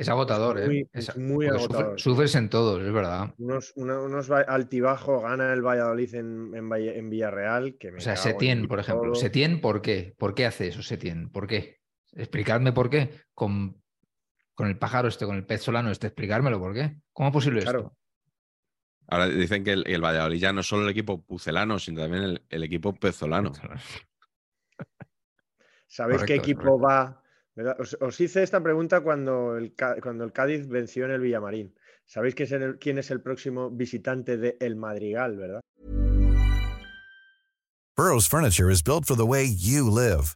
Es 0.01 0.09
agotador, 0.09 0.57
Es 0.57 0.63
¿eh? 0.63 0.67
muy- 0.67 0.89
Es- 0.93 1.09
es 1.09 1.17
muy 1.17 1.47
agotador. 1.47 1.99
sufres 1.99 2.33
en 2.35 2.49
todos, 2.49 2.81
es 2.81 2.91
verdad. 2.91 3.33
Unos, 3.37 3.71
unos 3.75 4.29
altibajos, 4.31 5.21
gana 5.21 5.53
el 5.53 5.61
Valladolid 5.61 6.15
en, 6.15 6.51
en, 6.55 6.69
Valle- 6.69 6.97
en 6.97 7.09
Villarreal. 7.09 7.77
Que 7.77 7.91
me 7.91 7.99
O 7.99 8.01
sea, 8.01 8.15
Setién, 8.15 8.67
por 8.67 8.79
ejemplo. 8.79 9.11
todo. 9.11 9.15
Setién, 9.15 9.61
¿por 9.61 9.81
qué? 9.81 10.15
¿Por 10.17 10.33
qué 10.33 10.45
hace 10.47 10.67
eso 10.69 10.81
Setién? 10.81 11.29
¿Por 11.29 11.45
qué? 11.45 11.79
Explicadme 12.13 12.73
por 12.73 12.89
qué. 12.89 13.11
Con, 13.35 13.81
con 14.55 14.67
el 14.67 14.77
pájaro 14.79 15.07
este, 15.07 15.25
con 15.25 15.35
el 15.35 15.45
pez 15.45 15.61
solano 15.61 15.91
este, 15.91 16.07
explicármelo 16.07 16.59
por 16.59 16.73
qué. 16.73 16.97
¿Cómo 17.13 17.29
es 17.29 17.33
posible 17.33 17.61
Claro. 17.61 17.79
esto? 17.79 17.97
Ahora 19.07 19.27
dicen 19.27 19.63
que 19.63 19.73
el, 19.73 19.83
el 19.87 20.01
Valladolid 20.03 20.39
ya 20.39 20.51
no 20.53 20.61
es 20.61 20.67
solo 20.67 20.83
el 20.83 20.89
equipo 20.89 21.21
pucelano, 21.21 21.77
sino 21.77 22.01
también 22.01 22.23
el, 22.23 22.45
el 22.49 22.63
equipo 22.63 22.93
pezolano. 22.95 23.51
¿Sabéis 25.87 26.21
qué 26.21 26.37
Correcto, 26.37 26.51
equipo 26.51 26.79
va? 26.79 27.20
Os, 27.79 27.97
os 27.99 28.19
hice 28.19 28.43
esta 28.43 28.61
pregunta 28.61 29.01
cuando 29.01 29.57
el, 29.57 29.73
cuando 30.01 30.23
el 30.23 30.31
Cádiz 30.31 30.67
venció 30.67 31.05
en 31.05 31.11
el 31.11 31.19
Villamarín. 31.19 31.73
¿Sabéis 32.05 32.35
quién 32.35 32.45
es 32.47 32.51
el, 32.51 32.79
quién 32.79 32.97
es 32.97 33.11
el 33.11 33.21
próximo 33.21 33.69
visitante 33.69 34.37
de 34.37 34.57
El 34.59 34.75
Madrigal, 34.75 35.37
verdad? 35.37 35.61
Burrow's 37.95 38.25
furniture 38.25 38.69
is 38.69 38.81
built 38.81 39.05
for 39.05 39.15
the 39.15 39.25
way 39.25 39.43
you 39.45 39.89
live. 39.89 40.35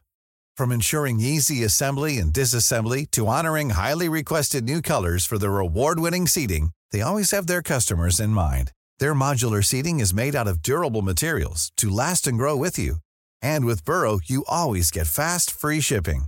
From 0.56 0.72
ensuring 0.72 1.20
easy 1.20 1.64
assembly 1.64 2.18
and 2.18 2.32
disassembly 2.32 3.10
to 3.10 3.26
honoring 3.26 3.70
highly 3.70 4.08
requested 4.08 4.64
new 4.64 4.80
colors 4.80 5.26
for 5.26 5.38
their 5.38 5.58
award-winning 5.58 6.26
seating, 6.26 6.70
they 6.92 7.02
always 7.02 7.30
have 7.32 7.46
their 7.46 7.62
customers 7.62 8.20
in 8.20 8.30
mind. 8.30 8.72
Their 8.98 9.14
modular 9.14 9.62
seating 9.62 10.00
is 10.00 10.14
made 10.14 10.34
out 10.34 10.46
of 10.46 10.62
durable 10.62 11.02
materials 11.02 11.72
to 11.76 11.90
last 11.90 12.26
and 12.26 12.38
grow 12.38 12.56
with 12.56 12.78
you. 12.78 12.96
And 13.42 13.66
with 13.66 13.84
Burrow, 13.84 14.20
you 14.24 14.44
always 14.48 14.90
get 14.90 15.06
fast, 15.06 15.50
free 15.50 15.80
shipping. 15.80 16.26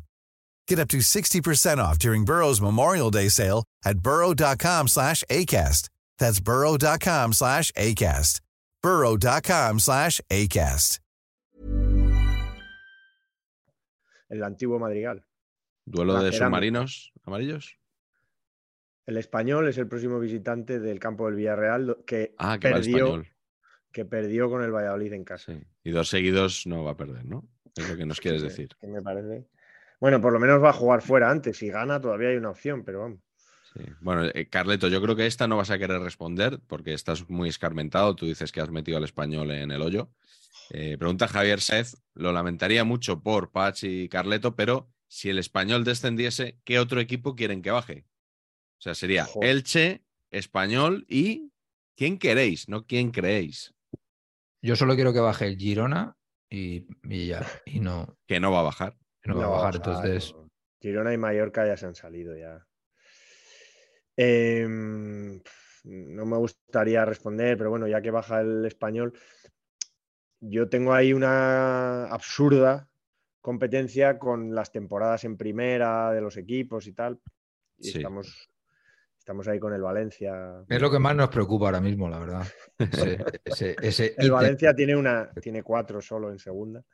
Get 0.69 0.79
up 0.79 0.89
to 0.89 0.99
60% 0.99 1.79
off 1.79 1.99
during 1.99 2.25
Burrow's 2.27 2.61
Memorial 2.61 3.11
Day 3.11 3.29
sale 3.31 3.65
at 3.85 4.01
burrow.com 4.01 4.87
slash 4.89 5.25
ACAST. 5.31 5.89
That's 6.19 6.41
burrow.com 6.41 7.33
slash 7.33 7.73
ACAST. 7.73 8.41
burrow.com 8.83 9.79
slash 9.81 10.21
ACAST. 10.31 10.99
El 14.29 14.43
antiguo 14.45 14.79
Madrigal. 14.79 15.25
Duelo 15.87 16.23
de 16.23 16.33
submarinos 16.33 17.13
amarillos. 17.25 17.79
El 19.07 19.17
español 19.17 19.69
es 19.69 19.79
el 19.79 19.89
próximo 19.89 20.21
visitante 20.21 20.81
del 20.81 20.99
campo 20.99 21.25
del 21.27 21.37
Villarreal 21.37 21.97
que, 22.07 22.35
Ah, 22.37 22.59
que 22.59 22.69
va 22.71 22.77
el 22.77 22.83
perdió, 22.83 23.07
español. 23.07 23.29
que 23.91 24.05
perdió 24.05 24.51
con 24.51 24.63
el 24.63 24.71
Valladolid 24.71 25.15
en 25.15 25.25
casa. 25.25 25.55
Sí. 25.55 25.63
Y 25.85 25.91
dos 25.93 26.11
seguidos 26.11 26.67
no 26.67 26.85
va 26.85 26.91
a 26.91 26.97
perder, 26.99 27.25
¿no? 27.25 27.49
Es 27.75 27.89
lo 27.89 27.97
que 27.97 28.05
nos 28.05 28.21
quieres 28.21 28.43
decir. 28.43 28.69
que 28.79 28.87
me 28.87 29.01
parece. 29.01 29.49
Bueno, 30.01 30.21
por 30.21 30.33
lo 30.33 30.39
menos 30.39 30.63
va 30.63 30.71
a 30.71 30.75
jugar 30.75 31.03
fuera 31.03 31.31
antes. 31.31 31.59
Si 31.59 31.69
gana, 31.69 32.01
todavía 32.01 32.29
hay 32.29 32.37
una 32.37 32.51
opción, 32.51 32.85
pero 32.85 33.01
vamos. 33.01 33.21
Sí. 33.75 33.85
Bueno, 34.01 34.25
eh, 34.33 34.49
Carleto, 34.49 34.89
yo 34.89 35.03
creo 35.03 35.17
que 35.17 35.27
esta 35.27 35.47
no 35.47 35.57
vas 35.57 35.71
a 35.71 35.79
querer 35.79 36.01
responder 36.01 36.61
porque 36.67 36.95
estás 36.95 37.29
muy 37.29 37.49
escarmentado. 37.49 38.15
Tú 38.15 38.27
dices 38.27 38.53
que 38.53 38.61
has 38.61 38.71
metido 38.71 38.97
al 38.97 39.05
español 39.05 39.51
en 39.51 39.71
el 39.71 39.83
hoyo. 39.83 40.11
Eh, 40.71 40.97
pregunta 40.99 41.29
Javier 41.29 41.61
Saez, 41.61 41.97
lo 42.15 42.33
lamentaría 42.33 42.85
mucho 42.85 43.23
por 43.23 43.51
Patch 43.51 43.85
y 43.85 44.09
Carleto, 44.09 44.55
pero 44.55 44.91
si 45.07 45.31
el 45.31 45.39
español 45.39 45.85
descendiese, 45.85 46.59
¿qué 46.65 46.79
otro 46.79 47.01
equipo 47.01 47.35
quieren 47.35 47.63
que 47.63 47.71
baje? 47.71 48.07
O 48.79 48.83
sea, 48.83 48.95
sería. 48.95 49.27
Elche, 49.41 50.05
español 50.31 51.07
y 51.09 51.53
¿quién 51.97 52.19
queréis? 52.19 52.69
No 52.69 52.87
quién 52.87 53.11
creéis. 53.11 53.75
Yo 54.61 54.77
solo 54.77 54.95
quiero 54.95 55.13
que 55.13 55.21
baje 55.21 55.47
el 55.47 55.57
Girona 55.57 56.17
y, 56.51 56.87
y 57.05 57.27
ya. 57.29 57.47
Y 57.65 57.81
no, 57.81 58.19
Que 58.27 58.41
no 58.41 58.53
va 58.53 58.61
a 58.61 58.65
bajar. 58.65 58.97
No 59.35 59.41
va 59.41 59.47
a 59.47 59.51
bajar. 59.63 59.77
Entonces, 59.77 60.33
no. 60.35 60.49
Girona 60.81 61.13
y 61.13 61.19
Mallorca 61.19 61.67
ya 61.67 61.77
se 61.77 61.87
han 61.87 61.95
salido 61.95 62.37
ya. 62.37 62.65
Em, 64.17 65.41
no 65.85 66.27
me 66.27 66.37
gustaría 66.37 67.05
responder, 67.05 67.57
pero 67.57 67.71
bueno, 67.71 67.87
ya 67.87 68.03
que 68.03 68.11
baja 68.11 68.41
el 68.41 68.65
español, 68.67 69.13
yo 70.41 70.69
tengo 70.69 70.93
ahí 70.93 71.13
una 71.13 72.07
absurda 72.07 72.89
competencia 73.41 74.19
con 74.19 74.55
las 74.55 74.73
temporadas 74.73 75.25
en 75.25 75.37
primera 75.37 76.13
de 76.13 76.21
los 76.21 76.37
equipos 76.37 76.87
y 76.87 76.93
tal. 76.93 77.21
Y 77.79 77.91
Sí. 77.91 77.99
estamos, 77.99 78.51
estamos 79.19 79.47
ahí 79.49 79.59
con 79.61 79.73
el 79.73 79.83
Valencia. 79.83 80.65
es 80.69 80.81
lo 80.83 80.91
que 80.91 80.99
más 80.99 81.15
nos 81.15 81.29
preocupa 81.29 81.67
ahora 81.67 81.81
mismo, 81.81 82.09
la 82.09 82.19
verdad. 82.19 82.47
Ese, 83.15 83.25
ese- 83.45 83.77
ese 83.81 84.15
El. 84.19 84.31
Valencia 84.33 84.75
tiene 84.75 84.97
una, 84.97 85.31
tiene 85.41 85.63
cuatro 85.63 86.01
solo 86.03 86.31
en 86.31 86.39
segunda. 86.39 86.85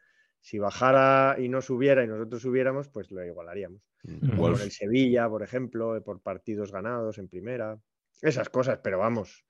Si 0.45 0.59
bajara 0.59 1.37
y 1.39 1.49
no 1.49 1.63
subiera 1.63 2.05
y 2.05 2.07
nosotros 2.07 2.43
subiéramos, 2.43 2.89
pues 2.91 3.11
lo 3.11 3.25
igualaríamos. 3.25 3.81
Mm. 4.03 4.37
Por 4.37 4.61
el 4.61 4.71
Sevilla, 4.71 5.27
por 5.27 5.43
ejemplo, 5.43 5.97
eh, 5.97 6.03
por 6.03 6.21
partidos 6.21 6.71
ganados 6.71 7.17
en 7.17 7.29
primera. 7.29 7.79
Esas 8.21 8.51
cosas, 8.51 8.79
pero 8.85 8.99
vamos. 8.99 9.47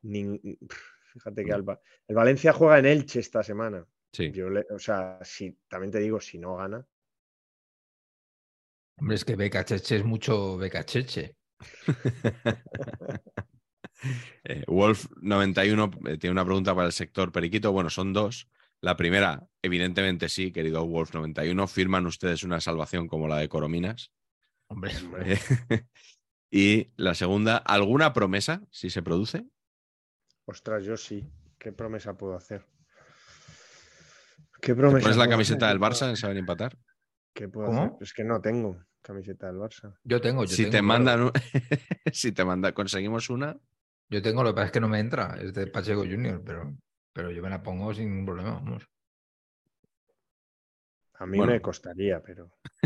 Fíjate 0.00 1.44
que 1.44 1.52
Alba. 1.52 1.80
El 2.06 2.14
Valencia 2.14 2.52
juega 2.52 2.78
en 2.78 2.86
Elche 2.86 3.18
esta 3.18 3.42
semana. 3.42 3.84
sí. 4.12 4.30
Yo 4.30 4.48
le- 4.48 4.64
o 4.70 4.78
sea, 4.78 5.18
si, 5.24 5.58
también 5.66 5.90
te 5.90 5.98
digo, 5.98 6.20
si 6.20 6.38
no 6.38 6.54
gana, 6.54 6.86
Hombre, 9.00 9.16
es 9.16 9.24
que 9.24 9.34
Becacheche 9.34 9.96
es 9.96 10.04
mucho 10.04 10.56
Becacheche. 10.56 11.34
Eh, 14.44 14.64
Wolf91 14.68 16.08
eh, 16.08 16.18
tiene 16.18 16.30
una 16.30 16.44
pregunta 16.44 16.72
para 16.72 16.86
el 16.86 16.92
sector 16.92 17.32
periquito. 17.32 17.72
Bueno, 17.72 17.90
son 17.90 18.12
dos. 18.12 18.48
La 18.80 18.96
primera, 18.96 19.48
evidentemente 19.62 20.28
sí, 20.28 20.52
querido 20.52 20.86
Wolf91. 20.86 21.66
¿Firman 21.66 22.06
ustedes 22.06 22.44
una 22.44 22.60
salvación 22.60 23.08
como 23.08 23.26
la 23.28 23.38
de 23.38 23.48
Corominas? 23.48 24.12
Hombre, 24.68 24.92
Eh, 25.24 25.38
y 26.50 26.90
la 26.96 27.14
segunda, 27.14 27.56
¿alguna 27.58 28.12
promesa 28.12 28.62
si 28.70 28.90
se 28.90 29.02
produce? 29.02 29.46
ostras, 30.46 30.84
yo 30.84 30.96
sí. 30.96 31.24
¿Qué 31.58 31.72
promesa 31.72 32.16
puedo 32.16 32.34
hacer? 32.36 32.64
¿Qué 34.60 34.72
¿Te 34.72 34.76
promesa? 34.76 35.04
¿Pones 35.04 35.16
la 35.16 35.28
camiseta 35.28 35.66
hacer? 35.66 35.78
del 35.78 35.80
Barça 35.80 36.08
en 36.10 36.16
saber 36.16 36.36
empatar? 36.36 36.78
¿Qué 37.34 37.48
puedo 37.48 37.66
¿Cómo? 37.66 37.82
hacer? 37.84 38.02
Es 38.02 38.12
que 38.12 38.24
no 38.24 38.40
tengo 38.40 38.84
camiseta 39.02 39.46
del 39.46 39.56
Barça. 39.56 39.96
yo 40.04 40.20
tengo. 40.20 40.44
Yo 40.44 40.48
Si 40.56 40.56
tengo, 40.56 40.70
te 40.72 40.78
claro. 40.82 40.88
mandan, 40.88 41.22
un- 41.22 41.32
si 42.12 42.32
te 42.32 42.44
manda, 42.44 42.72
conseguimos 42.72 43.30
una, 43.30 43.58
Yo 44.10 44.20
tengo, 44.22 44.42
lo 44.42 44.50
que 44.50 44.54
pasa 44.56 44.66
es 44.66 44.72
que 44.72 44.80
no 44.80 44.88
me 44.88 45.00
entra. 45.00 45.36
Es 45.40 45.52
de 45.54 45.66
Pacheco 45.66 46.00
Junior, 46.00 46.42
pero, 46.44 46.74
pero 47.18 47.32
yo 47.32 47.42
me 47.42 47.50
la 47.50 47.60
pongo 47.60 47.92
sin 47.92 48.10
ningún 48.10 48.26
problema. 48.26 48.52
Vamos. 48.60 48.88
A 51.14 51.26
mí 51.26 51.38
Bueno. 51.38 51.52
me 51.52 51.60
costaría, 51.60 52.22
pero 52.22 52.44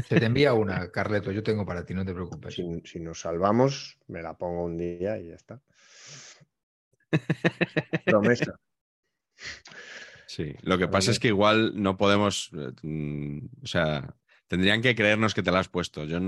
Se 0.08 0.16
te 0.16 0.24
envía 0.24 0.54
una, 0.54 0.90
Carleto. 0.90 1.30
Yo 1.32 1.42
tengo 1.42 1.66
para 1.66 1.84
ti, 1.84 1.92
no 1.92 2.02
te 2.06 2.14
preocupes. 2.14 2.54
si, 2.54 2.64
si 2.86 2.98
nos 2.98 3.20
salvamos, 3.20 3.98
me 4.08 4.22
la 4.22 4.32
pongo 4.38 4.64
un 4.64 4.78
día 4.78 5.18
y 5.18 5.28
ya 5.28 5.34
está. 5.34 5.60
Promesa. 8.04 8.58
Sí, 10.26 10.54
lo 10.62 10.78
que 10.78 10.88
pasa 10.88 11.10
es 11.10 11.18
que 11.18 11.28
igual 11.28 11.72
no 11.82 11.96
podemos, 11.96 12.50
eh, 12.54 12.72
mm, 12.82 13.38
o 13.62 13.66
sea, 13.66 14.14
tendrían 14.48 14.80
que 14.82 14.94
creernos 14.94 15.34
que 15.34 15.42
te 15.42 15.50
la 15.50 15.60
has 15.60 15.68
puesto. 15.68 16.04
Yo 16.04 16.18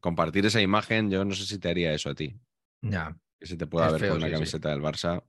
compartir 0.00 0.46
esa 0.46 0.60
imagen, 0.62 1.10
yo 1.10 1.24
no 1.24 1.34
sé 1.34 1.44
si 1.46 1.58
te 1.58 1.68
haría 1.68 1.92
eso 1.92 2.10
a 2.10 2.14
ti, 2.14 2.38
Ya, 2.82 3.16
que 3.38 3.46
se 3.46 3.56
te 3.56 3.66
pueda 3.66 3.88
Es 3.88 3.92
ver 3.92 4.00
feo, 4.00 4.12
con 4.12 4.20
la 4.20 4.28
sí, 4.28 4.34
sí. 4.36 4.36
camiseta 4.36 4.70
del 4.70 4.80
Barça, 4.82 5.22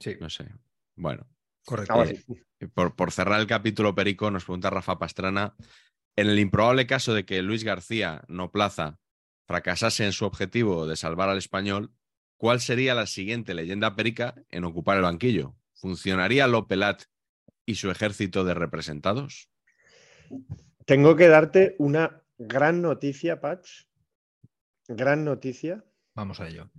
sí, 0.00 0.16
no 0.18 0.30
sé. 0.30 0.46
Bueno, 0.96 1.26
correcto. 1.64 2.04
Eh, 2.04 2.24
y 2.60 2.66
por, 2.66 2.94
por 2.94 3.12
cerrar 3.12 3.40
el 3.40 3.46
capítulo 3.46 3.94
Perico, 3.94 4.30
nos 4.30 4.44
pregunta 4.44 4.70
Rafa 4.70 4.98
Pastrana, 4.98 5.54
en 6.16 6.28
el 6.28 6.38
improbable 6.38 6.86
caso 6.86 7.14
de 7.14 7.24
que 7.24 7.42
Luis 7.42 7.64
García 7.64 8.22
no 8.28 8.50
plaza 8.50 8.98
fracasase 9.46 10.04
en 10.04 10.12
su 10.12 10.26
objetivo 10.26 10.86
de 10.86 10.94
salvar 10.94 11.28
al 11.28 11.38
español, 11.38 11.92
¿cuál 12.36 12.60
sería 12.60 12.94
la 12.94 13.06
siguiente 13.06 13.52
leyenda 13.54 13.96
perica 13.96 14.34
en 14.48 14.64
ocupar 14.64 14.96
el 14.96 15.02
banquillo? 15.02 15.56
¿Funcionaría 15.74 16.46
Lopelat 16.46 17.02
y 17.66 17.74
su 17.74 17.90
ejército 17.90 18.44
de 18.44 18.54
representados? 18.54 19.50
Tengo 20.84 21.16
que 21.16 21.26
darte 21.26 21.74
una 21.78 22.22
gran 22.38 22.80
noticia, 22.80 23.40
Patch. 23.40 23.86
Gran 24.86 25.24
noticia. 25.24 25.84
Vamos 26.14 26.40
a 26.40 26.48
ello. 26.48 26.70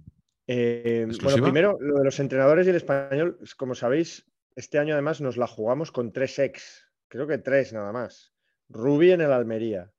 Eh, 0.47 1.07
bueno, 1.21 1.43
primero, 1.43 1.77
lo 1.79 1.99
de 1.99 2.05
los 2.05 2.19
entrenadores 2.19 2.67
y 2.67 2.69
el 2.69 2.75
español, 2.77 3.39
como 3.57 3.75
sabéis, 3.75 4.30
este 4.55 4.79
año 4.79 4.93
además 4.93 5.21
nos 5.21 5.37
la 5.37 5.47
jugamos 5.47 5.91
con 5.91 6.11
tres 6.11 6.37
ex, 6.39 6.87
creo 7.07 7.27
que 7.27 7.37
tres 7.37 7.73
nada 7.73 7.91
más. 7.91 8.33
Rubi 8.69 9.11
en 9.11 9.21
el 9.21 9.31
Almería, 9.31 9.91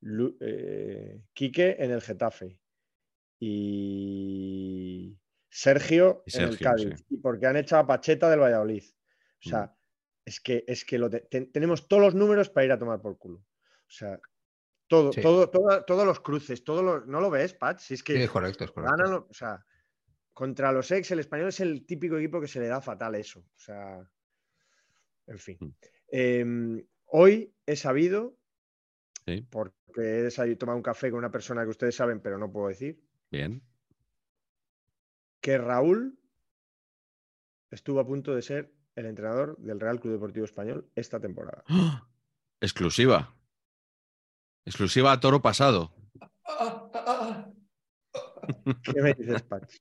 Lu- 0.00 0.36
eh, 0.40 1.22
Quique 1.32 1.76
en 1.78 1.90
el 1.90 2.00
Getafe 2.00 2.58
y 3.70 5.18
Sergio, 5.48 6.22
Y 6.26 6.36
en 6.38 6.42
el 6.44 6.58
Cádiz. 6.58 6.98
sí. 6.98 7.04
Y 7.10 7.16
porque 7.18 7.46
han 7.46 7.56
echado 7.56 7.82
a 7.82 7.86
Pacheta 7.86 8.30
del 8.30 8.40
Valladolid. 8.40 8.84
O 9.44 9.48
sea, 9.48 9.62
Mm. 9.66 9.74
es 10.26 10.40
que, 10.40 10.64
es 10.66 10.84
que 10.84 10.98
lo 10.98 11.10
te- 11.10 11.20
ten- 11.22 11.50
tenemos 11.50 11.88
todos 11.88 12.02
los 12.02 12.14
números 12.14 12.50
para 12.50 12.66
ir 12.66 12.72
a 12.72 12.78
tomar 12.78 13.00
por 13.00 13.18
culo. 13.18 13.38
O 13.38 13.90
sea, 13.92 14.20
todo, 14.86 15.12
Sí. 15.12 15.20
todo, 15.22 15.48
todo- 15.50 15.84
todos 15.84 16.06
los 16.06 16.20
cruces, 16.20 16.62
todos 16.64 16.84
los, 16.84 17.06
¿no 17.06 17.20
lo 17.20 17.30
ves, 17.30 17.54
Pat? 17.54 17.78
Si 17.78 17.94
es 17.94 18.02
que 18.02 18.14
Sí, 18.14 18.22
es 18.22 18.30
correcto, 18.30 18.64
es 18.64 18.70
correcto. 18.70 18.96
ganan, 18.96 19.26
o 19.28 19.32
sea, 19.34 19.64
contra 20.40 20.72
los 20.72 20.90
ex, 20.90 21.10
el 21.10 21.18
español 21.18 21.48
es 21.48 21.60
el 21.60 21.84
típico 21.84 22.16
equipo 22.16 22.40
que 22.40 22.48
se 22.48 22.60
le 22.60 22.66
da 22.66 22.80
fatal 22.80 23.14
eso. 23.14 23.40
O 23.40 23.58
sea, 23.58 24.10
en 25.26 25.38
fin. 25.38 25.58
Mm. 25.60 25.74
Em, 26.08 26.86
hoy 27.04 27.54
he 27.66 27.76
sabido, 27.76 28.38
Sí. 29.26 29.46
porque 29.50 30.26
he 30.26 30.56
tomado 30.56 30.78
un 30.78 30.82
café 30.82 31.10
con 31.10 31.18
una 31.18 31.30
persona 31.30 31.62
que 31.64 31.68
ustedes 31.68 31.94
saben, 31.94 32.20
pero 32.20 32.38
no 32.38 32.50
puedo 32.50 32.68
decir, 32.68 33.04
Bien. 33.30 33.62
que 35.42 35.58
Raúl 35.58 36.18
estuvo 37.70 38.00
a 38.00 38.06
punto 38.06 38.34
de 38.34 38.40
ser 38.40 38.72
el 38.94 39.04
entrenador 39.04 39.58
del 39.58 39.78
Real 39.78 40.00
Club 40.00 40.14
Deportivo 40.14 40.46
Español 40.46 40.90
esta 40.94 41.20
temporada. 41.20 41.64
¡Ah! 41.68 42.08
Exclusiva. 42.62 43.36
Exclusiva 44.64 45.12
a 45.12 45.20
toro 45.20 45.42
pasado. 45.42 45.92
¿Qué 48.82 49.02
me 49.02 49.12
dices, 49.12 49.42
Patch? 49.42 49.76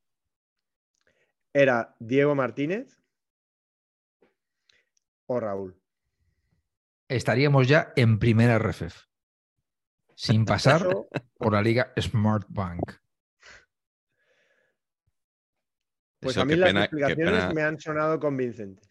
¿Era 1.53 1.95
Diego 1.99 2.35
Martínez 2.35 2.97
o 5.25 5.39
Raúl? 5.39 5.75
Estaríamos 7.07 7.67
ya 7.67 7.91
en 7.95 8.19
primera 8.19 8.55
RFF. 8.59 9.07
Sin 10.15 10.45
pasar 10.45 10.81
Eso- 10.81 11.07
por 11.37 11.53
la 11.53 11.61
liga 11.61 11.93
Smart 11.99 12.45
Bank. 12.49 12.93
Pues 16.19 16.35
Eso, 16.35 16.41
a 16.41 16.45
mí 16.45 16.55
las 16.55 16.69
pena- 16.69 16.81
explicaciones 16.83 17.33
pena- 17.33 17.53
me 17.53 17.61
han 17.61 17.79
sonado 17.79 18.19
convincentes. 18.19 18.87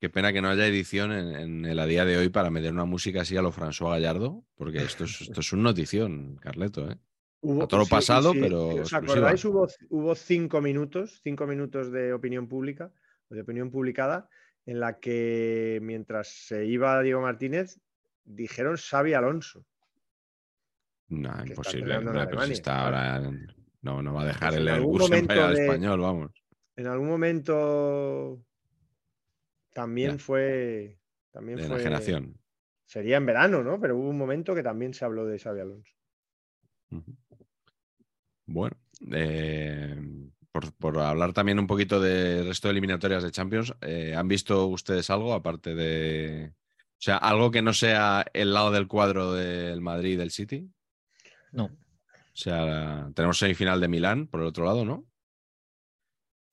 Qué 0.00 0.08
pena 0.10 0.32
que 0.32 0.42
no 0.42 0.48
haya 0.48 0.66
edición 0.66 1.12
en, 1.12 1.36
en 1.36 1.64
el 1.66 1.78
a 1.78 1.86
día 1.86 2.04
de 2.04 2.16
hoy 2.16 2.28
para 2.28 2.50
meter 2.50 2.72
una 2.72 2.86
música 2.86 3.20
así 3.20 3.36
a 3.36 3.42
lo 3.42 3.52
François 3.52 3.90
Gallardo, 3.90 4.44
porque 4.56 4.78
esto 4.78 5.04
es, 5.04 5.20
esto 5.20 5.40
es 5.40 5.52
un 5.52 5.62
notición, 5.62 6.36
Carleto. 6.38 6.90
¿eh? 6.90 6.96
Hubo- 7.44 7.64
A 7.64 7.66
toro 7.68 7.86
pasado, 7.86 8.32
pero 8.32 8.68
¿Os 8.68 8.92
acordáis? 8.92 9.44
Hubo, 9.44 9.66
hubo 9.90 10.14
cinco 10.14 10.60
minutos, 10.60 11.20
cinco 11.24 11.46
minutos 11.46 11.90
de 11.90 12.12
opinión 12.12 12.46
pública, 12.48 12.92
o 13.28 13.34
de 13.34 13.40
opinión 13.42 13.70
publicada, 13.70 14.28
en 14.64 14.78
la 14.78 15.00
que 15.00 15.80
mientras 15.82 16.28
se 16.28 16.64
iba 16.66 17.02
Diego 17.02 17.20
Martínez, 17.20 17.80
dijeron 18.24 18.76
Xavi 18.76 19.14
Alonso. 19.14 19.66
No, 21.08 21.30
imposible. 21.44 21.84
pero 21.98 22.00
si 22.12 22.18
Alemania, 22.18 22.52
está 22.52 22.88
claro. 22.88 22.96
ahora. 23.26 23.30
No, 23.82 24.00
no 24.02 24.14
va 24.14 24.22
a 24.22 24.26
dejar 24.26 24.50
Pues 24.50 24.60
el 24.60 24.68
algún 24.68 24.92
curso 24.98 25.14
en 25.14 25.26
de- 25.26 25.62
español, 25.64 26.00
vamos. 26.00 26.30
En 26.76 26.86
algún 26.86 27.08
momento 27.08 28.40
también 29.72 30.12
Ya. 30.12 30.18
fue. 30.18 30.98
También 31.32 31.58
De 31.58 31.64
fue. 31.64 31.74
enajenación. 31.76 32.38
Sería 32.84 33.16
en 33.16 33.26
verano, 33.26 33.62
¿no? 33.64 33.80
Pero 33.80 33.96
hubo 33.96 34.08
un 34.08 34.18
momento 34.18 34.54
que 34.54 34.62
también 34.62 34.94
se 34.94 35.04
habló 35.04 35.26
de 35.26 35.38
Xavi 35.38 35.60
Alonso. 35.60 35.92
Ujú. 36.90 37.16
Bueno, 38.52 38.76
eh, 39.12 39.96
por, 40.52 40.72
por 40.74 40.98
hablar 40.98 41.32
también 41.32 41.58
un 41.58 41.66
poquito 41.66 42.00
del 42.00 42.46
resto 42.46 42.68
de 42.68 42.72
eliminatorias 42.72 43.22
de 43.22 43.30
Champions, 43.30 43.74
eh, 43.80 44.14
¿han 44.14 44.28
visto 44.28 44.66
ustedes 44.66 45.08
algo 45.08 45.32
aparte 45.32 45.74
de... 45.74 46.52
O 46.54 47.04
sea, 47.04 47.16
algo 47.16 47.50
que 47.50 47.62
no 47.62 47.72
sea 47.72 48.24
el 48.32 48.52
lado 48.52 48.70
del 48.70 48.86
cuadro 48.86 49.32
del 49.32 49.80
Madrid 49.80 50.12
y 50.12 50.16
del 50.16 50.30
City? 50.30 50.70
No. 51.50 51.64
O 51.64 52.34
sea, 52.34 53.10
tenemos 53.14 53.38
semifinal 53.38 53.80
de 53.80 53.88
Milán 53.88 54.26
por 54.28 54.40
el 54.40 54.46
otro 54.46 54.66
lado, 54.66 54.84
¿no? 54.84 55.06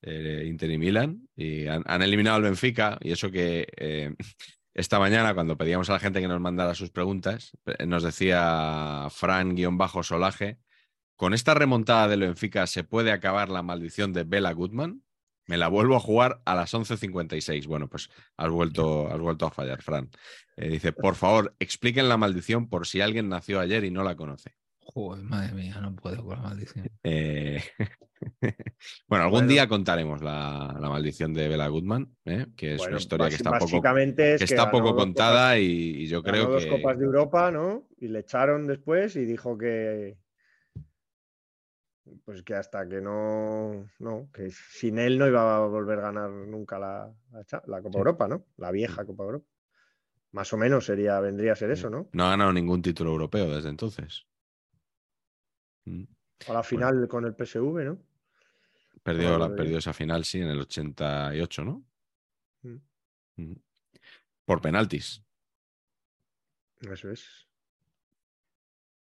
Eh, 0.02 0.44
Inter 0.46 0.70
y 0.70 0.78
Milán. 0.78 1.28
Y 1.36 1.66
han, 1.66 1.84
han 1.86 2.02
eliminado 2.02 2.36
al 2.36 2.42
Benfica. 2.42 2.98
Y 3.00 3.12
eso 3.12 3.30
que 3.30 3.68
eh, 3.76 4.14
esta 4.74 4.98
mañana, 4.98 5.34
cuando 5.34 5.56
pedíamos 5.56 5.88
a 5.90 5.92
la 5.92 6.00
gente 6.00 6.20
que 6.20 6.28
nos 6.28 6.40
mandara 6.40 6.74
sus 6.74 6.90
preguntas, 6.90 7.56
nos 7.86 8.02
decía 8.02 9.06
Fran-Solaje, 9.10 10.58
con 11.20 11.34
esta 11.34 11.52
remontada 11.52 12.08
del 12.08 12.20
Benfica 12.20 12.66
se 12.66 12.82
puede 12.82 13.12
acabar 13.12 13.50
la 13.50 13.62
maldición 13.62 14.14
de 14.14 14.24
Bela 14.24 14.52
Goodman. 14.54 15.02
Me 15.46 15.58
la 15.58 15.68
vuelvo 15.68 15.94
a 15.96 16.00
jugar 16.00 16.40
a 16.46 16.54
las 16.54 16.72
11.56. 16.72 17.66
Bueno, 17.66 17.88
pues 17.88 18.08
has 18.38 18.48
vuelto, 18.48 19.06
has 19.12 19.20
vuelto 19.20 19.44
a 19.44 19.50
fallar, 19.50 19.82
Fran. 19.82 20.08
Eh, 20.56 20.70
dice, 20.70 20.94
por 20.94 21.16
favor, 21.16 21.54
expliquen 21.58 22.08
la 22.08 22.16
maldición 22.16 22.70
por 22.70 22.86
si 22.86 23.02
alguien 23.02 23.28
nació 23.28 23.60
ayer 23.60 23.84
y 23.84 23.90
no 23.90 24.02
la 24.02 24.16
conoce. 24.16 24.54
Joder, 24.78 25.22
madre 25.22 25.52
mía, 25.52 25.78
no 25.82 25.94
puedo 25.94 26.24
con 26.24 26.36
la 26.38 26.42
maldición. 26.42 26.88
Eh, 27.04 27.62
bueno, 29.06 29.24
algún 29.24 29.40
Bueno. 29.40 29.48
día 29.48 29.68
contaremos 29.68 30.22
la, 30.22 30.74
la 30.80 30.88
maldición 30.88 31.34
de 31.34 31.48
Bela 31.48 31.68
Goodman, 31.68 32.16
¿eh? 32.24 32.46
que 32.56 32.72
es 32.72 32.78
Bueno, 32.78 32.92
una 32.92 32.98
historia 33.00 33.28
que 33.28 33.34
está 33.34 33.58
poco, 33.58 33.76
es 33.76 34.02
que 34.06 34.36
que 34.38 34.44
está 34.44 34.70
poco 34.70 34.88
dos 34.92 34.96
contada 34.96 35.50
copas- 35.52 35.60
y, 35.60 36.02
y 36.02 36.06
yo 36.06 36.22
creo 36.22 36.46
dos 36.48 36.64
que 36.64 36.70
copas 36.70 36.98
de 36.98 37.04
Europa, 37.04 37.50
¿no? 37.50 37.86
Y 37.98 38.08
le 38.08 38.20
echaron 38.20 38.66
después 38.66 39.16
y 39.16 39.26
dijo 39.26 39.58
que. 39.58 40.16
Pues 42.24 42.42
que 42.42 42.54
hasta 42.54 42.88
que 42.88 43.00
no. 43.00 43.88
No, 43.98 44.28
que 44.32 44.50
sin 44.50 44.98
él 44.98 45.18
no 45.18 45.26
iba 45.26 45.56
a 45.56 45.66
volver 45.66 45.98
a 45.98 46.02
ganar 46.02 46.30
nunca 46.30 46.78
la, 46.78 47.12
la 47.66 47.82
Copa 47.82 47.92
Sí. 47.92 47.98
Europa, 47.98 48.28
¿no? 48.28 48.44
La 48.56 48.70
vieja 48.70 49.04
Copa 49.04 49.24
Europa. 49.24 49.46
Más 50.32 50.52
o 50.52 50.56
menos 50.56 50.86
sería, 50.86 51.18
vendría 51.20 51.52
a 51.52 51.56
ser 51.56 51.70
eso, 51.72 51.90
¿no? 51.90 52.08
no 52.12 52.24
ha 52.24 52.30
ganado 52.30 52.52
ningún 52.52 52.82
título 52.82 53.10
europeo 53.10 53.50
desde 53.52 53.68
entonces. 53.68 54.26
Mm. 55.84 56.04
O 56.46 56.52
la 56.52 56.62
final 56.62 57.08
con 57.08 57.24
el 57.24 57.34
PSV, 57.34 57.84
¿no? 57.84 57.98
Perdió, 59.02 59.38
la, 59.38 59.54
perdió 59.54 59.78
esa 59.78 59.92
final, 59.92 60.24
sí, 60.24 60.40
en 60.40 60.48
el 60.48 60.60
88, 60.60 61.64
¿no? 61.64 61.84
Mm. 62.62 62.76
Mm. 63.36 63.54
Por 64.44 64.60
penaltis. 64.60 65.22
Eso 66.80 67.10
es. 67.10 67.48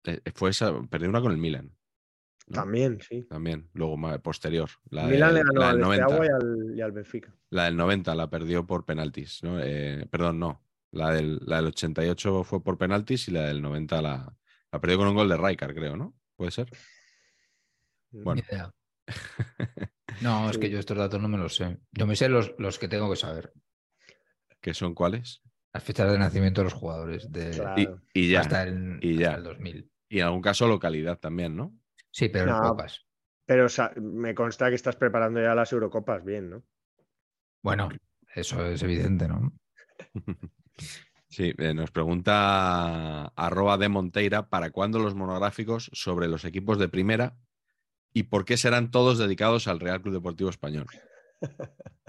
Eh, 0.04 0.22
Fue 0.34 0.52
esa, 0.52 0.80
perdió 0.84 1.10
una 1.10 1.22
con 1.22 1.32
el 1.32 1.38
Milan. 1.38 1.75
¿No? 2.48 2.56
También, 2.62 3.00
sí. 3.02 3.24
También, 3.24 3.70
luego 3.74 3.98
posterior. 4.22 4.70
La, 4.90 5.06
Milan 5.08 5.34
le 5.34 5.40
del- 5.40 5.48
ganó 5.48 5.60
la 5.62 5.70
al 5.70 5.76
del 5.78 5.82
90. 5.86 6.04
Esteagua 6.06 6.26
y 6.26 6.30
al, 6.30 6.78
y 6.78 6.82
al 6.82 6.92
Benfica. 6.92 7.36
La 7.50 7.64
del 7.66 7.76
90 7.78 8.16
la 8.16 8.30
perdió 8.30 8.66
por 8.66 8.86
penaltis, 8.86 9.44
¿no? 9.44 9.60
Eh, 9.62 10.08
perdón, 10.12 10.40
no. 10.40 10.62
La 10.92 11.12
del, 11.12 11.40
la 11.46 11.58
del 11.58 11.68
88 11.68 12.44
fue 12.44 12.64
por 12.64 12.78
penaltis 12.78 13.28
y 13.28 13.32
la 13.32 13.42
del 13.48 13.62
90 13.62 14.02
la, 14.02 14.38
la 14.72 14.80
perdió 14.80 14.98
con 14.98 15.08
un 15.08 15.16
gol 15.16 15.28
de 15.30 15.38
Rijkaard, 15.38 15.74
creo, 15.76 15.98
¿no? 15.98 16.16
¿Puede 16.36 16.52
ser? 16.52 16.70
Bueno. 18.12 18.42
Ni 18.42 18.56
idea. 18.56 18.72
No, 20.22 20.50
es 20.50 20.58
que 20.58 20.70
yo 20.70 20.80
estos 20.80 20.98
datos 20.98 21.22
no 21.22 21.28
me 21.28 21.38
los 21.38 21.56
sé. 21.56 21.78
Yo 21.92 22.08
me 22.08 22.16
sé 22.16 22.30
los, 22.30 22.54
los 22.58 22.80
que 22.80 22.88
tengo 22.88 23.10
que 23.10 23.16
saber. 23.18 23.52
¿Qué 24.62 24.74
son 24.74 24.94
cuáles? 24.94 25.42
Las 25.74 25.84
fechas 25.84 26.10
de 26.12 26.18
nacimiento 26.18 26.62
de 26.62 26.66
los 26.66 26.74
jugadores. 26.74 27.30
De, 27.32 27.52
Claro. 27.52 28.02
Y, 28.14 28.22
y 28.22 28.32
ya. 28.32 28.40
hasta, 28.42 28.64
el, 28.64 29.00
y 29.02 29.16
hasta 29.16 29.32
ya. 29.32 29.38
el 29.38 29.44
2000. 29.44 29.92
Y 30.10 30.20
en 30.20 30.26
algún 30.26 30.42
caso 30.42 30.68
localidad 30.68 31.20
también, 31.20 31.56
¿no? 31.56 31.74
Sí, 32.16 32.30
pero 32.30 32.46
No. 32.54 32.70
pocas. 32.70 33.06
Pero 33.46 33.68
me 33.98 34.34
consta 34.34 34.70
que 34.70 34.76
estás 34.76 34.96
preparando 34.96 35.42
ya 35.42 35.54
las 35.54 35.74
Eurocopas 35.74 36.24
bien, 36.24 36.50
¿no? 36.50 36.64
Bueno, 37.62 37.90
eso 38.34 38.66
es 38.66 38.82
evidente, 38.84 39.28
¿no? 39.28 39.52
Sí, 41.28 41.54
eh, 41.58 41.74
nos 41.74 41.92
pregunta 41.92 43.26
arroba 43.36 43.78
de 43.78 43.90
Monteira, 43.90 44.48
¿para 44.48 44.70
cuándo 44.70 45.00
los 45.00 45.16
monográficos 45.16 45.90
sobre 45.92 46.30
los 46.30 46.46
equipos 46.46 46.80
de 46.80 46.88
primera 46.88 47.36
y 48.14 48.24
por 48.24 48.46
qué 48.46 48.56
serán 48.56 48.90
todos 48.90 49.18
dedicados 49.18 49.68
al 49.68 49.82
Real 49.82 50.02
Club 50.02 50.14
Deportivo 50.14 50.50
Español? 50.50 50.86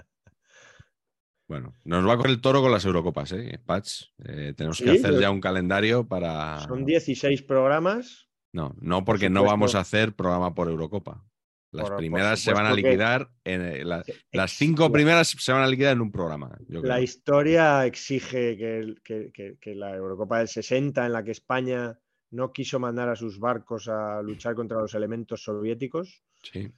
Bueno, 1.49 1.73
nos 1.85 2.05
va 2.05 2.13
a 2.13 2.17
correr 2.17 2.31
el 2.31 2.41
toro 2.41 2.61
con 2.61 2.73
las 2.73 2.83
Eurocopas, 2.83 3.31
¿eh? 3.31 3.57
Patch, 3.65 4.03
eh, 4.25 4.53
tenemos 4.55 4.79
que 4.79 4.97
Sí, 4.97 4.97
hacer 4.97 5.17
ya 5.17 5.31
un 5.31 5.39
calendario 5.39 6.05
para... 6.05 6.59
Son 6.59 6.83
16 6.83 7.41
programas. 7.43 8.26
No, 8.53 8.75
no 8.79 9.03
porque 9.05 9.29
no 9.29 9.43
vamos 9.43 9.75
a 9.75 9.81
hacer 9.81 10.13
programa 10.15 10.53
por 10.55 10.67
Eurocopa. 10.69 11.23
Las 11.71 11.83
Por- 11.83 11.91
por 11.91 11.97
primeras 11.97 12.39
se 12.39 12.53
van 12.53 12.65
a 12.65 12.69
que- 12.69 12.75
liquidar, 12.77 13.29
en, 13.43 13.61
eh, 13.61 13.83
la- 13.83 14.03
las 14.31 14.51
cinco 14.51 14.89
primeras 14.91 15.27
se 15.27 15.51
van 15.51 15.63
a 15.63 15.67
liquidar 15.67 15.93
en 15.93 16.01
un 16.01 16.11
programa. 16.11 16.57
yo 16.67 16.81
La 16.81 16.95
creo. 16.95 17.03
historia 17.03 17.85
exige 17.85 18.57
que, 18.57 19.75
la 19.75 19.93
Eurocopa 19.95 20.39
del 20.39 20.47
60, 20.47 21.05
en 21.05 21.11
la 21.13 21.23
que 21.23 21.31
España 21.31 21.99
no 22.31 22.51
quiso 22.53 22.79
mandar 22.79 23.09
a 23.09 23.15
sus 23.17 23.37
barcos 23.39 23.89
a 23.89 24.21
luchar 24.21 24.55
contra 24.55 24.79
los 24.79 24.93
elementos 24.95 25.43
soviéticos, 25.43 26.23
Sí. 26.41 26.71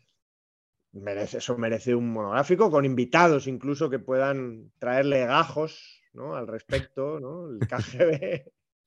merece, 0.92 1.38
eso 1.38 1.56
merece 1.58 1.94
un 1.94 2.12
monográfico 2.12 2.72
con 2.72 2.84
invitados 2.84 3.46
incluso 3.48 3.90
que 3.92 4.00
puedan 4.00 4.72
traer 4.80 5.06
legajos 5.06 6.02
¿no? 6.14 6.36
al 6.36 6.48
respecto, 6.48 7.20
¿no? 7.20 7.48
el 7.48 7.60
KGB, 7.70 8.44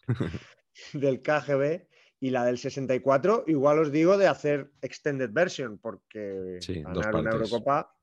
del 0.94 1.22
KGB. 1.22 1.86
Y 2.22 2.30
la 2.30 2.44
del 2.44 2.56
64, 2.56 3.44
igual 3.48 3.80
os 3.80 3.90
digo 3.90 4.16
de 4.16 4.28
hacer 4.28 4.70
extended 4.80 5.30
version, 5.32 5.78
porque 5.78 6.58
Sí, 6.60 6.80
ganar 6.82 7.14
una. 7.16 7.30
Eurocopa, 7.32 7.96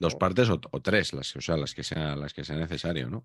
Dos 0.00 0.16
partes 0.16 0.50
o, 0.50 0.60
o 0.72 0.82
tres, 0.82 1.12
las, 1.12 1.34
o 1.36 1.40
sea, 1.40 1.56
las 1.56 1.72
que 1.72 1.84
sea, 1.84 2.16
las 2.16 2.34
que 2.34 2.44
sea 2.44 2.56
necesario, 2.56 3.08
¿no? 3.08 3.24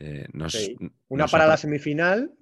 Eh, 0.00 0.26
nos- 0.32 0.52
Sí. 0.54 0.76
una 1.08 1.28
para 1.28 1.44
ha 1.44 1.46
la 1.46 1.56
semifinal 1.56 2.34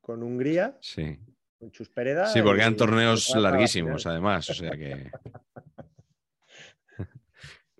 con 0.00 0.24
Hungría, 0.24 0.76
Sí. 0.80 1.16
con 1.60 1.70
Chus 1.70 1.88
Pereda. 1.90 2.26
Sí, 2.26 2.42
porque 2.42 2.62
eran 2.62 2.76
torneos 2.76 3.32
larguísimos, 3.36 4.04
además. 4.06 4.50
O 4.50 4.54
sea 4.54 4.72
que. 4.72 5.10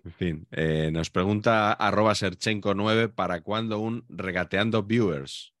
en 0.05 0.11
fin. 0.13 0.47
eh, 0.51 0.89
nos 0.91 1.09
pregunta 1.09 1.73
arroba 1.73 2.13
Serchenko9 2.13 3.13
para 3.13 3.41
cuándo 3.41 3.79
un 3.79 4.05
regateando 4.07 4.83
viewers. 4.83 5.53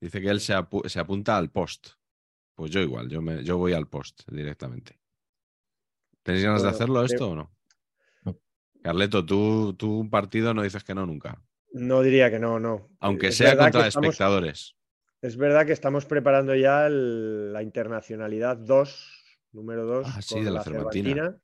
Dice 0.00 0.20
que 0.20 0.28
él 0.28 0.40
se, 0.40 0.54
apu- 0.54 0.86
se 0.88 1.00
apunta 1.00 1.36
al 1.36 1.50
post. 1.50 1.88
Pues 2.54 2.70
yo 2.70 2.80
igual, 2.80 3.08
yo, 3.08 3.20
me, 3.22 3.42
yo 3.44 3.56
voy 3.58 3.72
al 3.72 3.88
post 3.88 4.22
directamente. 4.30 4.98
¿Tenéis 6.22 6.44
ganas 6.44 6.62
de 6.62 6.68
hacerlo 6.68 7.00
de- 7.00 7.06
esto 7.06 7.30
o 7.30 7.34
no? 7.34 7.52
No. 8.24 8.38
Carleto, 8.82 9.24
tú, 9.24 9.74
tú 9.74 9.98
un 10.00 10.10
partido 10.10 10.54
no 10.54 10.62
dices 10.62 10.84
que 10.84 10.94
no 10.94 11.06
nunca. 11.06 11.40
No 11.72 12.02
diría 12.02 12.30
que 12.30 12.38
no, 12.38 12.58
no. 12.58 12.88
Aunque 13.00 13.28
Es 13.28 13.36
sea 13.36 13.56
contra 13.56 13.86
estamos- 13.86 14.06
espectadores. 14.08 14.74
Es 15.20 15.36
verdad 15.36 15.66
que 15.66 15.72
estamos 15.72 16.06
preparando 16.06 16.54
ya 16.54 16.86
el- 16.86 17.52
la 17.52 17.62
internacionalidad 17.62 18.56
2, 18.56 19.36
número 19.52 19.84
2, 19.84 20.06
Ah, 20.08 20.22
sí, 20.22 20.36
de 20.40 20.44
la 20.44 20.50
la 20.58 20.62
Cervantina. 20.64 21.08
Cervantina, 21.14 21.42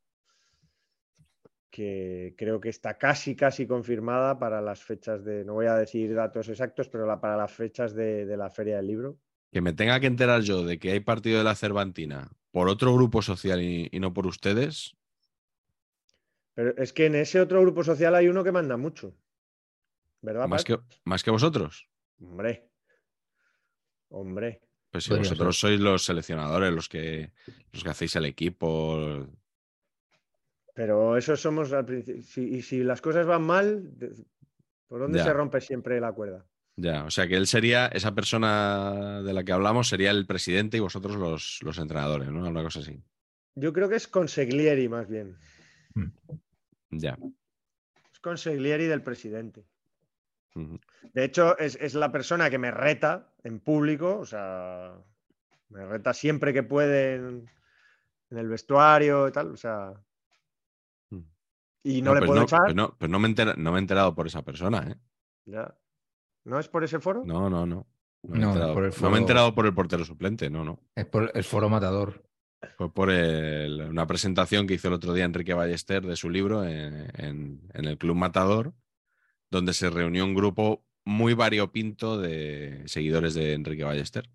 que 1.74 2.34
creo 2.38 2.60
que 2.60 2.68
está 2.68 2.96
casi, 2.98 3.34
casi 3.34 3.66
confirmada 3.66 4.38
para 4.38 4.60
las 4.62 4.84
fechas 4.84 5.24
de, 5.24 5.44
no 5.44 5.54
voy 5.54 5.66
a 5.66 5.74
decir 5.74 6.14
datos 6.14 6.48
exactos, 6.48 6.88
pero 6.88 7.04
la- 7.04 7.20
para 7.20 7.36
las 7.36 7.50
fechas 7.52 7.94
de, 7.96 8.24
de 8.26 8.36
la 8.36 8.48
Feria 8.48 8.76
del 8.76 8.86
Libro. 8.86 9.18
Que 9.50 9.60
me 9.60 9.72
tenga 9.72 9.98
que 9.98 10.06
enterar 10.06 10.42
yo 10.42 10.64
de 10.64 10.78
que 10.78 10.92
hay 10.92 11.00
partido 11.00 11.38
de 11.38 11.44
la 11.44 11.56
Cervantina 11.56 12.30
por 12.52 12.68
otro 12.68 12.94
grupo 12.94 13.22
social 13.22 13.60
y, 13.60 13.88
y 13.90 13.98
no 13.98 14.12
por 14.14 14.28
ustedes, 14.28 14.94
Pero 16.54 16.76
es 16.76 16.92
que 16.92 17.06
en 17.06 17.16
ese 17.16 17.40
otro 17.40 17.60
grupo 17.62 17.82
social 17.82 18.14
hay 18.14 18.28
uno 18.28 18.44
que 18.44 18.52
manda 18.52 18.76
mucho. 18.76 19.12
¿Verdad? 20.22 20.46
más 20.46 20.64
Pat? 20.64 20.78
que, 20.78 20.98
más 21.04 21.24
que 21.24 21.32
vosotros. 21.32 21.88
Hombre. 22.20 22.68
Hombre. 24.10 24.60
Pues 24.92 25.02
si 25.04 25.10
Podría 25.10 25.28
vosotros 25.28 25.58
sois 25.58 25.80
los 25.80 26.04
seleccionadores, 26.04 26.72
los 26.72 26.88
que, 26.88 27.32
los 27.72 27.82
que 27.82 27.90
hacéis 27.90 28.14
el 28.14 28.26
equipo. 28.26 29.26
Pero 30.74 31.16
eso 31.16 31.36
somos 31.36 31.72
al 31.72 31.86
principio. 31.86 32.20
Si, 32.22 32.42
y 32.56 32.62
si 32.62 32.82
las 32.82 33.00
cosas 33.00 33.26
van 33.26 33.42
mal, 33.42 33.90
¿por 34.88 35.00
dónde 35.00 35.18
Ya. 35.18 35.24
se 35.24 35.32
rompe 35.32 35.60
siempre 35.60 36.00
la 36.00 36.12
cuerda? 36.12 36.44
Ya, 36.76 37.04
o 37.04 37.10
sea 37.10 37.28
que 37.28 37.36
él 37.36 37.46
sería, 37.46 37.86
esa 37.86 38.14
persona 38.16 39.22
de 39.22 39.32
la 39.32 39.44
que 39.44 39.52
hablamos 39.52 39.88
sería 39.88 40.10
el 40.10 40.26
presidente 40.26 40.76
y 40.76 40.80
vosotros 40.80 41.14
los, 41.14 41.60
los 41.62 41.78
entrenadores, 41.78 42.28
¿no? 42.30 42.48
Una 42.48 42.62
cosa 42.64 42.80
así. 42.80 43.00
Yo 43.54 43.72
creo 43.72 43.88
que 43.88 43.94
es 43.94 44.08
Consiglieri 44.08 44.88
más 44.88 45.08
bien. 45.08 45.36
Ya. 46.90 47.16
Es 48.12 48.18
Consiglieri 48.18 48.86
del 48.86 49.02
presidente. 49.02 49.64
De 51.12 51.24
hecho, 51.24 51.56
es, 51.58 51.76
es 51.80 51.94
la 51.94 52.10
persona 52.10 52.50
que 52.50 52.58
me 52.58 52.70
reta 52.72 53.32
en 53.44 53.60
público, 53.60 54.18
o 54.18 54.26
sea, 54.26 54.94
me 55.68 55.84
reta 55.86 56.12
siempre 56.12 56.52
que 56.52 56.62
puede 56.64 57.14
en, 57.16 57.50
en 58.30 58.38
el 58.38 58.48
vestuario 58.48 59.28
y 59.28 59.32
tal, 59.32 59.52
o 59.52 59.56
sea. 59.56 59.92
Y 61.84 62.02
no, 62.02 62.12
le 62.14 62.20
pues 62.20 62.28
puedo 62.28 62.40
no, 62.40 62.44
echar. 62.46 62.62
pues 62.64 62.74
no, 62.74 62.96
pues 62.98 63.10
no 63.10 63.18
me, 63.20 63.28
no 63.34 63.70
me 63.72 63.78
he 63.78 63.80
enterado 63.80 64.14
por 64.14 64.26
esa 64.26 64.42
persona, 64.42 64.88
¿eh? 64.90 64.96
ya. 65.44 65.76
¿No 66.44 66.58
es 66.58 66.68
por 66.68 66.82
ese 66.82 66.98
foro? 66.98 67.22
No, 67.24 67.48
no, 67.48 67.64
no. 67.66 67.86
No 68.22 68.30
me, 68.34 68.38
he 68.38 68.40
No, 68.40 68.48
enterado, 68.48 68.74
por 68.74 68.84
el 68.84 68.90
no 68.90 68.94
me 68.94 68.96
he 68.96 69.10
foro- 69.10 69.16
enterado 69.18 69.54
por 69.54 69.66
el 69.66 69.74
portero 69.74 70.04
suplente, 70.04 70.48
no, 70.50 70.64
no. 70.64 70.80
Es 70.96 71.04
por 71.06 71.30
el 71.34 71.44
foro 71.44 71.68
matador. 71.68 72.24
Fue 72.78 72.92
por 72.92 73.10
el- 73.10 73.82
una 73.82 74.06
presentación 74.06 74.66
que 74.66 74.74
hizo 74.74 74.88
el 74.88 74.94
otro 74.94 75.12
día 75.12 75.24
Enrique 75.26 75.52
Ballester 75.54 76.04
de 76.06 76.16
su 76.16 76.30
libro 76.30 76.64
en, 76.64 77.10
en- 77.22 77.70
en 77.74 77.84
el 77.84 77.98
Club 77.98 78.16
Matador, 78.16 78.72
donde 79.50 79.74
se 79.74 79.90
reunió 79.90 80.24
un 80.24 80.34
grupo 80.34 80.84
muy 81.04 81.34
variopinto 81.34 82.18
de 82.18 82.82
seguidores 82.86 83.34
de 83.34 83.52
Enrique 83.52 83.84
Ballester. 83.84 84.30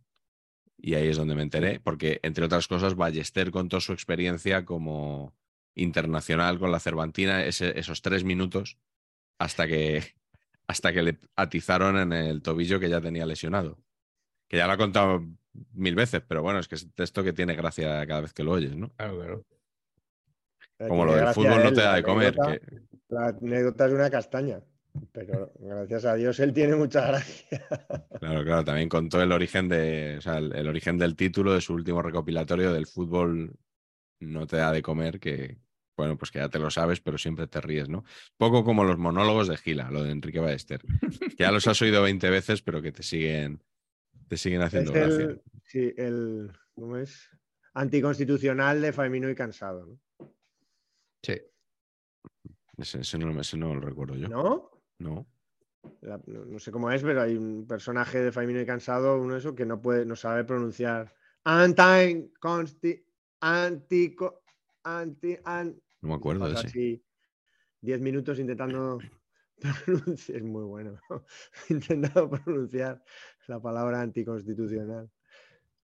Y 0.77 0.93
ahí 0.93 1.07
es 1.07 1.17
donde 1.17 1.35
me 1.35 1.41
enteré, 1.41 1.79
porque 1.79 2.19
entre 2.21 2.45
otras 2.45 2.67
cosas, 2.67 2.95
Ballester 2.95 3.49
contó 3.51 3.81
su 3.81 3.91
experiencia 3.91 4.63
como 4.65 5.33
internacional 5.75 6.59
con 6.59 6.71
la 6.71 6.79
Cervantina, 6.79 7.43
ese- 7.45 7.77
esos 7.79 8.01
tres 8.01 8.23
minutos, 8.23 8.77
hasta 9.37 9.67
que, 9.67 10.03
hasta 10.67 10.93
que 10.93 11.03
le 11.03 11.19
atizaron 11.35 11.97
en 11.97 12.13
el 12.13 12.41
tobillo 12.41 12.79
que 12.79 12.89
ya 12.89 13.01
tenía 13.01 13.25
lesionado. 13.25 13.77
Que 14.47 14.57
ya 14.57 14.67
lo 14.67 14.73
ha 14.73 14.77
contado 14.77 15.23
mil 15.73 15.95
veces, 15.95 16.21
pero 16.27 16.41
bueno, 16.41 16.59
es 16.59 16.67
que 16.67 16.75
es 16.75 16.87
texto 16.93 17.23
que 17.23 17.33
tiene 17.33 17.55
gracia 17.55 18.05
cada 18.07 18.21
vez 18.21 18.33
que 18.33 18.43
lo 18.43 18.51
oyes, 18.51 18.75
¿no? 18.75 18.89
Claro, 18.95 19.17
claro. 19.19 19.45
Como 20.87 21.05
lo 21.05 21.13
del 21.15 21.27
fútbol 21.33 21.63
no 21.63 21.73
te 21.73 21.81
da 21.81 21.95
de 21.95 22.03
comer. 22.03 22.33
anécdota- 22.39 22.59
que- 22.59 22.81
La 23.09 23.27
anécdota 23.27 23.85
es 23.87 23.93
una 23.93 24.09
castaña, 24.09 24.59
pero 25.11 25.51
gracias 25.59 26.05
a 26.05 26.15
Dios 26.15 26.39
él 26.39 26.53
tiene 26.53 26.75
mucha 26.75 27.05
gracia. 27.07 27.59
claro, 28.19 28.43
claro, 28.43 28.63
también 28.63 28.87
contó 28.89 29.21
el 29.21 29.31
origen 29.31 29.67
de, 29.67 30.15
o 30.19 30.21
sea, 30.21 30.37
el, 30.37 30.55
el 30.55 30.67
origen 30.67 30.97
del 30.97 31.15
título 31.15 31.53
de 31.53 31.61
su 31.61 31.73
último 31.73 32.01
recopilatorio 32.01 32.71
del 32.71 32.85
fútbol 32.87 33.53
no 34.19 34.47
te 34.47 34.57
da 34.57 34.71
de 34.71 34.81
comer, 34.81 35.19
que 35.19 35.57
bueno, 35.97 36.17
pues 36.17 36.31
que 36.31 36.39
ya 36.39 36.47
te 36.49 36.59
lo 36.59 36.71
sabes, 36.71 37.01
pero 37.01 37.17
siempre 37.17 37.47
te 37.47 37.59
ríes, 37.59 37.89
¿no? 37.89 38.05
Poco 38.37 38.63
como 38.63 38.85
los 38.85 38.97
monólogos 38.97 39.49
de 39.49 39.57
Gila, 39.57 39.91
lo 39.91 40.03
de 40.03 40.11
Enrique 40.11 40.39
Ballester, 40.39 40.81
que 41.19 41.35
ya 41.43 41.51
los 41.51 41.67
has 41.67 41.81
oído 41.81 42.01
20 42.01 42.29
veces, 42.29 42.61
pero 42.61 42.81
que 42.81 42.93
te 42.93 43.03
siguen, 43.03 43.61
te 44.29 44.37
siguen 44.37 44.61
haciendo 44.61 44.93
Es 44.93 44.97
gracia. 44.97 45.25
el, 45.25 45.41
sí, 45.65 45.93
el 45.97 46.51
¿cómo 46.73 46.95
es? 46.97 47.29
Anticonstitucional 47.73 48.81
de 48.81 48.93
Faimino 48.93 49.29
y 49.29 49.35
Cansado, 49.35 49.85
¿no? 49.85 49.99
Sí. 51.21 51.41
Ese, 52.77 53.01
ese 53.01 53.17
no, 53.17 53.39
ese 53.41 53.57
no 53.57 53.75
lo 53.75 53.81
recuerdo 53.81 54.15
yo. 54.15 54.29
¿No? 54.29 54.71
No. 54.99 55.27
La- 56.01 56.21
no, 56.27 56.45
no 56.45 56.59
sé 56.59 56.71
cómo 56.71 56.89
es, 56.91 57.03
pero 57.03 57.21
hay 57.21 57.35
un 57.35 57.67
personaje 57.67 58.19
de 58.21 58.31
Faimino 58.31 58.61
y 58.61 58.65
Cansado, 58.65 59.19
uno 59.19 59.33
de 59.33 59.39
esos, 59.39 59.53
que 59.53 59.65
no 59.65 59.81
puede, 59.81 60.05
no 60.05 60.15
sabe 60.15 60.45
pronunciar 60.45 61.13
anti 61.43 62.31
consti 62.39 63.05
anti 63.41 64.15
anti 64.83 65.37
an- 65.43 65.79
No 66.01 66.09
me 66.09 66.15
acuerdo 66.15 66.45
de 66.47 66.53
ese. 66.53 66.67
así 66.67 67.03
10 67.81 68.01
minutos 68.01 68.39
intentando 68.39 68.99
pronunciar, 69.85 70.37
es 70.37 70.43
muy 70.43 70.63
bueno, 70.63 70.99
intentando 71.69 72.29
pronunciar 72.29 73.03
la 73.47 73.59
palabra 73.61 74.01
anticonstitucional. 74.01 75.09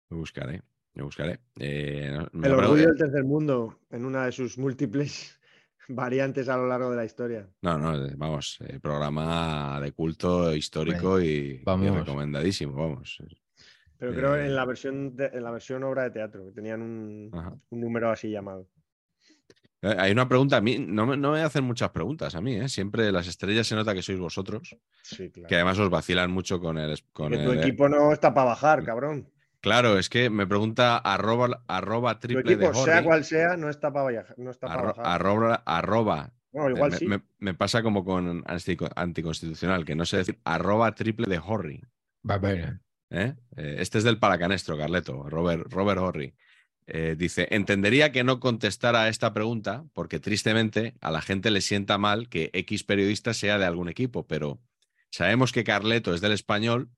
Lo 0.10 0.18
buscaré, 0.18 0.62
lo 0.94 1.06
buscaré. 1.06 1.40
Eh, 1.60 2.12
no- 2.14 2.30
El 2.44 2.52
lo 2.52 2.58
orgullo 2.58 2.88
del 2.88 2.98
tercer 2.98 3.24
mundo 3.24 3.80
en 3.90 4.06
una 4.06 4.26
de 4.26 4.32
sus 4.32 4.58
múltiples 4.58 5.40
variantes 5.88 6.50
a 6.50 6.58
lo 6.58 6.68
largo 6.68 6.92
de 6.92 6.98
la 6.98 7.06
historia. 7.06 7.50
No, 7.62 7.78
no, 7.78 8.06
eh, 8.06 8.14
vamos, 8.18 8.58
eh, 8.62 8.80
programa 8.80 9.80
de 9.82 9.92
culto 9.92 10.54
histórico 10.56 11.20
y, 11.22 11.26
y 11.26 11.64
vamos. 11.64 11.96
recomendadísimo, 12.00 12.74
vamos. 12.76 13.18
Pero 13.98 14.14
creo 14.14 14.36
Eh, 14.36 14.46
en 14.48 14.56
la 14.56 14.66
versión 14.66 15.16
de- 15.16 15.28
en 15.34 15.44
la 15.44 15.52
versión 15.52 15.84
obra 15.84 16.04
de 16.04 16.12
teatro, 16.12 16.46
que 16.46 16.52
tenían 16.52 16.82
un, 16.82 17.32
un 17.70 17.80
número 17.80 18.10
así 18.12 18.30
llamado. 18.30 18.68
Eh, 19.82 19.96
Hay 19.98 20.12
una 20.12 20.28
pregunta 20.28 20.58
a 20.58 20.62
mí, 20.62 20.78
no 20.80 21.06
me, 21.06 21.18
no 21.18 21.32
me 21.34 21.42
hacen 21.42 21.64
muchas 21.64 21.90
preguntas 21.90 22.36
a 22.36 22.42
mí, 22.42 22.56
¿eh? 22.56 22.70
siempre 22.70 23.12
las 23.12 23.28
estrellas 23.28 23.68
se 23.68 23.76
nota 23.76 23.94
que 23.94 24.02
sois 24.02 24.20
vosotros, 24.20 24.76
Sí, 25.02 25.30
claro. 25.30 25.48
que 25.50 25.56
además 25.56 25.78
os 25.80 25.90
vacilan 25.90 26.32
mucho 26.32 26.60
con 26.60 26.78
el... 26.78 26.98
Con 27.12 27.32
que 27.32 27.38
tu 27.38 27.52
el- 27.52 27.60
equipo 27.60 27.90
no 27.90 28.12
está 28.14 28.34
para 28.34 28.48
bajar, 28.48 28.84
cabrón. 28.84 29.30
Claro, 29.62 29.98
es 29.98 30.10
que 30.10 30.30
me 30.30 30.46
pregunta 30.48 30.98
arroba, 30.98 31.64
arroba 31.68 32.16
Tu 32.20 32.28
triple 32.28 32.58
de 32.58 32.66
equipo, 32.66 32.84
sea 32.84 33.02
cual 33.04 33.24
sea, 33.24 33.56
no 33.56 33.70
está 33.70 33.92
para 33.94 34.06
bajar. 34.12 34.36
No 34.38 34.52
está 34.52 34.68
para 34.68 34.82
bajar. 34.84 35.06
arroba, 35.06 35.64
arroba 35.66 36.34
Bueno, 36.52 36.68
Me- 36.70 36.76
igual 36.76 36.92
me, 36.92 36.98
sí. 36.98 37.08
me- 37.08 37.24
me 37.40 37.54
pasa 37.54 37.82
como 37.82 38.04
con 38.04 38.44
anti- 38.46 38.78
anticonstitucional, 38.96 39.86
que 39.86 39.96
no 39.96 40.06
sé 40.06 40.18
decir 40.18 40.40
arroba 40.44 40.94
triple 40.96 41.28
de 41.28 41.40
Horry. 41.44 41.82
Va 42.30 42.38
bien. 42.38 42.82
¿Eh? 43.14 43.36
Eh, 43.56 43.78
Este 43.80 44.00
es 44.00 44.04
del 44.04 44.20
Paracanestro, 44.20 44.78
Carleto, 44.78 45.30
Robert, 45.30 45.72
Robert 45.72 46.00
Horry. 46.02 46.34
Eh, 46.86 47.16
dice, 47.18 47.48
entendería 47.52 48.12
que 48.12 48.26
no 48.26 48.42
contestara 48.42 49.04
a 49.04 49.10
esta 49.10 49.34
pregunta 49.34 49.86
porque 49.94 50.20
tristemente 50.20 50.96
a 51.00 51.12
la 51.12 51.22
gente 51.22 51.50
le 51.50 51.62
sienta 51.62 51.98
mal 51.98 52.28
que 52.28 52.50
X 52.54 52.84
periodista 52.84 53.34
sea 53.34 53.58
de 53.58 53.66
algún 53.66 53.88
equipo, 53.88 54.28
pero 54.28 54.60
sabemos 55.10 55.54
que 55.54 55.64
Carleto 55.64 56.14
es 56.14 56.20
del 56.20 56.34
español, 56.34 56.90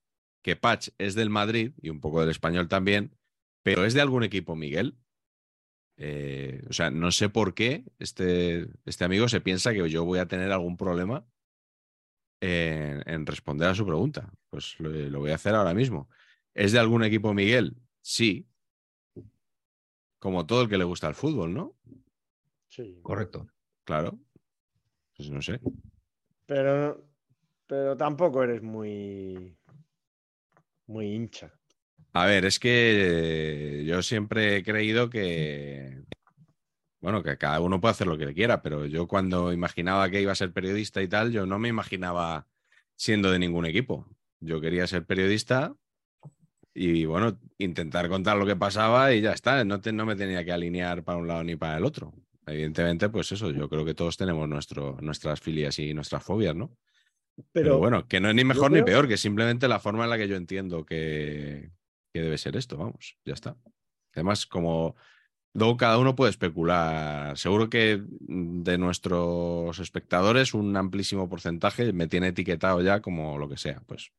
que 0.41 0.55
Patch 0.55 0.89
es 0.97 1.13
del 1.13 1.29
Madrid 1.29 1.73
y 1.81 1.89
un 1.89 1.99
poco 1.99 2.21
del 2.21 2.31
español 2.31 2.67
también, 2.67 3.15
pero 3.61 3.85
¿es 3.85 3.93
de 3.93 4.01
algún 4.01 4.23
equipo, 4.23 4.55
Miguel? 4.55 4.97
O 6.67 6.73
sea, 6.73 6.89
no 6.89 7.11
sé 7.11 7.29
por 7.29 7.53
qué 7.53 7.85
este, 7.99 8.67
este 8.85 9.05
amigo 9.05 9.29
se 9.29 9.39
piensa 9.39 9.71
que 9.71 9.87
yo 9.89 10.03
voy 10.03 10.19
a 10.19 10.27
tener 10.27 10.51
algún 10.51 10.77
problema 10.77 11.25
en, 12.45 13.03
en 13.05 13.25
responder 13.25 13.67
a 13.69 13.75
su 13.75 13.85
pregunta. 13.85 14.31
Pues 14.49 14.79
lo, 14.79 14.89
lo 14.89 15.19
voy 15.19 15.31
a 15.31 15.35
hacer 15.35 15.55
ahora 15.55 15.73
mismo. 15.73 16.09
¿Es 16.53 16.71
de 16.71 16.79
algún 16.79 17.03
equipo 17.03 17.33
Miguel? 17.33 17.75
Sí. 18.01 18.47
Como 20.19 20.45
todo 20.45 20.63
el 20.63 20.69
que 20.69 20.77
le 20.77 20.83
gusta 20.83 21.07
el 21.07 21.15
fútbol, 21.15 21.53
¿no? 21.53 21.75
Sí. 22.69 22.99
Correcto. 23.01 23.47
Claro. 23.83 24.17
Pues 25.15 25.29
no 25.29 25.41
sé. 25.41 25.59
Pero, 26.45 27.07
pero 27.67 27.95
tampoco 27.97 28.43
eres 28.43 28.61
muy, 28.61 29.57
muy 30.87 31.13
hincha. 31.13 31.53
A 32.13 32.25
ver, 32.25 32.45
es 32.45 32.59
que 32.59 33.83
yo 33.85 34.01
siempre 34.01 34.57
he 34.57 34.63
creído 34.63 35.09
que, 35.09 36.03
bueno, 37.05 37.21
que 37.21 37.37
cada 37.37 37.59
uno 37.59 37.79
puede 37.79 37.91
hacer 37.91 38.07
lo 38.07 38.17
que 38.17 38.33
quiera, 38.33 38.63
pero 38.63 38.87
yo 38.87 39.07
cuando 39.07 39.53
imaginaba 39.53 40.09
que 40.09 40.21
iba 40.23 40.31
a 40.31 40.35
ser 40.35 40.51
periodista 40.51 41.03
y 41.03 41.07
tal, 41.07 41.31
yo 41.31 41.45
no 41.45 41.59
me 41.59 41.67
imaginaba 41.67 42.47
siendo 42.95 43.29
de 43.29 43.37
ningún 43.37 43.67
equipo. 43.67 44.07
Yo 44.39 44.59
quería 44.59 44.87
ser 44.87 45.05
periodista 45.05 45.75
y, 46.73 47.05
bueno, 47.05 47.39
intentar 47.59 48.09
contar 48.09 48.37
lo 48.37 48.45
que 48.47 48.55
pasaba 48.55 49.13
y 49.13 49.21
ya 49.21 49.33
está. 49.33 49.63
No, 49.63 49.79
te- 49.81 49.93
no 49.93 50.07
me 50.07 50.15
tenía 50.15 50.43
que 50.43 50.51
alinear 50.51 51.03
para 51.03 51.19
un 51.19 51.27
lado 51.27 51.43
ni 51.43 51.55
para 51.55 51.77
el 51.77 51.85
otro. 51.85 52.11
Evidentemente, 52.47 53.07
pues 53.09 53.31
eso, 53.31 53.51
yo 53.51 53.69
creo 53.69 53.85
que 53.85 53.93
todos 53.93 54.17
tenemos 54.17 54.49
nuestro, 54.49 54.97
nuestras 55.01 55.39
filias 55.39 55.77
y 55.77 55.93
nuestras 55.93 56.23
fobias, 56.23 56.55
¿no? 56.55 56.75
Pero, 57.35 57.45
Pero, 57.53 57.77
bueno, 57.77 58.07
que 58.07 58.19
no 58.19 58.29
es 58.29 58.35
ni 58.35 58.43
mejor 58.43 58.71
creo- 58.71 58.81
ni 58.83 58.85
peor, 58.91 59.07
que 59.07 59.13
es 59.13 59.21
simplemente 59.21 59.67
la 59.67 59.79
forma 59.79 60.05
en 60.05 60.09
la 60.09 60.17
que 60.17 60.27
yo 60.27 60.37
entiendo 60.37 60.87
que, 60.87 61.69
que 62.11 62.21
debe 62.21 62.39
ser 62.39 62.55
esto, 62.57 62.77
vamos, 62.77 63.15
ya 63.25 63.35
está. 63.35 63.55
Además, 64.15 64.47
como 64.47 64.95
luego 65.55 65.77
cada 65.77 65.97
uno 65.97 66.15
puede 66.15 66.31
especular, 66.31 67.37
seguro 67.37 67.69
que 67.69 67.97
mm, 68.27 68.63
de 68.63 68.77
nuestros 68.77 69.79
espectadores 69.79 70.53
un 70.53 70.75
amplísimo 70.77 71.29
porcentaje 71.29 71.93
me 71.93 72.07
tiene 72.07 72.27
etiquetado 72.29 72.81
ya 72.83 73.01
como 73.01 73.37
lo 73.39 73.49
que 73.49 73.57
sea, 73.57 73.81
pues, 73.87 74.11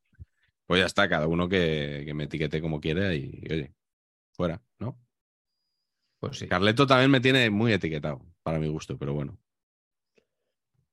pues 0.66 0.80
ya 0.80 0.86
está, 0.86 1.08
cada 1.08 1.28
uno 1.28 1.48
que, 1.48 2.02
que 2.06 2.14
me 2.14 2.24
etiquete 2.24 2.60
como 2.62 2.80
quiera 2.80 3.14
y, 3.14 3.42
oye, 3.50 3.74
fuera, 4.32 4.62
¿no? 4.80 4.98
Pues 6.20 6.38
sí. 6.38 6.48
Carleto 6.48 6.86
también 6.86 7.10
me 7.10 7.20
tiene 7.20 7.50
muy 7.50 7.72
etiquetado, 7.72 8.22
para 8.42 8.58
mi 8.58 8.68
gusto, 8.68 8.98
pero 8.98 9.14
bueno. 9.14 9.38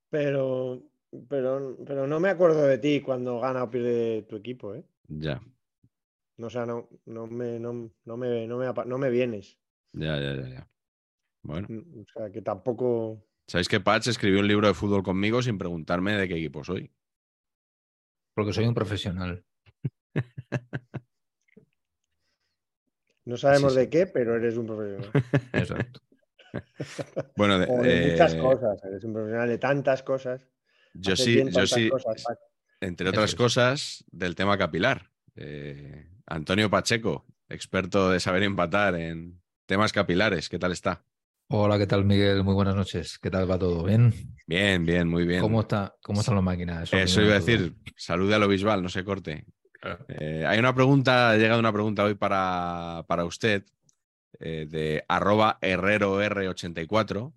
pero, 0.10 0.84
pero, 1.30 1.78
pero 1.86 2.08
no 2.08 2.20
me 2.20 2.30
acuerdo 2.30 2.64
de 2.68 2.78
ti 2.78 3.02
cuando 3.02 3.40
gana 3.40 3.64
o 3.64 3.70
pierde 3.70 4.24
tu 4.24 4.36
equipo, 4.38 4.76
¿eh? 4.76 4.86
Ya, 5.10 5.42
No, 6.38 6.48
o 6.48 6.50
sea, 6.50 6.66
no, 6.66 6.90
no, 7.06 7.28
me, 7.28 7.60
no, 7.60 7.92
no 8.06 8.18
me, 8.18 8.48
no, 8.48 8.58
me, 8.58 8.68
no 8.86 8.98
me 8.98 9.10
vienes. 9.10 9.60
Ya, 9.94 10.20
ya, 10.20 10.36
ya, 10.36 10.48
ya. 10.50 10.70
Bueno. 11.44 11.68
Mm, 11.70 12.02
O 12.02 12.06
sea, 12.14 12.30
que 12.32 12.42
tampoco. 12.42 13.26
¿Sabéis 13.48 13.68
que 13.68 13.80
Patch 13.80 14.08
escribió 14.08 14.40
un 14.40 14.48
libro 14.48 14.68
de 14.68 14.74
fútbol 14.74 15.04
conmigo 15.04 15.42
sin 15.42 15.58
preguntarme 15.58 16.14
de 16.14 16.28
qué 16.28 16.36
equipo 16.36 16.64
soy? 16.64 16.92
Porque 18.36 18.54
soy 18.54 18.66
un 18.66 18.74
profesional. 18.74 19.44
No 23.26 23.38
sabemos 23.38 23.74
sí. 23.74 23.80
de 23.80 23.90
qué, 23.90 24.06
pero 24.06 24.36
eres 24.36 24.58
un 24.58 24.66
profesional. 24.68 25.12
Exacto. 25.54 26.02
Bueno, 27.38 27.58
de- 27.60 27.68
O 27.70 27.82
de 27.82 28.12
muchas 28.12 28.34
eh, 28.34 28.40
cosas. 28.40 28.84
Eres 28.84 29.04
un 29.04 29.14
profesional 29.14 29.50
de 29.50 29.58
tantas 29.58 30.04
cosas. 30.04 30.48
yo 30.94 31.16
sí, 31.16 31.36
bien 31.36 31.50
yo 31.50 31.66
sí, 31.66 31.90
cosas, 31.90 32.26
entre 32.82 33.10
otras 33.10 33.30
es. 33.32 33.36
cosas, 33.36 34.04
del 34.12 34.36
tema 34.36 34.58
capilar. 34.58 35.12
Eh, 35.36 36.10
Antonio 36.26 36.70
Pacheco, 36.70 37.26
experto 37.50 38.10
de 38.12 38.20
saber 38.20 38.44
empatar 38.44 38.96
en 38.96 39.42
temas 39.66 39.92
capilares. 39.94 40.50
¿Qué 40.50 40.60
tal 40.60 40.72
está? 40.72 41.04
Hola, 41.50 41.78
¿qué 41.78 41.88
tal, 41.88 42.06
Miguel? 42.06 42.44
Muy 42.44 42.54
buenas 42.54 42.76
noches. 42.76 43.20
¿Qué 43.20 43.30
tal 43.30 43.50
va 43.50 43.60
todo? 43.60 43.84
¿Bien? 43.84 44.14
Bien, 44.48 44.86
bien, 44.86 45.08
muy 45.08 45.26
bien. 45.26 45.42
¿Cómo, 45.42 45.62
está, 45.62 45.96
¿Cómo 46.02 46.22
están 46.22 46.36
las 46.36 46.44
máquinas? 46.44 46.84
Eso 46.90 46.98
Eso 46.98 47.22
iba 47.22 47.32
a 47.36 47.40
decir, 47.40 47.76
salude 47.96 48.36
a 48.36 48.40
lo 48.40 48.48
visual, 48.48 48.82
no 48.82 48.90
se 48.90 49.04
corte. 49.04 49.46
Eh, 50.08 50.46
hay 50.48 50.60
una 50.60 50.74
pregunta, 50.74 51.32
ha 51.32 51.38
llegado 51.38 51.60
una 51.60 51.74
pregunta 51.74 52.04
hoy 52.06 52.16
para, 52.16 53.04
para 53.08 53.26
usted 53.26 53.66
eh, 54.40 54.66
de 54.70 55.04
arroba 55.08 55.60
herreror84. 55.62 57.34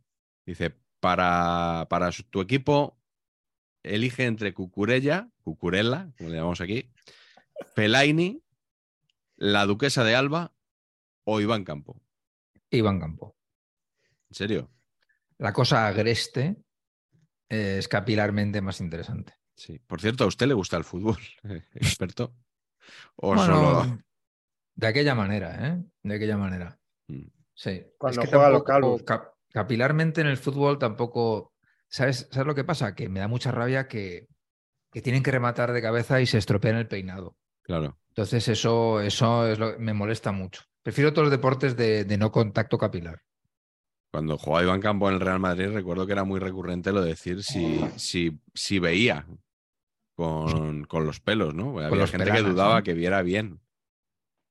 Dice, 0.47 0.73
para, 1.01 1.87
para 1.91 2.13
su- 2.13 2.23
tu 2.25 2.41
equipo, 2.41 2.99
elige 3.83 4.25
entre 4.25 4.55
Cucurella, 4.55 5.29
Cucurella, 5.43 6.09
como 6.17 6.31
le 6.31 6.37
llamamos 6.37 6.61
aquí, 6.61 6.91
Fellaini, 7.75 8.43
la 9.37 9.67
Duquesa 9.67 10.05
de 10.05 10.15
Alba 10.15 10.53
o 11.25 11.41
Iván 11.41 11.65
Campo. 11.65 12.01
Iván 12.79 13.01
Campo. 13.01 13.37
¿En 14.29 14.35
serio? 14.35 14.71
La 15.39 15.53
cosa 15.53 15.87
agreste 15.87 16.57
eh, 17.49 17.77
es 17.79 17.89
capilarmente 17.89 18.61
más 18.61 18.81
interesante. 18.81 19.35
Sí. 19.57 19.79
Por 19.79 20.01
cierto, 20.01 20.25
¿a 20.25 20.27
usted 20.27 20.47
le 20.47 20.55
gusta 20.55 20.77
el 20.77 20.85
fútbol, 20.85 21.19
experto? 21.75 22.35
¿O 23.17 23.29
Bueno, 23.29 23.45
solo...? 23.47 23.99
de 24.75 24.87
aquella 24.87 25.15
manera, 25.15 25.69
¿eh? 25.69 25.83
De 26.03 26.15
aquella 26.17 26.37
manera. 26.37 26.79
Mm. 27.09 27.27
Sí. 27.55 27.85
Cuando 27.99 28.21
es 28.21 28.27
que 28.27 28.31
juega 28.31 28.47
a 28.49 28.51
los 28.51 28.65
tampoco- 28.65 28.67
calvos. 28.67 29.03
cap- 29.05 29.33
capilarmente 29.51 30.21
en 30.21 30.27
el 30.27 30.37
fútbol 30.37 30.79
tampoco. 30.79 31.55
¿Sabes, 31.89 32.29
¿Sabes 32.31 32.47
lo 32.47 32.55
que 32.55 32.65
pasa? 32.65 32.95
Que 32.95 33.09
me 33.09 33.21
da 33.21 33.29
mucha 33.29 33.51
rabia 33.53 33.89
que, 33.89 34.27
que 34.93 35.01
tienen 35.01 35.23
que 35.23 35.31
rematar 35.31 35.73
de 35.73 35.81
cabeza 35.81 36.21
y 36.21 36.27
se 36.27 36.37
estropean 36.39 36.77
el 36.77 36.89
peinado. 36.89 37.37
Claro. 37.63 37.99
Entonces, 38.09 38.47
eso, 38.49 39.01
eso 39.01 39.47
es 39.49 39.59
lo, 39.59 39.79
me 39.79 39.95
molesta 39.95 40.33
mucho. 40.33 40.63
Prefiero 40.87 41.11
otros 41.11 41.33
deportes 41.33 41.77
de, 41.77 42.05
de 42.05 42.17
no 42.17 42.31
contacto 42.31 42.79
capilar. 42.79 43.21
Cuando 44.13 44.39
jugaba 44.39 44.63
Iván 44.63 44.81
Campo 44.81 45.09
en 45.09 45.17
el 45.17 45.21
Real 45.21 45.41
Madrid, 45.41 45.71
recuerdo 45.73 46.07
que 46.07 46.13
era 46.13 46.23
muy 46.23 46.39
recurrente 46.39 46.93
lo 46.93 47.03
de 47.03 47.09
decir 47.09 47.43
si, 47.43 47.81
si, 47.97 48.39
si 48.55 48.79
veía 48.79 49.27
con, 50.15 50.85
con 50.85 51.05
los 51.05 51.19
pelos, 51.19 51.55
¿no? 51.55 51.73
Porque 51.73 51.87
había 51.87 51.99
los 51.99 52.13
gente 52.13 52.31
que 52.31 52.41
dudaba 52.41 52.77
¿no? 52.77 52.83
que 52.85 52.95
viera 52.95 53.23
bien 53.23 53.59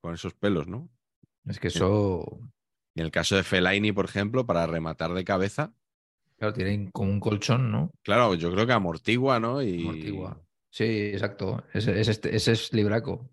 con 0.02 0.14
esos 0.14 0.34
pelos, 0.34 0.68
¿no? 0.68 0.90
Es 1.46 1.58
que 1.58 1.70
eso, 1.70 2.26
en 2.96 3.06
el 3.06 3.12
caso 3.12 3.38
de 3.38 3.44
Fellaini, 3.44 3.94
por 3.94 4.04
ejemplo, 4.04 4.46
para 4.46 4.68
rematar 4.68 5.14
de 5.14 5.24
cabeza, 5.24 5.74
claro, 6.38 6.54
tienen 6.54 6.92
como 6.92 7.12
un 7.12 7.22
colchón, 7.22 7.72
¿no? 7.72 7.92
claro, 8.04 8.36
yo 8.36 8.52
creo 8.52 8.68
que 8.68 8.74
amortigua, 8.74 9.40
¿no? 9.40 9.62
Y 9.62 9.84
Amortigua. 9.84 10.42
Sí, 10.70 11.12
exacto. 11.14 11.64
Ese, 11.74 11.98
ese, 11.98 12.12
este- 12.12 12.36
ese 12.36 12.52
es 12.52 12.74
libraco. 12.74 13.30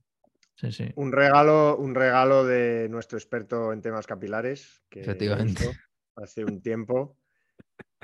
Sí, 0.62 0.70
sí. 0.72 0.92
Un 0.94 1.12
regalo, 1.12 1.76
un 1.76 1.94
regalo 1.94 2.44
de 2.44 2.88
nuestro 2.88 3.18
experto 3.18 3.72
en 3.72 3.82
temas 3.82 4.06
capilares, 4.06 4.82
que 4.88 5.00
Efectivamente. 5.00 5.64
hace 6.16 6.44
un 6.44 6.62
tiempo. 6.62 7.18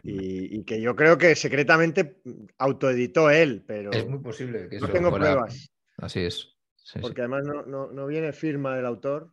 Y, 0.02 0.58
y 0.60 0.64
que 0.64 0.80
yo 0.80 0.94
creo 0.94 1.18
que 1.18 1.34
secretamente 1.34 2.20
autoeditó 2.58 3.30
él, 3.30 3.64
pero 3.66 3.90
Es 3.92 4.06
muy 4.08 4.18
posible 4.20 4.68
que 4.68 4.78
no 4.78 4.88
tengo 4.90 5.10
fuera- 5.10 5.24
pruebas. 5.32 5.72
Así 5.96 6.20
es. 6.20 6.56
Sí, 6.76 6.94
sí. 6.94 6.98
Porque 7.00 7.20
además 7.22 7.44
no, 7.44 7.62
no- 7.64 7.90
no 7.92 8.06
viene 8.06 8.32
firma 8.32 8.76
del 8.76 8.86
autor, 8.86 9.32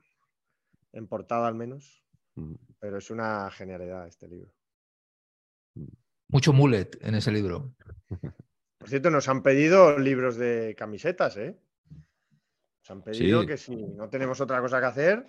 en 0.94 1.08
portada 1.08 1.48
al 1.48 1.56
menos, 1.56 2.04
Mm, 2.38 2.56
pero 2.80 2.98
es 2.98 3.10
una 3.12 3.50
genialidad 3.50 4.08
este 4.08 4.28
libro. 4.28 4.52
Mucho 6.28 6.52
mullet 6.54 6.98
en 7.02 7.16
ese 7.16 7.32
libro. 7.32 7.74
Por 8.78 8.90
cierto, 8.90 9.10
nos 9.10 9.30
han 9.30 9.42
pedido 9.42 9.98
libros 9.98 10.36
de 10.36 10.76
camisetas, 10.78 11.38
¿eh? 11.38 11.58
Nos 12.86 12.92
han 12.92 13.02
pedido 13.02 13.42
Sí. 13.42 13.48
que 13.48 13.58
si 13.58 13.76
no 13.76 14.10
tenemos 14.10 14.40
otra 14.42 14.62
cosa 14.62 14.80
que 14.80 14.86
hacer, 14.86 15.26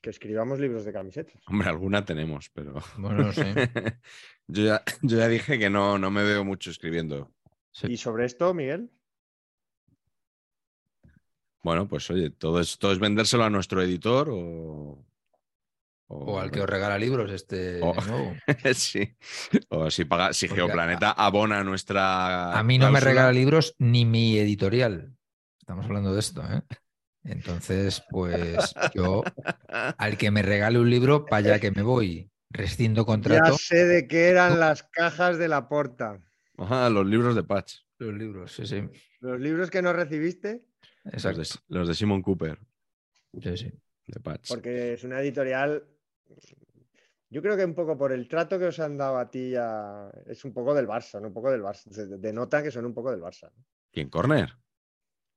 que 0.00 0.08
escribamos 0.08 0.58
libros 0.58 0.86
de 0.86 0.92
camisetas. 0.92 1.34
Hombre, 1.46 1.68
alguna 1.68 2.02
tenemos, 2.02 2.48
pero 2.48 2.74
Bueno, 2.96 3.24
no 3.24 3.32
sé. 3.32 3.44
yo, 4.46 4.64
ya, 4.64 4.82
yo 5.02 5.18
ya 5.18 5.28
dije 5.28 5.58
que 5.58 5.68
no, 5.68 5.98
no 5.98 6.10
me 6.10 6.24
veo 6.24 6.44
mucho 6.44 6.70
escribiendo. 6.70 7.30
Sí. 7.72 7.88
Y 7.90 7.96
sobre 7.98 8.24
esto, 8.24 8.54
Miguel, 8.54 8.90
Bueno, 11.62 11.86
pues 11.86 12.10
oye, 12.10 12.30
todo 12.30 12.58
es, 12.60 12.78
todo 12.78 12.92
es 12.92 12.98
vendérselo 12.98 13.44
a 13.44 13.50
nuestro 13.50 13.82
editor 13.82 14.28
o... 14.32 15.04
O 16.14 16.38
al 16.38 16.50
que 16.50 16.60
os 16.60 16.68
regala 16.68 16.98
libros 16.98 17.30
este 17.30 17.80
O- 17.82 17.94
nuevo. 17.94 18.34
sí. 18.74 19.14
O 19.68 19.90
si 19.90 20.04
paga, 20.06 20.32
si 20.32 20.46
Porque 20.48 20.62
Geoplaneta 20.62 21.12
abona 21.12 21.62
nuestra. 21.64 22.58
A 22.58 22.62
mí 22.62 22.76
no 22.78 22.90
me 22.90 23.00
regala 23.00 23.32
libros 23.32 23.74
ni 23.78 24.04
mi 24.04 24.36
editorial. 24.38 25.16
Estamos 25.72 25.86
hablando 25.86 26.12
de 26.12 26.20
esto, 26.20 26.42
¿eh? 26.42 26.60
Entonces, 27.24 28.02
pues 28.10 28.74
yo, 28.94 29.22
al 29.96 30.18
que 30.18 30.30
me 30.30 30.42
regale 30.42 30.78
un 30.78 30.90
libro, 30.90 31.24
para 31.24 31.38
allá 31.38 31.60
que 31.60 31.70
me 31.70 31.80
voy. 31.80 32.30
Rescindo 32.50 33.00
ya 33.02 33.06
contrato. 33.06 33.56
sé 33.56 33.86
de 33.86 34.06
qué 34.06 34.28
eran 34.28 34.60
las 34.60 34.82
cajas 34.82 35.38
de 35.38 35.48
la 35.48 35.70
porta. 35.70 36.20
Ajá, 36.58 36.90
los 36.90 37.06
libros 37.06 37.34
de 37.34 37.42
Patch. 37.42 37.76
Los 37.96 38.12
libros, 38.12 38.52
sí, 38.52 38.66
sí. 38.66 38.82
Los 39.20 39.40
libros 39.40 39.70
que 39.70 39.80
no 39.80 39.94
recibiste, 39.94 40.66
Los 41.04 41.14
Exacto. 41.14 41.40
de, 41.40 41.48
los 41.68 41.88
de 41.88 41.94
Simon 41.94 42.20
Cooper, 42.20 42.58
Sí, 43.40 43.56
sí. 43.56 43.72
de 44.08 44.20
Patch. 44.20 44.48
porque 44.50 44.92
es 44.92 45.04
una 45.04 45.22
editorial. 45.22 45.86
Yo 47.30 47.40
creo 47.40 47.56
que 47.56 47.64
un 47.64 47.74
poco 47.74 47.96
por 47.96 48.12
el 48.12 48.28
trato 48.28 48.58
que 48.58 48.66
os 48.66 48.78
han 48.78 48.98
dado 48.98 49.16
a 49.16 49.30
ti, 49.30 49.54
a- 49.56 50.10
es 50.26 50.44
un 50.44 50.52
poco 50.52 50.74
del 50.74 50.86
Barça, 50.86 51.18
¿no? 51.18 51.28
Un 51.28 51.32
poco 51.34 51.50
del 51.50 51.62
Barça. 51.62 51.84
Denota 52.18 52.62
que 52.62 52.70
son 52.70 52.84
un 52.84 52.92
poco 52.92 53.10
del 53.10 53.22
Barça. 53.22 53.50
¿no? 53.56 53.64
¿Quién 53.90 54.10
Corner? 54.10 54.52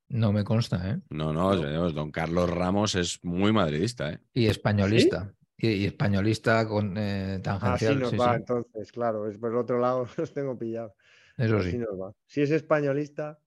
No 0.07 0.31
me 0.31 0.43
consta, 0.43 0.89
¿eh? 0.91 0.99
No, 1.09 1.33
no, 1.33 1.57
señor, 1.57 1.93
don 1.93 2.11
Carlos 2.11 2.49
Ramos 2.49 2.95
es 2.95 3.23
muy 3.23 3.51
madridista, 3.51 4.11
¿eh? 4.11 4.19
Y 4.33 4.45
españolista. 4.47 5.33
Y, 5.57 5.67
y 5.69 5.85
españolista 5.85 6.67
con 6.67 6.95
eh, 6.97 7.35
Así 7.35 7.41
tangencial. 7.43 7.99
nos 7.99 8.09
sí, 8.11 8.17
va, 8.17 8.29
sí. 8.31 8.35
entonces, 8.37 8.91
claro. 8.91 9.27
Es 9.29 9.37
por 9.37 9.51
el 9.51 9.57
otro 9.57 9.79
lado, 9.79 10.07
los 10.17 10.33
tengo 10.33 10.57
pillados. 10.57 10.91
Eso 11.37 11.57
Así 11.57 11.71
sí. 11.71 11.77
nos 11.77 11.99
va. 11.99 12.13
Si 12.27 12.41
es 12.41 12.51
españolista, 12.51 13.39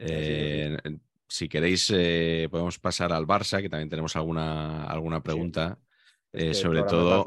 Eh, 0.00 0.76
si 1.26 1.48
queréis, 1.48 1.90
eh, 1.94 2.48
podemos 2.50 2.78
pasar 2.78 3.12
al 3.12 3.26
Barça, 3.26 3.60
que 3.60 3.68
también 3.68 3.88
tenemos 3.88 4.14
alguna, 4.16 4.84
alguna 4.84 5.22
pregunta. 5.22 5.78
Eh, 6.32 6.50
este 6.50 6.62
sobre 6.62 6.82
todo, 6.84 7.26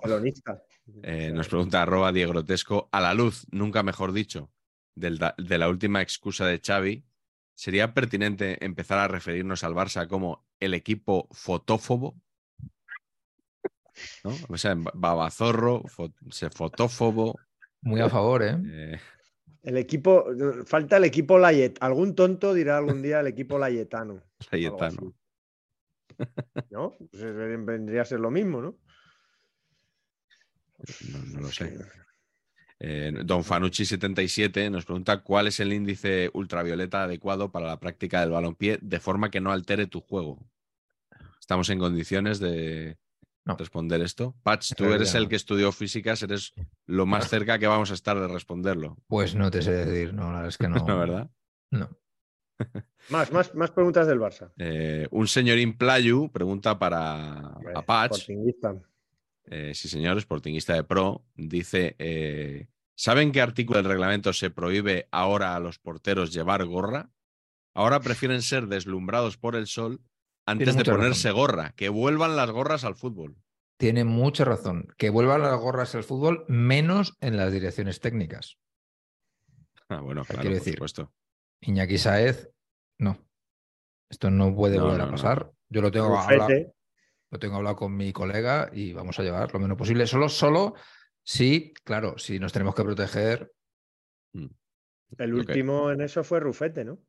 eh, 1.04 1.32
nos 1.34 1.48
pregunta 1.50 1.82
arroba 1.82 2.12
Diego 2.12 2.32
Grotesco, 2.32 2.88
a 2.92 3.02
la 3.02 3.14
luz, 3.14 3.46
nunca 3.52 3.84
mejor 3.84 4.14
dicho, 4.14 4.50
del 4.96 5.20
de 5.38 5.58
la 5.58 5.70
última 5.70 6.02
excusa 6.02 6.46
de 6.46 6.60
Xavi 6.60 7.04
sería 7.54 7.94
pertinente 7.94 8.64
empezar 8.66 9.00
a 9.00 9.08
referirnos 9.08 9.64
al 9.64 9.74
Barça 9.74 10.08
como 10.08 10.46
el 10.60 10.74
equipo 10.74 11.28
fotófobo. 11.32 12.16
¿No? 14.24 14.36
O 14.50 14.58
sea, 14.58 14.76
babazorro, 14.94 15.84
fo- 15.84 16.14
se 16.32 16.50
fotófobo. 16.50 17.40
Muy 17.82 18.00
a 18.02 18.10
favor, 18.10 18.44
¿eh? 18.44 18.58
eh, 18.66 19.00
El 19.64 19.78
equipo, 19.78 20.26
falta 20.66 20.98
el 20.98 21.04
equipo 21.04 21.38
Layet. 21.38 21.78
Algún 21.82 22.16
tonto 22.16 22.54
dirá 22.54 22.78
algún 22.78 23.02
día 23.02 23.20
el 23.20 23.28
equipo 23.28 23.60
Layetano. 23.60 24.22
Layetano. 24.52 25.14
¿No? 26.70 26.92
Pues 27.12 27.24
es- 27.24 27.66
vendría 27.66 28.02
a 28.04 28.06
ser 28.06 28.20
lo 28.20 28.32
mismo, 28.32 28.62
¿no? 28.62 28.78
no, 31.12 31.20
no 31.26 31.40
lo 31.42 31.52
sé. 31.52 31.78
Eh, 32.84 33.14
Don 33.26 33.44
Fanucci77 33.44 34.72
nos 34.72 34.86
pregunta 34.86 35.22
cuál 35.22 35.46
es 35.46 35.60
el 35.60 35.72
índice 35.72 36.32
ultravioleta 36.34 37.04
adecuado 37.04 37.52
para 37.52 37.68
la 37.68 37.80
práctica 37.80 38.22
del 38.22 38.32
balompié 38.32 38.80
de 38.82 39.00
forma 39.00 39.30
que 39.30 39.40
no 39.40 39.52
altere 39.52 39.86
tu 39.86 40.02
juego. 40.02 40.40
¿Estamos 41.40 41.70
en 41.70 41.78
condiciones 41.78 42.40
de 42.40 42.98
No. 43.46 43.56
responder 43.56 44.02
esto? 44.02 44.34
Patch, 44.42 44.74
tú 44.76 44.86
eres 44.86 45.14
el 45.14 45.30
que 45.30 45.36
estudió 45.36 45.72
físicas, 45.72 46.24
eres 46.24 46.54
lo 46.88 47.06
más 47.06 47.30
cerca 47.30 47.60
que 47.60 47.68
vamos 47.68 47.92
a 47.92 47.94
estar 47.94 48.20
de 48.20 48.28
responderlo. 48.28 48.98
Pues 49.08 49.36
no 49.36 49.52
te 49.52 49.62
sé 49.62 49.72
decir, 49.86 50.14
no, 50.16 50.24
la 50.32 50.38
verdad 50.38 50.48
es 50.48 50.58
que 50.58 50.68
no. 50.68 50.78
¿No, 50.84 50.98
verdad? 51.00 51.30
No. 51.70 51.90
Más, 53.10 53.32
más, 53.32 53.54
más 53.54 53.70
preguntas 53.72 54.08
del 54.08 54.20
Barça. 54.20 54.52
Eh, 54.58 55.08
un 55.12 55.28
señorín 55.28 55.78
Playu 55.78 56.32
pregunta 56.32 56.80
para 56.80 57.48
a 57.76 57.86
Patch. 57.86 58.28
Eh, 59.46 59.74
sí, 59.74 59.90
señor, 59.90 60.20
sportingista 60.22 60.74
de 60.76 60.84
pro, 60.84 61.26
dice: 61.36 61.96
eh, 62.00 62.68
¿Saben 62.96 63.32
qué 63.32 63.42
artículo 63.42 63.78
del 63.82 63.92
reglamento 63.92 64.32
se 64.34 64.50
prohíbe 64.50 65.08
ahora 65.12 65.56
a 65.56 65.60
los 65.60 65.80
porteros 65.80 66.32
llevar 66.34 66.66
gorra? 66.66 67.10
Ahora 67.74 68.00
prefieren 68.02 68.42
ser 68.42 68.68
deslumbrados 68.68 69.38
por 69.38 69.56
el 69.56 69.66
sol 69.68 70.02
antes 70.46 70.76
de 70.76 70.84
ponerse 70.84 71.30
razón. 71.30 71.42
gorra. 71.42 71.74
Que 71.76 71.90
vuelvan 71.90 72.36
las 72.36 72.52
gorras 72.52 72.84
al 72.84 72.96
fútbol. 72.96 73.38
Tiene 73.78 74.04
mucha 74.04 74.46
razón. 74.46 74.88
Que 74.98 75.10
vuelvan 75.10 75.42
las 75.42 75.58
gorras 75.60 75.96
al 75.96 76.04
fútbol, 76.04 76.46
menos 76.48 77.18
en 77.22 77.38
las 77.38 77.52
direcciones 77.52 78.00
técnicas. 78.00 78.58
Ah, 79.90 80.02
bueno, 80.02 80.24
claro, 80.24 80.42
quiero 80.42 80.56
por 80.56 80.60
decir, 80.60 80.74
supuesto. 80.76 81.12
Iñaki 81.62 81.98
Saez, 81.98 82.50
no. 83.00 83.18
Esto 84.10 84.30
no 84.30 84.54
puede 84.56 84.78
No, 84.78 84.84
volver 84.84 84.98
no, 85.00 85.04
a 85.04 85.08
no. 85.08 85.12
pasar. 85.14 85.52
Yo 85.70 85.82
lo 85.82 85.92
tengo 85.92 86.10
Rufete. 86.10 86.74
Lo 87.32 87.40
tengo 87.40 87.56
hablado 87.56 87.76
con 87.78 87.96
mi 87.96 88.12
colega 88.14 88.70
y 88.74 88.94
vamos 88.94 89.18
a 89.20 89.24
llevar 89.24 89.52
lo 89.54 89.60
menos 89.60 89.78
posible. 89.78 90.06
Solo, 90.06 90.30
solo, 90.30 90.76
sí, 91.24 91.74
claro, 91.84 92.18
si 92.18 92.40
nos 92.40 92.52
tenemos 92.54 92.76
que 92.76 92.84
proteger. 92.84 93.52
El 94.34 94.50
Lo 95.30 95.44
que- 95.44 95.52
último 95.52 95.92
en 95.92 96.02
eso 96.02 96.24
fue 96.24 96.40
Rufete, 96.40 96.86
¿no? 96.86 97.00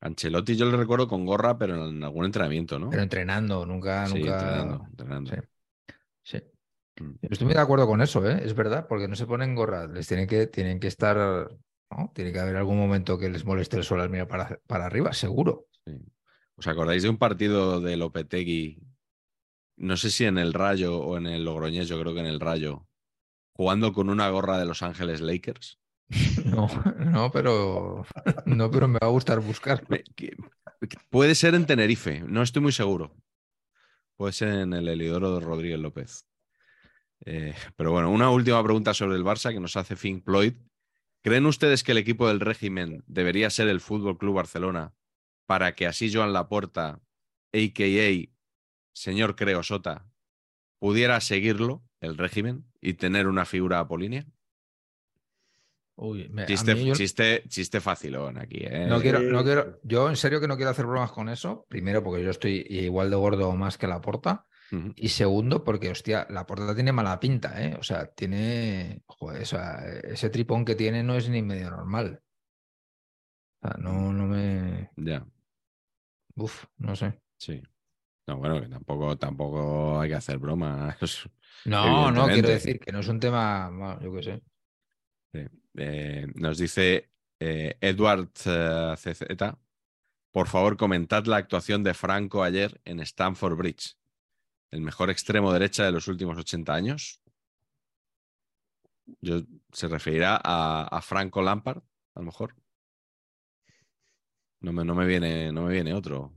Ancelotti 0.00 0.56
yo 0.56 0.66
le 0.70 0.76
recuerdo 0.76 1.08
con 1.08 1.26
gorra, 1.26 1.58
pero 1.58 1.88
en 1.88 2.02
algún 2.04 2.24
entrenamiento, 2.24 2.78
¿no? 2.78 2.88
Pero 2.90 3.02
entrenando, 3.02 3.66
nunca, 3.66 4.06
Sí, 4.06 4.20
nunca. 4.20 4.32
entrenando, 4.38 4.86
entrenando. 4.90 5.30
Sí. 5.30 5.38
Sí. 6.22 7.02
Mm. 7.02 7.14
Estoy 7.22 7.44
muy 7.46 7.54
de 7.54 7.60
acuerdo 7.60 7.86
con 7.86 8.00
eso, 8.00 8.24
¿eh? 8.28 8.40
es 8.44 8.54
verdad, 8.54 8.86
porque 8.88 9.08
no 9.08 9.16
se 9.16 9.26
ponen 9.26 9.56
gorras, 9.56 9.90
les 9.90 10.06
tienen 10.06 10.28
que, 10.28 10.46
tienen 10.46 10.78
que 10.78 10.86
estar, 10.86 11.16
¿no? 11.90 12.12
Tiene 12.14 12.32
que 12.32 12.38
haber 12.38 12.56
algún 12.56 12.78
momento 12.78 13.18
que 13.18 13.28
les 13.28 13.44
moleste 13.44 13.76
el 13.76 13.84
sol 13.84 14.00
al 14.00 14.10
mirar 14.10 14.28
para, 14.28 14.60
para 14.68 14.86
arriba, 14.86 15.12
seguro. 15.12 15.66
Sí. 15.84 15.96
¿Os 16.58 16.66
acordáis 16.66 17.04
de 17.04 17.08
un 17.08 17.18
partido 17.18 17.80
de 17.80 17.96
Lopetegui? 17.96 18.82
No 19.76 19.96
sé 19.96 20.10
si 20.10 20.24
en 20.24 20.38
el 20.38 20.52
Rayo 20.52 20.98
o 20.98 21.16
en 21.16 21.26
el 21.26 21.44
Logroñés, 21.44 21.86
yo 21.86 22.00
creo 22.00 22.14
que 22.14 22.20
en 22.20 22.26
el 22.26 22.40
Rayo, 22.40 22.88
jugando 23.52 23.92
con 23.92 24.10
una 24.10 24.28
gorra 24.28 24.58
de 24.58 24.66
Los 24.66 24.82
Ángeles 24.82 25.20
Lakers. 25.20 25.78
No, 26.44 26.66
no, 26.98 27.30
pero 27.30 28.06
no, 28.46 28.70
pero 28.70 28.88
me 28.88 28.98
va 28.98 29.08
a 29.08 29.10
gustar 29.10 29.40
buscar. 29.40 29.86
Puede 31.10 31.34
ser 31.34 31.54
en 31.54 31.66
Tenerife, 31.66 32.22
no 32.26 32.42
estoy 32.42 32.62
muy 32.62 32.72
seguro. 32.72 33.14
Puede 34.16 34.32
ser 34.32 34.48
en 34.48 34.72
el 34.72 34.88
Elidoro 34.88 35.34
de 35.34 35.40
Rodríguez 35.40 35.78
López. 35.78 36.24
Eh, 37.26 37.54
pero 37.76 37.92
bueno, 37.92 38.10
una 38.10 38.30
última 38.30 38.64
pregunta 38.64 38.94
sobre 38.94 39.16
el 39.16 39.24
Barça 39.24 39.52
que 39.52 39.60
nos 39.60 39.76
hace 39.76 39.94
Fink 39.94 40.24
Floyd. 40.24 40.54
¿Creen 41.22 41.46
ustedes 41.46 41.84
que 41.84 41.92
el 41.92 41.98
equipo 41.98 42.26
del 42.26 42.40
régimen 42.40 43.04
debería 43.06 43.50
ser 43.50 43.68
el 43.68 43.80
Fútbol 43.80 44.16
Club 44.16 44.36
Barcelona 44.36 44.94
para 45.48 45.74
que 45.74 45.86
así 45.86 46.12
Joan 46.12 46.34
Laporta, 46.34 47.00
a.k.a. 47.54 48.28
señor 48.92 49.34
Creosota, 49.34 50.06
pudiera 50.78 51.18
seguirlo, 51.22 51.82
el 52.00 52.18
régimen, 52.18 52.66
y 52.82 52.92
tener 52.94 53.26
una 53.26 53.46
figura 53.46 53.78
apolínea? 53.78 54.26
Uy, 55.96 56.28
me- 56.28 56.44
Chiste, 56.44 56.84
yo- 56.84 56.94
chiste, 56.94 57.44
chiste 57.48 57.80
facilón 57.80 58.36
aquí, 58.38 58.58
¿eh? 58.60 58.86
no 58.88 59.00
quiero, 59.00 59.20
no 59.22 59.42
quiero, 59.42 59.80
yo 59.84 60.10
en 60.10 60.16
serio 60.16 60.38
que 60.38 60.46
no 60.46 60.56
quiero 60.56 60.70
hacer 60.70 60.84
bromas 60.84 61.10
con 61.12 61.30
eso. 61.30 61.64
Primero, 61.70 62.02
porque 62.04 62.22
yo 62.22 62.30
estoy 62.30 62.66
igual 62.68 63.08
de 63.08 63.16
gordo 63.16 63.48
o 63.48 63.56
más 63.56 63.78
que 63.78 63.86
la 63.86 64.00
porta. 64.02 64.44
Y 64.96 65.08
segundo, 65.08 65.64
porque, 65.64 65.88
hostia, 65.90 66.26
la 66.28 66.44
porta 66.44 66.74
tiene 66.74 66.92
mala 66.92 67.18
pinta, 67.18 67.64
¿eh? 67.64 67.74
O 67.80 67.82
sea, 67.82 68.04
tiene. 68.12 69.00
Joder, 69.06 69.40
o 69.40 69.46
sea, 69.46 69.82
ese 70.04 70.28
tripón 70.28 70.66
que 70.66 70.74
tiene 70.74 71.02
no 71.02 71.14
es 71.16 71.30
ni 71.30 71.40
medio 71.40 71.70
normal. 71.70 72.20
O 73.62 73.66
sea, 73.66 73.78
no, 73.80 74.12
no 74.12 74.26
me. 74.26 74.90
Ya. 74.96 75.26
Uf, 76.38 76.64
no 76.78 76.94
sé. 76.94 77.20
Sí. 77.36 77.60
No, 78.26 78.36
bueno, 78.36 78.60
que 78.60 78.68
tampoco, 78.68 79.16
tampoco 79.16 80.00
hay 80.00 80.10
que 80.10 80.14
hacer 80.14 80.38
bromas. 80.38 80.96
No, 81.64 82.12
no, 82.12 82.28
quiero 82.28 82.50
decir 82.50 82.78
que 82.78 82.92
no 82.92 83.00
es 83.00 83.08
un 83.08 83.18
tema, 83.18 83.68
bueno, 83.68 84.00
yo 84.00 84.14
qué 84.14 84.22
sé. 84.22 84.42
Eh, 85.76 86.26
nos 86.36 86.56
dice 86.56 87.10
eh, 87.40 87.76
Edward 87.80 88.30
eh, 88.46 88.94
CZ, 88.96 89.22
por 90.30 90.46
favor 90.46 90.76
comentad 90.76 91.24
la 91.26 91.36
actuación 91.36 91.82
de 91.82 91.94
Franco 91.94 92.44
ayer 92.44 92.80
en 92.84 93.00
Stamford 93.00 93.56
Bridge, 93.56 93.96
el 94.70 94.82
mejor 94.82 95.10
extremo 95.10 95.52
derecha 95.52 95.84
de 95.84 95.90
los 95.90 96.06
últimos 96.06 96.38
80 96.38 96.72
años. 96.72 97.20
Yo, 99.20 99.40
¿Se 99.72 99.88
referirá 99.88 100.40
a, 100.42 100.86
a 100.86 101.02
Franco 101.02 101.42
Lampard, 101.42 101.78
a 101.78 102.20
lo 102.20 102.22
mejor? 102.22 102.54
No 104.60 104.72
me, 104.72 104.84
no 104.84 104.94
me 104.94 105.06
viene, 105.06 105.52
no 105.52 105.62
me 105.66 105.72
viene 105.72 105.94
otro. 105.94 106.32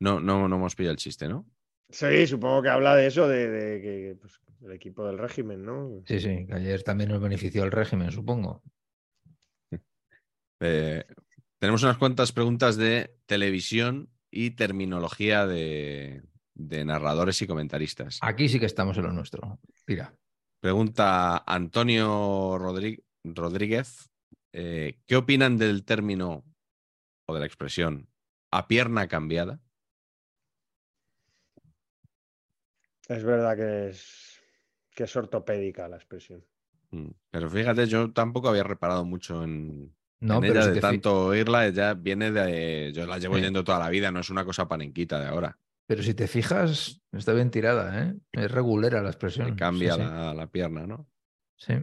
No, 0.00 0.20
no, 0.20 0.48
no 0.48 0.56
hemos 0.56 0.74
pillado 0.74 0.92
el 0.92 0.98
chiste, 0.98 1.28
¿no? 1.28 1.46
Sí, 1.90 2.26
supongo 2.26 2.62
que 2.62 2.68
habla 2.68 2.94
de 2.94 3.06
eso, 3.08 3.26
de, 3.28 3.48
de 3.48 3.80
que 3.82 4.16
pues, 4.20 4.40
el 4.62 4.72
equipo 4.72 5.04
del 5.06 5.18
régimen, 5.18 5.64
¿no? 5.64 6.02
Sí, 6.06 6.20
sí, 6.20 6.46
que 6.46 6.54
ayer 6.54 6.82
también 6.82 7.10
nos 7.10 7.20
benefició 7.20 7.64
el 7.64 7.72
régimen, 7.72 8.10
supongo. 8.10 8.62
Eh, 10.62 11.04
tenemos 11.58 11.82
unas 11.84 11.96
cuantas 11.96 12.32
preguntas 12.32 12.76
de 12.76 13.16
televisión 13.24 14.10
y 14.30 14.50
terminología 14.50 15.46
de, 15.46 16.22
de 16.54 16.84
narradores 16.84 17.40
y 17.40 17.46
comentaristas. 17.46 18.18
Aquí 18.20 18.46
sí 18.46 18.60
que 18.60 18.66
estamos 18.66 18.98
en 18.98 19.04
lo 19.04 19.12
nuestro. 19.14 19.58
Mira, 19.86 20.14
Pregunta 20.60 21.38
Antonio 21.46 22.58
Rodrí- 22.58 23.02
Rodríguez, 23.24 24.09
eh, 24.52 25.00
¿qué 25.06 25.16
opinan 25.16 25.58
del 25.58 25.84
término 25.84 26.44
o 27.26 27.34
de 27.34 27.40
la 27.40 27.46
expresión 27.46 28.08
a 28.50 28.68
pierna 28.68 29.08
cambiada? 29.08 29.60
Es 33.08 33.24
verdad 33.24 33.56
que 33.56 33.88
es, 33.90 34.40
que 34.94 35.04
es 35.04 35.16
ortopédica 35.16 35.88
la 35.88 35.96
expresión. 35.96 36.44
Mm, 36.90 37.10
Pero 37.30 37.48
fíjate, 37.50 37.86
yo 37.86 38.12
tampoco 38.12 38.48
había 38.48 38.62
reparado 38.64 39.04
mucho 39.04 39.42
en, 39.44 39.94
no, 40.20 40.36
en 40.36 40.40
pero 40.40 40.60
ella 40.60 40.66
de 40.72 40.80
tanto 40.80 41.26
oírla, 41.26 41.68
ya 41.70 41.94
viene 41.94 42.30
de... 42.30 42.92
Yo 42.92 43.06
la 43.06 43.18
llevo 43.18 43.36
Sí. 43.36 43.42
yendo 43.42 43.64
toda 43.64 43.78
la 43.78 43.88
vida, 43.90 44.10
no 44.10 44.20
es 44.20 44.30
una 44.30 44.44
cosa 44.44 44.68
panenquita 44.68 45.20
de 45.20 45.26
ahora. 45.26 45.58
pero 45.86 46.02
si 46.02 46.14
te 46.14 46.28
fijas, 46.28 47.00
está 47.12 47.32
bien 47.32 47.50
tirada, 47.50 48.02
¿eh? 48.04 48.14
Es 48.32 48.50
regulera 48.50 49.02
la 49.02 49.08
expresión. 49.10 49.56
Cambia 49.56 49.94
sí, 49.94 50.00
La, 50.00 50.34
la 50.34 50.46
pierna, 50.46 50.86
¿no? 50.86 51.08
sí. 51.56 51.74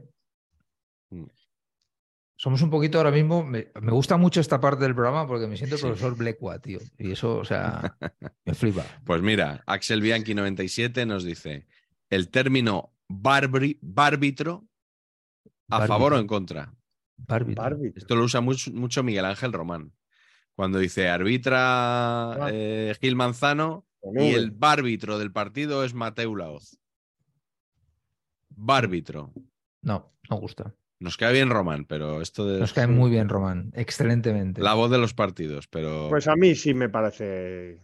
Somos 2.40 2.62
un 2.62 2.70
poquito 2.70 3.00
ahora 3.00 3.12
mismo. 3.12 3.44
Me, 3.44 3.72
me 3.82 3.92
gusta 3.92 4.16
mucho 4.16 4.40
esta 4.40 4.60
parte 4.62 4.84
del 4.84 4.94
programa 4.94 5.28
porque 5.28 5.48
me 5.48 5.58
siento 5.58 5.76
el 5.76 5.82
Sí. 5.82 5.88
profesor 5.88 6.16
Blecua, 6.16 6.60
tío. 6.60 6.80
Y 6.98 7.12
eso, 7.12 7.38
o 7.38 7.46
sea, 7.46 7.98
me 8.46 8.54
flipa. 8.54 8.86
Pues 9.06 9.22
mira, 9.22 9.64
Axel 9.66 10.02
Bianchi 10.02 10.36
97 10.36 11.06
nos 11.08 11.24
dice 11.24 11.68
el 12.10 12.30
término 12.30 12.94
barbri- 13.10 13.80
bárbitro 13.82 14.68
a 15.70 15.80
Bárbitro. 15.80 15.88
favor 15.96 16.14
o 16.14 16.20
en 16.20 16.28
contra. 16.28 16.74
Bárbitro. 17.18 17.80
Esto 17.96 18.16
lo 18.16 18.24
usa 18.26 18.40
mucho, 18.42 18.72
mucho 18.72 19.02
Miguel 19.04 19.26
Ángel 19.26 19.52
Román. 19.52 19.92
Cuando 20.56 20.78
dice 20.80 21.10
arbitra 21.10 22.34
Ah. 22.34 22.50
eh, 22.52 22.96
Gil 23.02 23.16
Manzano 23.16 23.86
y 24.16 24.28
el 24.36 24.52
bárbitro 24.52 25.18
del 25.18 25.32
partido 25.32 25.84
es 25.84 25.94
Mateu 25.96 26.36
Laoz. 26.36 26.78
Bárbitro. 28.50 29.34
No, 29.82 30.14
no 30.30 30.36
gusta. 30.38 30.74
Nos 31.00 31.16
cae 31.18 31.34
bien 31.34 31.50
Román, 31.50 31.86
pero 31.86 32.22
esto 32.22 32.46
de 32.48 32.60
Nos 32.60 32.74
cae 32.74 32.88
muy 32.88 33.10
bien, 33.12 33.30
Román. 33.30 33.72
Excelentemente. 33.76 34.62
la 34.62 34.74
voz 34.74 34.90
de 34.90 34.98
los 34.98 35.14
partidos, 35.14 35.68
pero 35.68 36.08
Pues 36.10 36.28
a 36.28 36.36
mí 36.36 36.56
sí 36.56 36.74
me 36.74 36.90
parece. 36.90 37.82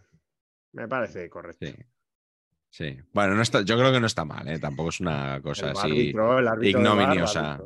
Me 0.72 0.88
parece 0.88 1.28
correcto. 1.30 1.66
sí. 1.66 1.74
Sí. 2.70 2.98
Bueno, 3.12 3.36
no 3.36 3.42
está, 3.42 3.62
yo 3.62 3.78
creo 3.78 3.92
que 3.92 4.00
no 4.00 4.06
está 4.08 4.24
mal, 4.24 4.48
¿eh? 4.48 4.58
tampoco 4.58 4.88
es 4.88 4.98
una 4.98 5.40
cosa 5.40 5.66
El 5.70 5.76
así. 5.76 5.86
árbitro, 5.86 6.38
el 6.40 6.48
árbitro 6.48 6.80
del 6.80 6.88
VAR, 6.88 6.96
ignominiosa. 6.98 7.60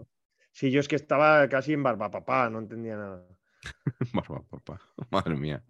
Sí, 0.52 0.70
yo 0.70 0.80
es 0.80 0.88
que 0.88 0.96
estaba 0.96 1.48
casi 1.48 1.72
en 1.72 1.82
barba 1.82 2.10
papá, 2.10 2.50
no 2.50 2.58
entendía 2.58 2.96
nada. 2.96 3.26
Barba 4.12 4.42
papá. 4.50 4.78
Madre 5.10 5.34
mía. 5.36 5.64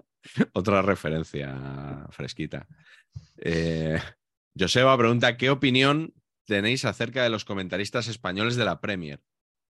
Otra 0.55 0.83
referencia 0.83 2.05
fresquita. 2.11 2.67
Eh, 3.37 4.01
Joseba 4.59 4.99
pregunta: 4.99 5.37
¿Qué 5.37 5.51
opinión 5.51 6.13
tenéis 6.45 6.85
acerca 6.85 7.23
de 7.23 7.31
los 7.31 7.45
comentaristas 7.45 8.09
españoles 8.09 8.57
de 8.57 8.65
la 8.65 8.81
Premier? 8.81 9.21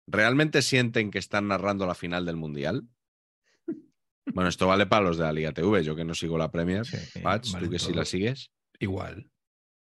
¿Realmente 0.07 0.61
sienten 0.61 1.11
que 1.11 1.19
están 1.19 1.47
narrando 1.47 1.85
la 1.85 1.95
final 1.95 2.25
del 2.25 2.35
Mundial? 2.35 2.87
Bueno, 4.33 4.49
esto 4.49 4.65
vale 4.65 4.87
para 4.87 5.05
los 5.05 5.17
de 5.17 5.23
la 5.23 5.31
Liga 5.31 5.51
TV, 5.51 5.83
yo 5.83 5.95
que 5.95 6.03
no 6.03 6.15
sigo 6.15 6.35
la 6.35 6.49
Premier. 6.49 6.83
Sí, 6.83 7.19
Patch, 7.19 7.51
vale 7.53 7.67
tú 7.67 7.71
que 7.71 7.77
sí 7.77 7.93
la 7.93 8.05
sigues. 8.05 8.49
Igual. 8.79 9.29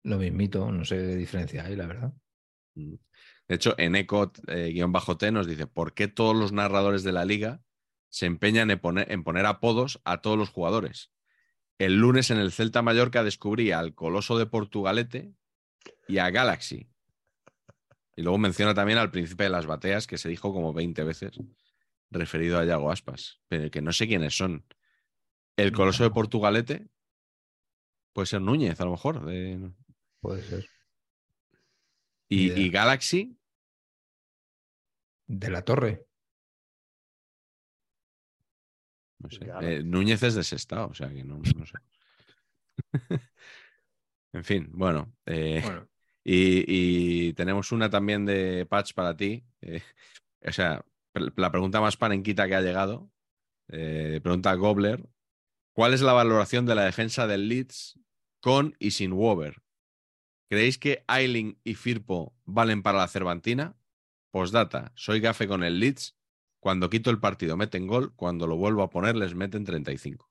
Lo 0.05 0.19
mismito, 0.19 0.71
no 0.71 0.85
sé 0.85 0.97
qué 0.97 1.17
diferencia 1.17 1.65
hay, 1.65 1.75
la 1.75 1.87
verdad. 1.89 2.13
Mm. 2.77 2.95
De 3.49 3.55
hecho, 3.55 3.75
en 3.77 3.97
Eco 3.97 4.33
eh, 4.47 4.71
guion 4.73 4.93
bajo 4.93 5.17
T 5.17 5.33
nos 5.33 5.49
dice: 5.49 5.67
¿Por 5.67 5.95
qué 5.95 6.07
todos 6.07 6.37
los 6.37 6.53
narradores 6.53 7.03
de 7.03 7.11
la 7.11 7.25
liga 7.25 7.61
se 8.09 8.27
empeñan 8.27 8.71
en 8.71 8.79
poner, 8.79 9.11
en 9.11 9.25
poner 9.25 9.47
apodos 9.47 10.01
a 10.05 10.21
todos 10.21 10.39
los 10.39 10.49
jugadores? 10.49 11.11
El 11.79 11.97
lunes 11.97 12.31
en 12.31 12.39
el 12.39 12.53
Celta 12.53 12.83
Mallorca 12.83 13.25
descubrí 13.25 13.73
al 13.73 13.95
Coloso 13.95 14.39
de 14.39 14.47
Portugalete 14.47 15.35
y 16.07 16.19
a 16.19 16.31
Galaxy. 16.31 16.89
Y 18.21 18.23
luego 18.23 18.37
menciona 18.37 18.75
también 18.75 18.99
al 18.99 19.11
Príncipe 19.11 19.45
de 19.45 19.49
las 19.49 19.65
Bateas, 19.65 20.07
que 20.07 20.19
se 20.19 20.29
dijo 20.29 20.53
como 20.53 20.75
20 20.75 21.05
veces, 21.05 21.39
referido 22.11 22.59
a 22.59 22.67
Yago 22.67 22.93
Aspas, 22.93 23.41
pero 23.49 23.71
que 23.71 23.81
no 23.81 23.93
sé 23.95 24.07
quiénes 24.07 24.37
son. 24.37 24.67
El 25.57 25.73
Coloso 25.73 26.03
de 26.05 26.11
Portugalete 26.11 26.87
puede 28.13 28.27
ser 28.27 28.43
Núñez, 28.43 28.79
a 28.79 28.85
lo 28.85 28.91
mejor. 28.91 29.25
de- 29.25 29.73
Puede 30.21 30.43
ser. 30.43 30.67
Y, 32.29 32.53
y 32.53 32.69
Galaxy, 32.69 33.39
De 35.27 35.49
la 35.49 35.63
torre. 35.65 36.05
No 39.21 39.31
sé. 39.31 39.51
Eh, 39.63 39.83
Núñez 39.83 40.23
es 40.25 40.35
de 40.35 40.45
Sestao, 40.45 40.91
o 40.91 40.95
sea 40.95 41.09
que 41.09 41.25
no, 41.25 41.39
no 41.39 41.65
sé. 41.65 41.79
en 44.35 44.45
fin, 44.45 44.69
bueno. 44.75 45.11
eh, 45.25 45.63
Bueno, 45.65 45.90
y, 46.33 47.33
tenemos 47.35 47.73
una 47.73 47.91
también 47.91 48.25
de 48.25 48.67
Patch 48.67 48.95
para 48.95 49.17
ti. 49.17 49.45
eh, 49.63 49.83
o 50.47 50.53
sea, 50.53 50.85
la 51.15 51.51
pregunta 51.51 51.81
más 51.81 51.97
panenquita 51.97 52.47
que 52.47 52.55
ha 52.55 52.61
llegado. 52.61 53.11
eh, 53.69 54.21
pregunta 54.23 54.55
Gobler. 54.55 55.09
¿Cuál 55.73 55.95
es 55.95 56.03
la 56.03 56.13
valoración 56.13 56.67
de 56.67 56.75
la 56.75 56.85
defensa 56.85 57.27
del 57.27 57.49
Leeds 57.49 57.99
con 58.41 58.77
y 58.79 58.93
sin 58.93 59.13
Wover? 59.13 59.63
¿Creéis 60.49 60.79
que 60.79 61.05
Ailing 61.07 61.59
y 61.65 61.75
Firpo 61.75 62.35
valen 62.45 62.83
para 62.83 62.99
la 62.99 63.09
Cervantina? 63.09 63.77
Postdata, 64.31 64.93
soy 64.97 65.21
gafe 65.21 65.49
con 65.49 65.63
el 65.65 65.79
Leeds. 65.81 66.17
Cuando 66.61 66.91
quito 66.91 67.11
el 67.11 67.21
partido 67.21 67.57
meten 67.57 67.87
gol, 67.87 68.15
cuando 68.15 68.47
lo 68.47 68.57
vuelvo 68.57 68.83
a 68.83 68.91
poner 68.91 69.17
les 69.17 69.35
meten 69.35 69.65
35. 69.65 70.29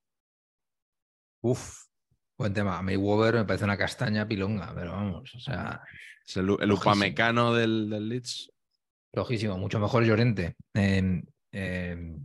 Uf, 1.41 1.88
buen 2.39 2.53
tema. 2.53 2.79
A 2.79 2.97
Wover 2.97 3.35
me 3.35 3.45
parece 3.45 3.65
una 3.65 3.77
castaña 3.77 4.27
pilonga, 4.27 4.73
pero 4.73 4.93
vamos, 4.93 5.35
o 5.35 5.39
sea, 5.39 5.81
Es 6.25 6.37
el, 6.37 6.55
el 6.59 6.71
upamecano 6.71 7.53
del, 7.53 7.89
del 7.89 8.07
Leeds. 8.07 8.51
flojísimo, 9.13 9.57
mucho 9.57 9.79
mejor 9.79 10.05
Llorente. 10.05 10.55
Eh, 10.73 11.21
eh, 11.51 12.17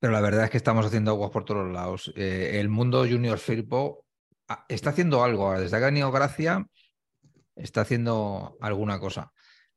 pero 0.00 0.12
la 0.12 0.20
verdad 0.20 0.44
es 0.44 0.50
que 0.50 0.56
estamos 0.56 0.86
haciendo 0.86 1.12
aguas 1.12 1.30
por 1.30 1.44
todos 1.44 1.70
lados. 1.70 2.12
Eh, 2.16 2.58
el 2.60 2.70
mundo 2.70 3.06
Junior 3.06 3.38
Firpo 3.38 4.06
ah, 4.48 4.64
está 4.68 4.90
haciendo 4.90 5.22
algo 5.22 5.46
ahora. 5.46 5.60
Desde 5.60 5.76
que 5.76 5.82
ha 5.84 5.86
venido 5.86 6.10
Gracia, 6.10 6.66
está 7.54 7.82
haciendo 7.82 8.56
alguna 8.60 8.98
cosa. 8.98 9.32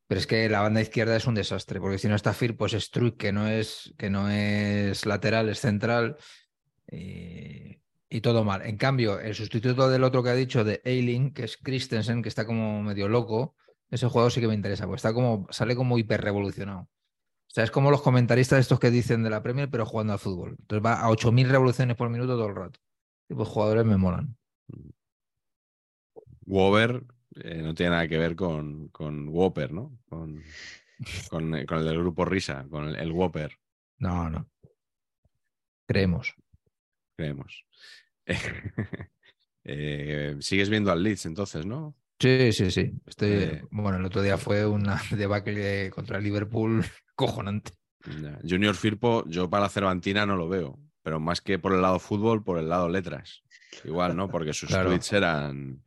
Pero 0.07 0.19
es 0.19 0.27
que 0.27 0.47
la 0.47 0.61
banda 0.61 0.81
izquierda 0.81 1.17
es 1.17 1.27
un 1.27 1.35
desastre, 1.35 1.81
porque 1.81 1.97
si 1.97 2.07
no 2.07 2.15
está 2.15 2.33
Firpo 2.33 2.65
es 2.65 2.71
Struik, 2.73 3.17
que 3.17 3.33
no 3.33 3.47
es, 3.47 3.93
que 3.97 4.09
no 4.09 4.29
es 4.29 5.05
lateral, 5.05 5.49
es 5.49 5.59
central. 5.59 6.15
Y, 6.89 7.79
y 8.16 8.22
todo 8.22 8.45
mal. 8.45 8.61
En 8.61 8.78
cambio, 8.78 9.20
el 9.20 9.36
sustituto 9.36 9.89
del 9.89 10.05
otro 10.05 10.24
que 10.24 10.30
ha 10.30 10.36
dicho, 10.36 10.63
de 10.63 10.82
Eiling, 10.86 11.34
que 11.34 11.43
es 11.43 11.57
Christensen, 11.57 12.22
que 12.24 12.30
está 12.30 12.45
como 12.45 12.82
medio 12.82 13.09
loco, 13.09 13.55
ese 13.89 14.07
jugador 14.07 14.32
sí 14.32 14.39
que 14.39 14.47
me 14.47 14.53
interesa, 14.53 14.86
porque 14.86 14.97
está 14.97 15.13
como, 15.13 15.47
sale 15.49 15.76
como 15.76 15.97
hiper 15.97 16.22
revolucionado. 16.22 16.82
O 16.84 17.55
sea, 17.55 17.66
es 17.66 17.72
como 17.72 17.91
los 17.91 18.01
comentaristas 18.01 18.59
estos 18.59 18.80
que 18.80 18.89
dicen 18.89 19.22
de 19.22 19.30
la 19.30 19.43
Premier, 19.43 19.70
pero 19.70 19.86
jugando 19.86 20.13
al 20.13 20.20
fútbol. 20.20 20.55
Entonces 20.59 20.86
va 20.86 21.01
a 21.01 21.09
8.000 21.09 21.47
revoluciones 21.49 21.97
por 21.97 22.09
minuto 22.09 22.38
todo 22.38 22.47
el 22.47 22.55
rato. 22.55 22.80
Y 23.28 23.34
pues 23.34 23.49
jugadores 23.49 23.86
me 23.86 23.97
molan. 23.97 24.38
Wover 26.45 27.03
eh, 27.36 27.61
no 27.61 27.74
tiene 27.74 27.91
nada 27.91 28.07
que 28.07 28.18
ver 28.18 28.38
con, 28.38 28.88
con 28.89 29.28
Whopper, 29.28 29.74
¿no? 29.74 29.97
Con, 30.07 30.41
con, 31.30 31.55
eh, 31.55 31.66
con 31.66 31.80
el 31.80 31.86
del 31.86 31.99
grupo 31.99 32.24
Risa, 32.24 32.66
con 32.70 32.88
el, 32.88 32.95
el 32.95 33.11
Whopper, 33.11 33.57
No, 33.97 34.30
no. 34.30 34.49
Creemos. 35.86 36.34
creemos. 37.18 37.66
Eh, 39.67 40.36
sigues 40.41 40.69
viendo 40.69 40.91
al 40.91 41.01
Leeds 41.01 41.26
entonces, 41.26 41.65
¿no? 41.65 41.95
Sí, 42.19 42.51
sí, 42.51 42.69
sí. 42.69 42.93
Estoy, 43.07 43.30
Eh. 43.32 43.61
Bueno, 43.71 43.97
el 43.97 44.05
otro 44.05 44.21
día 44.21 44.38
fue 44.38 44.63
una 44.67 45.01
debacle 45.11 45.89
contra 45.89 46.19
Liverpool 46.19 46.86
cojonante. 47.15 47.71
Ya. 48.21 48.38
Junior 48.47 48.76
Firpo, 48.76 49.23
yo 49.28 49.49
para 49.49 49.63
la 49.63 49.69
Cervantina 49.69 50.23
no 50.28 50.36
lo 50.36 50.47
veo, 50.47 50.78
pero 51.01 51.19
más 51.19 51.41
que 51.41 51.57
por 51.57 51.73
el 51.73 51.82
lado 51.82 51.97
fútbol, 51.97 52.43
por 52.43 52.59
el 52.59 52.69
lado 52.69 52.89
letras. 52.89 53.41
Igual, 53.84 54.15
¿no? 54.15 54.30
Porque 54.30 54.53
sus 54.53 54.69
Claro. 54.69 54.89
tweets 54.89 55.11
eran, 55.13 55.82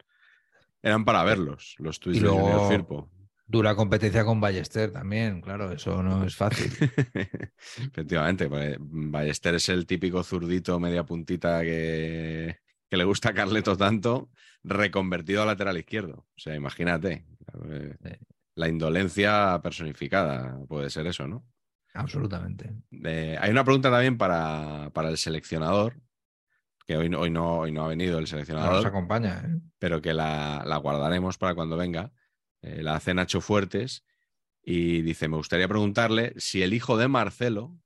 eran 0.82 1.04
para 1.04 1.22
verlos, 1.22 1.76
los 1.78 2.00
tweets 2.00 2.20
de 2.20 2.28
Junior 2.28 2.68
Firpo. 2.68 3.08
Dura 3.50 3.74
competencia 3.74 4.24
con 4.26 4.40
Ballester 4.42 4.92
también, 4.92 5.40
claro, 5.40 5.72
eso 5.72 6.02
no 6.02 6.22
es 6.24 6.36
fácil. 6.36 6.70
Efectivamente, 7.78 8.46
porque 8.48 8.76
Ballester 8.78 9.54
es 9.54 9.68
el 9.70 9.86
típico 9.86 10.22
zurdito 10.22 10.78
media 10.78 11.04
puntita 11.04 11.62
que, 11.62 12.58
que 12.90 12.96
le 12.98 13.04
gusta 13.04 13.30
a 13.30 13.32
Carleto 13.34 13.74
tanto, 13.76 14.30
reconvertido 14.62 15.42
a 15.42 15.46
lateral 15.46 15.78
izquierdo. 15.78 16.26
O 16.28 16.38
sea, 16.38 16.54
imagínate. 16.54 17.24
La 18.54 18.68
indolencia 18.68 19.58
personificada 19.62 20.58
puede 20.68 20.90
ser 20.90 21.06
eso, 21.06 21.26
¿no? 21.26 21.46
Absolutamente. 21.94 22.74
Eh, 23.04 23.36
hay 23.40 23.50
una 23.50 23.64
pregunta 23.64 23.90
también 23.90 24.18
para, 24.18 24.90
para 24.92 25.08
el 25.08 25.16
seleccionador, 25.16 26.00
que 26.86 26.96
hoy, 26.96 27.08
no- 27.08 27.20
hoy, 27.20 27.30
no, 27.30 27.60
hoy 27.60 27.72
no 27.72 27.84
ha 27.84 27.88
venido 27.88 28.18
el 28.18 28.24
No 28.24 28.26
seleccionador 28.28 28.74
nos 28.76 28.84
acompaña. 28.84 29.42
¿eh? 29.46 29.58
pero 29.78 30.02
que 30.02 30.12
la, 30.12 30.64
la 30.66 30.76
guardaremos 30.76 31.38
para 31.38 31.54
cuando 31.54 31.76
venga. 31.76 32.12
Eh, 32.68 32.82
la 32.82 32.96
hace 32.96 33.14
Nacho 33.14 33.40
Fuertes 33.40 34.04
y 34.62 35.02
dice, 35.02 35.28
me 35.28 35.36
gustaría 35.36 35.68
preguntarle 35.68 36.34
si 36.36 36.62
el 36.62 36.74
hijo 36.74 36.96
de 36.98 37.08
Marcelo 37.08 37.76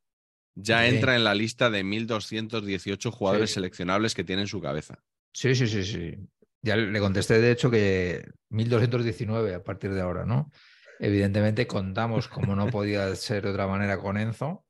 ya 0.55 0.83
Sí. 0.89 0.95
entra 0.95 1.15
en 1.17 1.25
la 1.25 1.35
lista 1.35 1.71
de 1.71 1.83
1.218 1.85 3.11
jugadores 3.13 3.51
Sí. 3.51 3.55
seleccionables 3.55 4.15
que 4.15 4.25
tiene 4.25 4.43
en 4.43 4.49
su 4.49 4.61
cabeza. 4.61 5.03
Sí, 5.33 5.55
sí, 5.55 5.67
sí, 5.67 5.83
sí. 5.85 6.17
Ya 6.63 6.77
le 6.77 7.01
contesté, 7.01 7.41
de 7.41 7.51
hecho, 7.53 7.71
que 7.71 8.25
1219 8.51 9.55
a 9.55 9.63
partir 9.63 9.93
de 9.93 10.01
ahora, 10.01 10.25
¿no? 10.25 10.51
Evidentemente 10.99 11.67
contamos, 11.67 12.29
como 12.29 12.55
no 12.55 12.69
podía 12.69 13.07
ser 13.17 13.45
de 13.45 13.51
otra 13.51 13.67
manera, 13.67 13.99
con 13.99 14.17
Enzo. 14.17 14.65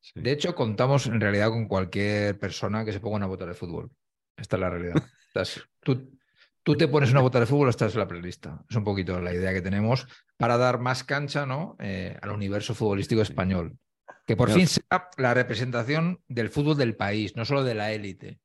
Sí. 0.00 0.20
De 0.20 0.32
hecho, 0.32 0.54
contamos 0.54 1.06
en 1.06 1.20
realidad 1.20 1.48
con 1.50 1.66
cualquier 1.66 2.38
persona 2.38 2.84
que 2.84 2.92
se 2.92 3.00
ponga 3.00 3.16
una 3.16 3.26
bota 3.26 3.46
de 3.46 3.54
fútbol. 3.54 3.90
Esta 4.36 4.56
es 4.56 4.60
la 4.60 4.70
realidad. 4.70 4.94
Estás- 5.34 5.62
tú, 5.80 6.18
tú 6.64 6.76
te 6.76 6.88
pones 6.88 7.12
una 7.12 7.20
bota 7.20 7.38
de 7.38 7.46
fútbol, 7.46 7.68
estás 7.68 7.94
en 7.94 8.00
la 8.00 8.08
playlista. 8.08 8.64
Es 8.68 8.74
un 8.74 8.82
poquito 8.82 9.20
la 9.20 9.32
idea 9.32 9.52
que 9.52 9.62
tenemos 9.62 10.08
para 10.36 10.56
dar 10.56 10.80
más 10.80 11.04
cancha 11.04 11.46
¿no? 11.46 11.76
Eh, 11.78 12.18
al 12.20 12.30
universo 12.30 12.74
futbolístico 12.74 13.22
español. 13.22 13.78
Que 14.26 14.36
por 14.36 14.50
fin 14.50 14.66
sea 14.66 15.10
la 15.18 15.34
representación 15.34 16.20
del 16.28 16.48
fútbol 16.48 16.78
del 16.78 16.96
país, 16.96 17.36
no 17.36 17.44
solo 17.44 17.62
de 17.62 17.74
la 17.74 17.92
élite. 17.92 18.40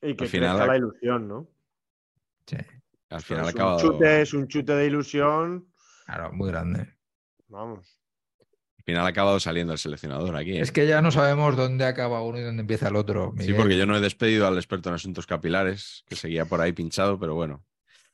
Y 0.00 0.16
que 0.16 0.24
Al 0.24 0.30
final 0.30 0.66
la 0.66 0.76
ilusión, 0.76 1.28
¿no? 1.28 1.48
Sí, 2.46 2.56
Al 3.10 3.20
final 3.20 3.44
es, 3.44 3.50
acabado, 3.50 3.76
un 3.76 3.92
chute, 3.92 4.22
es 4.22 4.32
un 4.32 4.48
chute 4.48 4.72
de 4.72 4.86
ilusión. 4.86 5.70
claro, 6.06 6.32
muy 6.32 6.48
grande. 6.48 6.94
Vamos. 7.48 7.95
Al 8.86 8.92
final 8.92 9.04
ha 9.04 9.08
acabado 9.08 9.40
saliendo 9.40 9.72
el 9.72 9.80
seleccionador 9.80 10.36
aquí. 10.36 10.52
¿eh? 10.52 10.60
Es 10.60 10.70
que 10.70 10.86
ya 10.86 11.02
no 11.02 11.10
sabemos 11.10 11.56
dónde 11.56 11.84
acaba 11.86 12.22
uno 12.22 12.38
y 12.38 12.42
dónde 12.42 12.60
empieza 12.60 12.86
el 12.86 12.94
otro. 12.94 13.34
Sí, 13.40 13.52
porque 13.52 13.76
yo 13.76 13.84
no 13.84 13.96
he 13.96 14.00
despedido 14.00 14.46
al 14.46 14.54
experto 14.56 14.90
en 14.90 14.94
asuntos 14.94 15.26
capilares, 15.26 16.04
que 16.06 16.14
seguía 16.14 16.44
por 16.44 16.60
ahí 16.60 16.72
pinchado, 16.72 17.18
pero 17.18 17.34
bueno. 17.34 17.64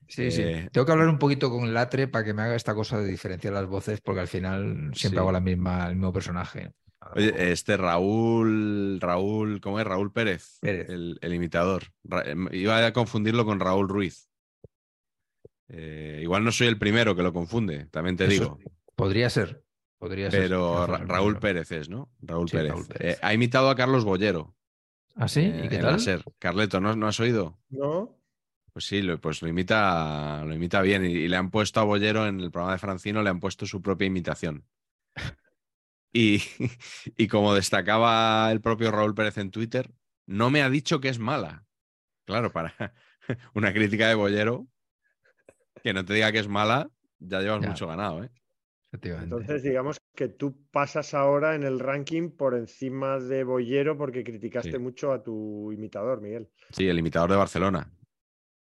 Sí, 0.09 0.31
sí. 0.31 0.41
Eh, 0.43 0.69
Tengo 0.73 0.87
que 0.87 0.93
hablar 0.93 1.09
un 1.09 1.19
poquito 1.19 1.51
con 1.51 1.75
Latre 1.75 2.09
para 2.09 2.25
que 2.25 2.33
me 2.33 2.41
haga 2.41 2.55
esta 2.57 2.75
cosa 2.75 2.99
de 2.99 3.07
diferenciar 3.07 3.53
las 3.53 3.67
voces, 3.67 4.01
porque 4.01 4.23
al 4.23 4.29
final 4.29 4.93
siempre 4.95 5.19
Sí. 5.19 5.21
hago 5.21 5.31
la 5.31 5.41
misma, 5.41 5.89
el 5.89 5.97
mismo 5.97 6.11
personaje. 6.13 6.73
Oye, 7.15 7.53
este 7.53 7.77
Raúl, 7.77 8.99
Raúl, 8.99 9.61
¿cómo 9.61 9.79
es? 9.79 9.87
Raúl 9.87 10.11
Pérez, 10.11 10.57
Pérez. 10.63 10.89
El, 10.89 11.19
el 11.21 11.35
imitador. 11.35 11.83
Ra- 12.05 12.23
em, 12.25 12.49
iba 12.53 12.87
a 12.87 12.93
confundirlo 12.95 13.45
con 13.45 13.61
Raúl 13.61 13.89
Ruiz. 13.91 14.31
Eh, 15.69 16.21
igual 16.23 16.45
no 16.45 16.53
soy 16.53 16.69
el 16.69 16.79
primero 16.79 17.15
que 17.15 17.23
lo 17.23 17.33
confunde, 17.35 17.87
también 17.91 18.17
te 18.17 18.25
Eso 18.25 18.33
digo. 18.33 18.59
Podría 18.97 19.29
ser. 19.29 19.63
Podría 20.03 20.33
ser. 20.33 20.43
Pero 20.43 20.85
Raúl. 20.87 21.39
Pérez 21.39 21.71
es, 21.71 21.89
¿no? 21.89 22.11
Raúl 22.21 22.49
Sí, 22.49 22.57
Pérez. 22.57 22.73
Raúl 22.73 22.87
Pérez. 22.89 23.15
Eh, 23.15 23.19
ha 23.23 23.33
imitado 23.35 23.71
a 23.71 23.77
Carlos 23.77 24.05
Bollero. 24.05 24.57
¿Ah, 25.15 25.29
sí? 25.29 25.43
eh, 25.43 25.63
¿Y 25.65 25.69
qué 25.69 25.77
en 25.77 25.83
la 25.85 25.91
tal? 25.91 26.01
SER. 26.01 26.25
Carleto, 26.41 26.81
¿no, 26.81 26.97
¿no 26.97 27.07
has 27.07 27.21
oído? 27.21 27.61
¿No? 27.71 28.19
Pues 28.73 28.87
sí, 28.87 29.01
lo, 29.01 29.21
pues 29.21 29.43
lo 29.43 29.49
imita, 29.49 30.43
lo 30.45 30.53
imita 30.55 30.83
bien. 30.83 31.05
Y, 31.05 31.11
y 31.11 31.29
le 31.29 31.37
han 31.37 31.51
puesto 31.51 31.79
a 31.79 31.85
Bollero 31.85 32.27
en 32.27 32.41
el 32.41 32.51
programa 32.51 32.73
de 32.73 32.79
Francino, 32.81 33.23
le 33.23 33.31
han 33.31 33.39
puesto 33.39 33.65
su 33.65 33.81
propia 33.81 34.07
imitación. 34.07 34.67
Y, 36.15 36.43
y 37.17 37.27
como 37.27 37.55
destacaba 37.55 38.53
el 38.53 38.61
propio 38.61 38.91
Raúl 38.91 39.15
Pérez 39.15 39.39
en 39.39 39.51
Twitter, 39.51 39.91
no 40.27 40.51
me 40.51 40.61
ha 40.63 40.69
dicho 40.69 41.01
que 41.01 41.09
es 41.09 41.19
mala. 41.19 41.65
Claro, 42.27 42.53
para 42.53 42.75
una 43.55 43.73
crítica 43.73 44.09
de 44.09 44.15
Bollero, 44.15 44.67
que 45.83 45.95
no 45.95 46.05
te 46.05 46.13
diga 46.13 46.31
que 46.31 46.41
es 46.41 46.49
mala, 46.49 46.91
ya 47.19 47.41
llevas 47.41 47.63
Ya. 47.63 47.69
mucho 47.69 47.87
ganado, 47.87 48.25
¿eh? 48.25 48.31
Entonces, 48.93 49.63
digamos 49.63 49.99
que 50.15 50.29
tú 50.29 50.55
pasas 50.71 51.15
ahora 51.15 51.55
en 51.55 51.63
el 51.63 51.81
ranking 51.81 52.31
por 52.31 52.55
encima 52.55 53.19
de 53.19 53.43
Bollero 53.43 53.97
porque 53.97 54.23
criticaste 54.23 54.73
Sí. 54.73 54.79
mucho 54.79 55.13
a 55.13 55.23
tu 55.23 55.73
imitador, 55.73 56.21
Miguel. 56.21 56.49
Sí, 56.71 56.87
el 56.87 56.99
imitador 56.99 57.31
de 57.31 57.37
Barcelona. 57.37 57.91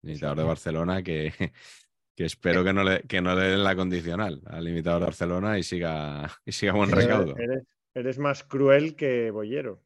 El 0.02 0.10
imitador 0.10 0.38
de 0.38 0.44
Barcelona 0.44 1.02
que, 1.02 1.32
que 2.14 2.24
espero 2.24 2.62
que 2.62 2.72
no, 2.72 2.84
le, 2.84 3.02
que 3.02 3.20
no 3.20 3.34
le 3.34 3.42
den 3.48 3.64
la 3.64 3.74
condicional 3.74 4.40
al 4.46 4.68
imitador 4.68 5.00
de 5.00 5.06
Barcelona 5.06 5.58
y 5.58 5.64
siga, 5.64 6.30
y 6.44 6.52
siga 6.52 6.74
buen 6.74 6.90
Pero 6.90 7.00
recaudo. 7.02 7.36
Eres, 7.36 7.64
eres 7.94 8.18
más 8.18 8.44
cruel 8.44 8.94
que 8.94 9.32
Bollero. 9.32 9.82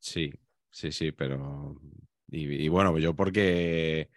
Sí, 0.00 0.32
sí, 0.70 0.90
sí, 0.90 1.12
pero. 1.12 1.76
Y, 2.28 2.64
y 2.64 2.68
bueno, 2.68 2.98
yo 2.98 3.14
porque 3.14 4.08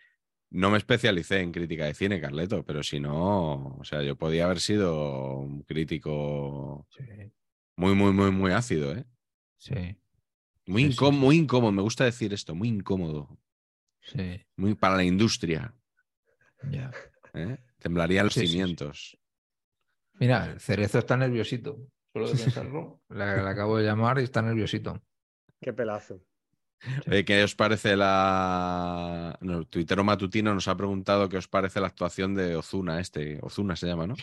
no 0.53 0.69
me 0.71 0.77
especialicé 0.77 1.39
en 1.41 1.51
crítica 1.51 1.85
de 1.85 1.93
cine, 1.93 2.21
Carleto, 2.21 2.63
pero 2.63 2.81
si 2.83 2.99
no, 2.99 3.75
o 3.77 3.83
sea, 3.83 4.01
yo 4.03 4.15
podía 4.15 4.45
haber 4.45 4.59
sido 4.59 5.37
un 5.39 5.63
crítico 5.63 6.87
Sí, 6.89 7.03
muy, 7.75 7.95
muy, 7.95 8.13
muy, 8.13 8.31
muy 8.31 8.51
ácido, 8.51 8.95
¿eh? 8.95 9.05
sí, 9.57 9.73
Muy, 10.65 10.83
Sí, 10.83 10.91
sí, 10.91 10.95
incó- 10.95 11.11
sí. 11.11 11.17
muy 11.17 11.35
incómodo, 11.37 11.71
me 11.71 11.81
gusta 11.81 12.05
decir 12.05 12.33
esto, 12.33 12.55
muy 12.55 12.69
incómodo, 12.69 13.37
sí, 14.01 14.41
muy 14.55 14.75
para 14.75 14.95
la 14.97 15.03
industria. 15.03 15.73
ya. 16.71 16.91
¿eh? 17.33 17.57
Temblarían 17.79 18.25
los 18.25 18.33
Sí, 18.35 18.41
sí, 18.41 18.47
sí. 18.47 18.51
cimientos. 18.53 19.17
Mira, 20.19 20.51
el 20.51 20.59
cerezo 20.59 20.99
está 20.99 21.17
nerviosito. 21.17 21.87
Solo 22.13 22.27
de 22.31 22.33
pensarlo, 22.43 23.01
le, 23.09 23.25
le 23.43 23.49
acabo 23.49 23.77
de 23.77 23.85
llamar 23.85 24.19
y 24.19 24.23
está 24.23 24.41
nerviosito. 24.41 25.01
Qué 25.59 25.73
pelazo. 25.73 26.21
Oye, 27.07 27.23
¿Qué 27.25 27.43
os 27.43 27.55
parece 27.55 27.95
la. 27.95 29.37
No, 29.41 29.59
el 29.59 29.67
tuitero 29.67 30.03
matutino 30.03 30.53
nos 30.53 30.67
ha 30.67 30.75
preguntado 30.77 31.29
qué 31.29 31.37
os 31.37 31.47
parece 31.47 31.79
la 31.79 31.87
actuación 31.87 32.35
de 32.35 32.55
Ozuna, 32.55 32.99
este. 32.99 33.39
Ozuna 33.41 33.75
se 33.75 33.87
llama, 33.87 34.07
¿no? 34.07 34.15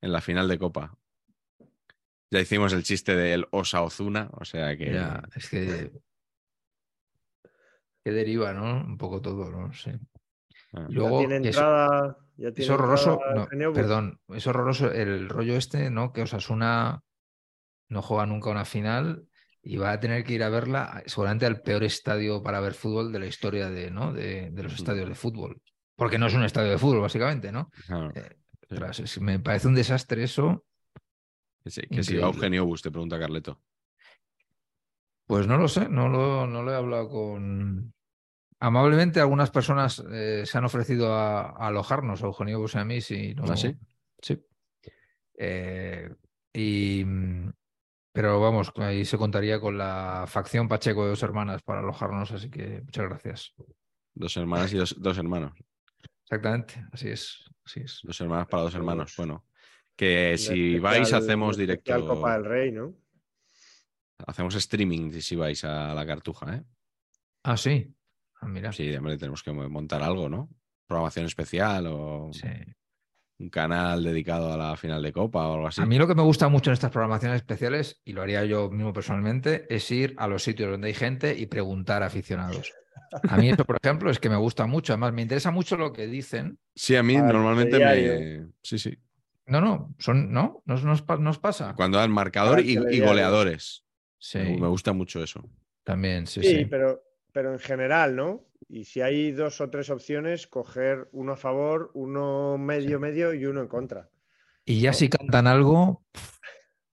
En 0.00 0.12
la 0.12 0.20
final 0.20 0.48
de 0.48 0.58
Copa. 0.58 0.96
Ya 2.30 2.40
hicimos 2.40 2.72
el 2.72 2.82
chiste 2.82 3.14
del 3.14 3.46
Osa 3.52 3.82
Ozuna, 3.82 4.30
o 4.32 4.44
sea 4.44 4.76
que. 4.76 4.92
Ya, 4.92 5.22
es 5.34 5.48
que. 5.48 5.92
Que 8.04 8.10
deriva, 8.10 8.52
¿no? 8.52 8.84
Un 8.84 8.98
poco 8.98 9.22
todo, 9.22 9.50
¿no? 9.50 9.72
Sí. 9.72 9.90
Ah. 10.72 10.86
Y 10.88 10.94
Ya 10.94 10.98
luego, 10.98 11.18
tiene 11.20 11.40
que 11.40 11.48
es, 11.50 11.56
entrada. 11.56 12.18
ya 12.36 12.48
es 12.48 12.54
tiene 12.54 12.74
horroroso. 12.74 13.12
entrada 13.12 13.48
no, 13.52 13.72
perdón, 13.72 14.20
es 14.28 14.46
horroroso 14.46 14.90
el 14.92 15.28
rollo 15.28 15.56
este, 15.56 15.88
¿no? 15.90 16.12
Que 16.12 16.22
Osasuna 16.22 17.02
no 17.88 18.02
juega 18.02 18.26
nunca 18.26 18.50
una 18.50 18.64
final 18.64 19.28
y 19.64 19.76
va 19.78 19.92
a 19.92 20.00
tener 20.00 20.24
que 20.24 20.34
ir 20.34 20.42
a 20.42 20.50
verla 20.50 21.02
seguramente 21.06 21.46
al 21.46 21.62
peor 21.62 21.84
estadio 21.84 22.42
para 22.42 22.60
ver 22.60 22.74
fútbol 22.74 23.10
de 23.12 23.18
la 23.18 23.26
historia 23.26 23.70
de, 23.70 23.90
¿no? 23.90 24.12
de, 24.12 24.50
de 24.50 24.62
los 24.62 24.74
estadios 24.74 25.08
de 25.08 25.14
fútbol. 25.14 25.60
Porque 25.96 26.18
no 26.18 26.26
es 26.26 26.34
un 26.34 26.44
estadio 26.44 26.70
de 26.70 26.78
fútbol, 26.78 27.00
básicamente, 27.00 27.50
¿no? 27.50 27.70
Claro, 27.86 28.12
Eh, 28.14 28.36
es- 28.98 29.20
me 29.20 29.38
parece 29.38 29.68
un 29.68 29.74
desastre 29.74 30.22
eso. 30.24 30.64
que 31.62 31.70
sí, 31.70 31.82
que 31.82 32.02
si 32.02 32.16
va. 32.16 32.26
Eugenio 32.26 32.66
Bus, 32.66 32.82
te 32.82 32.90
pregunta 32.90 33.18
Carleto. 33.18 33.60
Pues 35.26 35.46
no 35.46 35.56
lo 35.56 35.68
sé, 35.68 35.88
no 35.88 36.08
lo, 36.08 36.46
no 36.46 36.62
lo 36.62 36.72
he 36.72 36.76
hablado 36.76 37.08
con. 37.08 37.94
Amablemente, 38.60 39.20
algunas 39.20 39.50
personas 39.50 40.02
eh, 40.10 40.42
se 40.44 40.58
han 40.58 40.64
ofrecido 40.64 41.14
a, 41.14 41.50
a 41.50 41.68
alojarnos, 41.68 42.22
a 42.22 42.26
Eugenio 42.26 42.60
Bus 42.60 42.74
y 42.74 42.78
a 42.78 42.84
mí, 42.84 43.00
si 43.00 43.34
no. 43.34 43.44
¿Ah, 43.44 43.56
sí? 43.56 43.74
Sí. 44.20 44.44
Eh, 45.36 46.10
y, 46.52 47.04
pero 48.14 48.38
vamos, 48.38 48.70
ahí 48.76 49.04
se 49.04 49.18
contaría 49.18 49.58
con 49.58 49.76
la 49.76 50.24
facción 50.28 50.68
Pacheco 50.68 51.02
de 51.02 51.10
dos 51.10 51.22
hermanas 51.24 51.62
para 51.64 51.80
alojarnos, 51.80 52.30
así 52.30 52.48
que 52.48 52.80
muchas 52.82 53.08
gracias. 53.08 53.54
Dos 54.14 54.36
hermanas 54.36 54.72
y 54.72 54.76
dos, 54.76 54.94
dos 55.00 55.18
hermanos. 55.18 55.52
Exactamente, 56.22 56.86
así 56.92 57.08
es, 57.08 57.44
así 57.64 57.80
es. 57.80 57.98
Dos 58.04 58.20
hermanas 58.20 58.46
para 58.46 58.62
dos 58.62 58.74
hermanos. 58.76 59.12
Bueno, 59.16 59.44
que 59.96 60.38
si 60.38 60.78
vais, 60.78 61.12
hacemos 61.12 61.56
directo. 61.56 62.06
Copa 62.06 62.34
del 62.34 62.44
Rey, 62.44 62.70
¿no? 62.70 62.94
Hacemos 64.28 64.54
streaming 64.54 65.10
si 65.20 65.34
vais 65.34 65.64
a 65.64 65.92
la 65.92 66.06
cartuja, 66.06 66.54
¿eh? 66.54 66.62
Ah, 67.42 67.56
sí. 67.56 67.92
Ah, 68.40 68.46
mira. 68.46 68.72
Sí, 68.72 68.94
hombre, 68.94 69.18
tenemos 69.18 69.42
que 69.42 69.50
montar 69.50 70.04
algo, 70.04 70.28
¿no? 70.28 70.48
Programación 70.86 71.26
especial 71.26 71.88
o 71.88 72.30
Sí. 72.32 72.46
Un 73.38 73.48
canal 73.50 74.04
dedicado 74.04 74.52
a 74.52 74.56
la 74.56 74.76
final 74.76 75.02
de 75.02 75.12
Copa 75.12 75.46
o 75.48 75.54
algo 75.54 75.66
así. 75.66 75.80
A 75.82 75.86
mí 75.86 75.98
lo 75.98 76.06
que 76.06 76.14
me 76.14 76.22
gusta 76.22 76.48
mucho 76.48 76.70
en 76.70 76.74
estas 76.74 76.90
programaciones 76.90 77.36
especiales, 77.36 78.00
y 78.04 78.12
lo 78.12 78.22
haría 78.22 78.44
yo 78.44 78.70
mismo 78.70 78.92
personalmente, 78.92 79.66
es 79.74 79.90
ir 79.90 80.14
a 80.18 80.28
los 80.28 80.42
sitios 80.42 80.70
donde 80.70 80.88
hay 80.88 80.94
gente 80.94 81.36
y 81.36 81.46
preguntar 81.46 82.02
a 82.02 82.06
aficionados. 82.06 82.72
A 83.28 83.36
mí 83.36 83.48
esto, 83.48 83.64
por 83.64 83.76
ejemplo, 83.82 84.10
es 84.10 84.18
que 84.18 84.28
me 84.28 84.36
gusta 84.36 84.66
mucho. 84.66 84.92
Además, 84.92 85.12
me 85.12 85.22
interesa 85.22 85.50
mucho 85.50 85.76
lo 85.76 85.92
que 85.92 86.06
dicen. 86.06 86.58
Sí, 86.74 86.96
a 86.96 87.02
mí 87.02 87.16
Ah, 87.16 87.22
normalmente 87.22 87.78
me. 87.78 88.46
Sí, 88.62 88.78
sí. 88.78 88.96
No, 89.46 89.60
no, 89.60 89.94
son, 89.98 90.32
¿no? 90.32 90.62
¿Nos, 90.64 90.84
nos, 90.84 91.04
nos 91.20 91.38
pasa? 91.38 91.74
Cuando 91.76 91.98
dan 91.98 92.10
marcador 92.10 92.60
y, 92.60 92.76
goleadores. 93.00 93.84
Sí, 94.18 94.38
Me, 94.38 94.58
me 94.60 94.68
gusta 94.68 94.92
mucho 94.92 95.22
eso. 95.22 95.44
también, 95.82 96.26
sí, 96.26 96.40
Sí, 96.42 96.56
sí. 96.56 96.64
Pero, 96.64 97.02
pero 97.32 97.52
en 97.52 97.58
general, 97.58 98.16
¿no? 98.16 98.46
Y 98.68 98.84
si 98.84 99.00
hay 99.00 99.32
dos 99.32 99.60
o 99.60 99.70
tres 99.70 99.90
opciones, 99.90 100.46
coger 100.46 101.08
uno 101.12 101.32
a 101.32 101.36
favor, 101.36 101.90
uno 101.94 102.58
medio, 102.58 102.98
medio 102.98 103.34
y 103.34 103.46
uno 103.46 103.60
en 103.60 103.68
contra. 103.68 104.08
Y 104.64 104.80
ya 104.80 104.92
si 104.92 105.08
cantan 105.08 105.46
algo, 105.46 105.82
o 105.82 106.02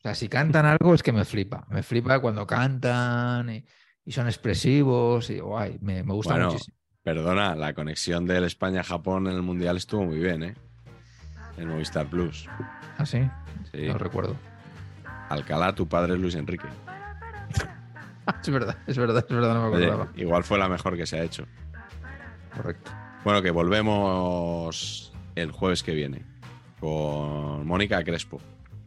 sea, 0.02 0.16
si 0.16 0.28
cantan 0.28 0.66
algo 0.66 0.94
es 0.94 1.04
que 1.04 1.12
me 1.12 1.26
flipa. 1.26 1.66
Me 1.70 1.84
flipa 1.84 2.20
cuando 2.20 2.46
cantan 2.46 3.50
y, 3.50 3.66
y 4.06 4.12
son 4.12 4.28
expresivos 4.28 5.30
y 5.30 5.40
guay, 5.40 5.78
me, 5.82 6.04
me 6.04 6.14
gusta 6.14 6.34
Bueno, 6.34 6.52
muchísimo. 6.52 6.78
Perdona, 7.04 7.56
la 7.56 7.74
conexión 7.74 8.26
del 8.28 8.44
España-Japón 8.44 9.28
en 9.28 9.34
el 9.34 9.42
Mundial 9.42 9.78
estuvo 9.78 10.06
muy 10.06 10.20
bien, 10.20 10.44
¿eh? 10.44 10.56
En 11.58 11.68
Movistar 11.68 12.08
Plus. 12.08 12.48
¿Ah, 12.98 13.06
sí? 13.06 13.28
Sí. 13.72 13.88
No 13.88 13.98
recuerdo. 13.98 14.36
Alcalá, 15.30 15.74
tu 15.74 15.88
padre 15.88 16.14
es 16.14 16.20
Luis 16.20 16.36
Enrique. 16.36 16.68
Es 18.42 18.50
verdad, 18.50 18.78
es 18.88 18.98
verdad, 18.98 19.26
es 19.28 19.36
verdad, 19.36 19.54
no 19.56 19.70
me 19.70 19.76
Oye, 19.78 19.86
acordaba. 19.88 20.12
igual 20.16 20.44
fue 20.44 20.58
la 20.60 20.70
mejor 20.70 20.96
que 20.98 21.06
se 21.06 21.20
ha 21.20 21.24
hecho. 21.24 21.46
Correcto. 22.56 22.92
Bueno, 23.24 23.42
que 23.42 23.52
volvemos 23.52 25.14
el 25.36 25.52
jueves 25.52 25.84
que 25.84 25.94
viene 25.94 26.24
con 26.80 27.66
Mónica 27.66 28.04
Crespo. 28.04 28.42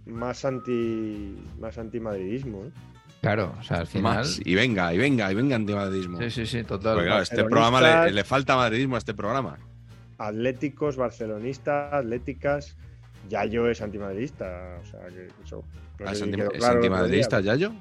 Más 0.07 0.45
anti 0.45 1.37
más 1.59 1.78
antimadridismo, 1.78 2.64
¿eh? 2.64 2.70
Claro, 3.22 3.55
o 3.59 3.62
sea, 3.62 3.78
al 3.78 3.87
final. 3.87 4.18
Más. 4.18 4.39
Y 4.45 4.55
venga, 4.55 4.93
y 4.93 4.99
venga, 4.99 5.32
y 5.32 5.35
venga 5.35 5.57
antimadridismo. 5.57 6.18
Sí, 6.18 6.30
sí, 6.30 6.47
sí, 6.47 6.62
total. 6.64 6.95
Porque 6.95 7.07
claro, 7.09 7.22
este 7.22 7.45
programa 7.45 7.80
le, 7.80 8.12
le 8.12 8.24
falta 8.24 8.55
madridismo 8.57 8.97
a 8.97 8.99
este 8.99 9.14
programa. 9.14 9.57
Atléticos, 10.18 10.97
barcelonistas, 10.97 11.93
atléticas. 11.93 12.76
Yayo 13.30 13.68
es 13.70 13.80
antimadridista. 13.80 14.78
O 14.82 14.87
sea, 14.87 15.01
que 15.09 15.28
eso. 15.43 15.64
no 15.99 16.07
Ah, 16.07 16.12
¿Es, 16.12 16.20
anti- 16.20 16.39
es 16.41 16.49
claro 16.49 16.59
día, 16.59 16.68
antimadridista, 16.91 17.41
Yayo? 17.41 17.72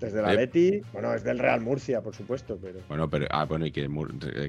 Desde 0.00 0.18
el 0.20 0.24
Eh. 0.24 0.28
Atleti, 0.30 0.82
bueno, 0.92 1.12
es 1.14 1.22
del 1.22 1.38
Real 1.38 1.60
Murcia, 1.60 2.00
por 2.00 2.14
supuesto, 2.14 2.58
pero 2.60 2.80
Bueno, 2.88 3.08
pero. 3.10 3.26
Ah, 3.30 3.44
bueno, 3.44 3.66
y 3.66 3.70
que, 3.70 3.86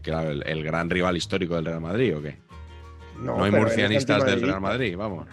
que 0.02 0.10
era 0.10 0.24
el, 0.24 0.44
el 0.48 0.64
gran 0.64 0.90
rival 0.90 1.18
histórico 1.18 1.56
del 1.56 1.66
Real 1.66 1.82
Madrid, 1.82 2.18
¿o 2.18 2.22
qué? 2.22 2.38
no, 3.18 3.38
No, 3.38 3.44
hay 3.44 3.52
pero 3.52 3.64
él 3.64 3.68
es 3.68 3.74
murcianistas 3.76 4.26
del. 4.26 4.42
Real 4.42 4.62
Madrid, 4.62 4.96
vamos. 4.98 5.28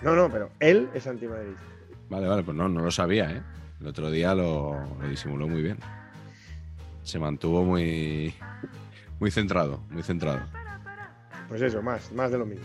No, 0.00 0.14
no, 0.14 0.30
pero 0.30 0.50
él 0.60 0.88
es 0.94 1.06
antimadridista. 1.06 1.62
Vale, 2.08 2.28
vale, 2.28 2.42
pues 2.42 2.56
no, 2.56 2.68
no 2.68 2.82
lo 2.82 2.90
sabía, 2.90 3.30
¿eh? 3.30 3.42
El 3.80 3.88
otro 3.88 4.10
día 4.10 4.34
lo, 4.34 4.78
lo 5.00 5.08
disimuló 5.08 5.48
muy 5.48 5.62
bien. 5.62 5.78
Se 7.02 7.18
mantuvo 7.18 7.64
muy, 7.64 8.32
muy 9.18 9.30
centrado, 9.30 9.82
muy 9.90 10.02
centrado. 10.02 10.40
Pues 11.48 11.60
eso, 11.62 11.82
más, 11.82 12.12
más 12.12 12.30
de 12.30 12.38
lo 12.38 12.46
mismo. 12.46 12.64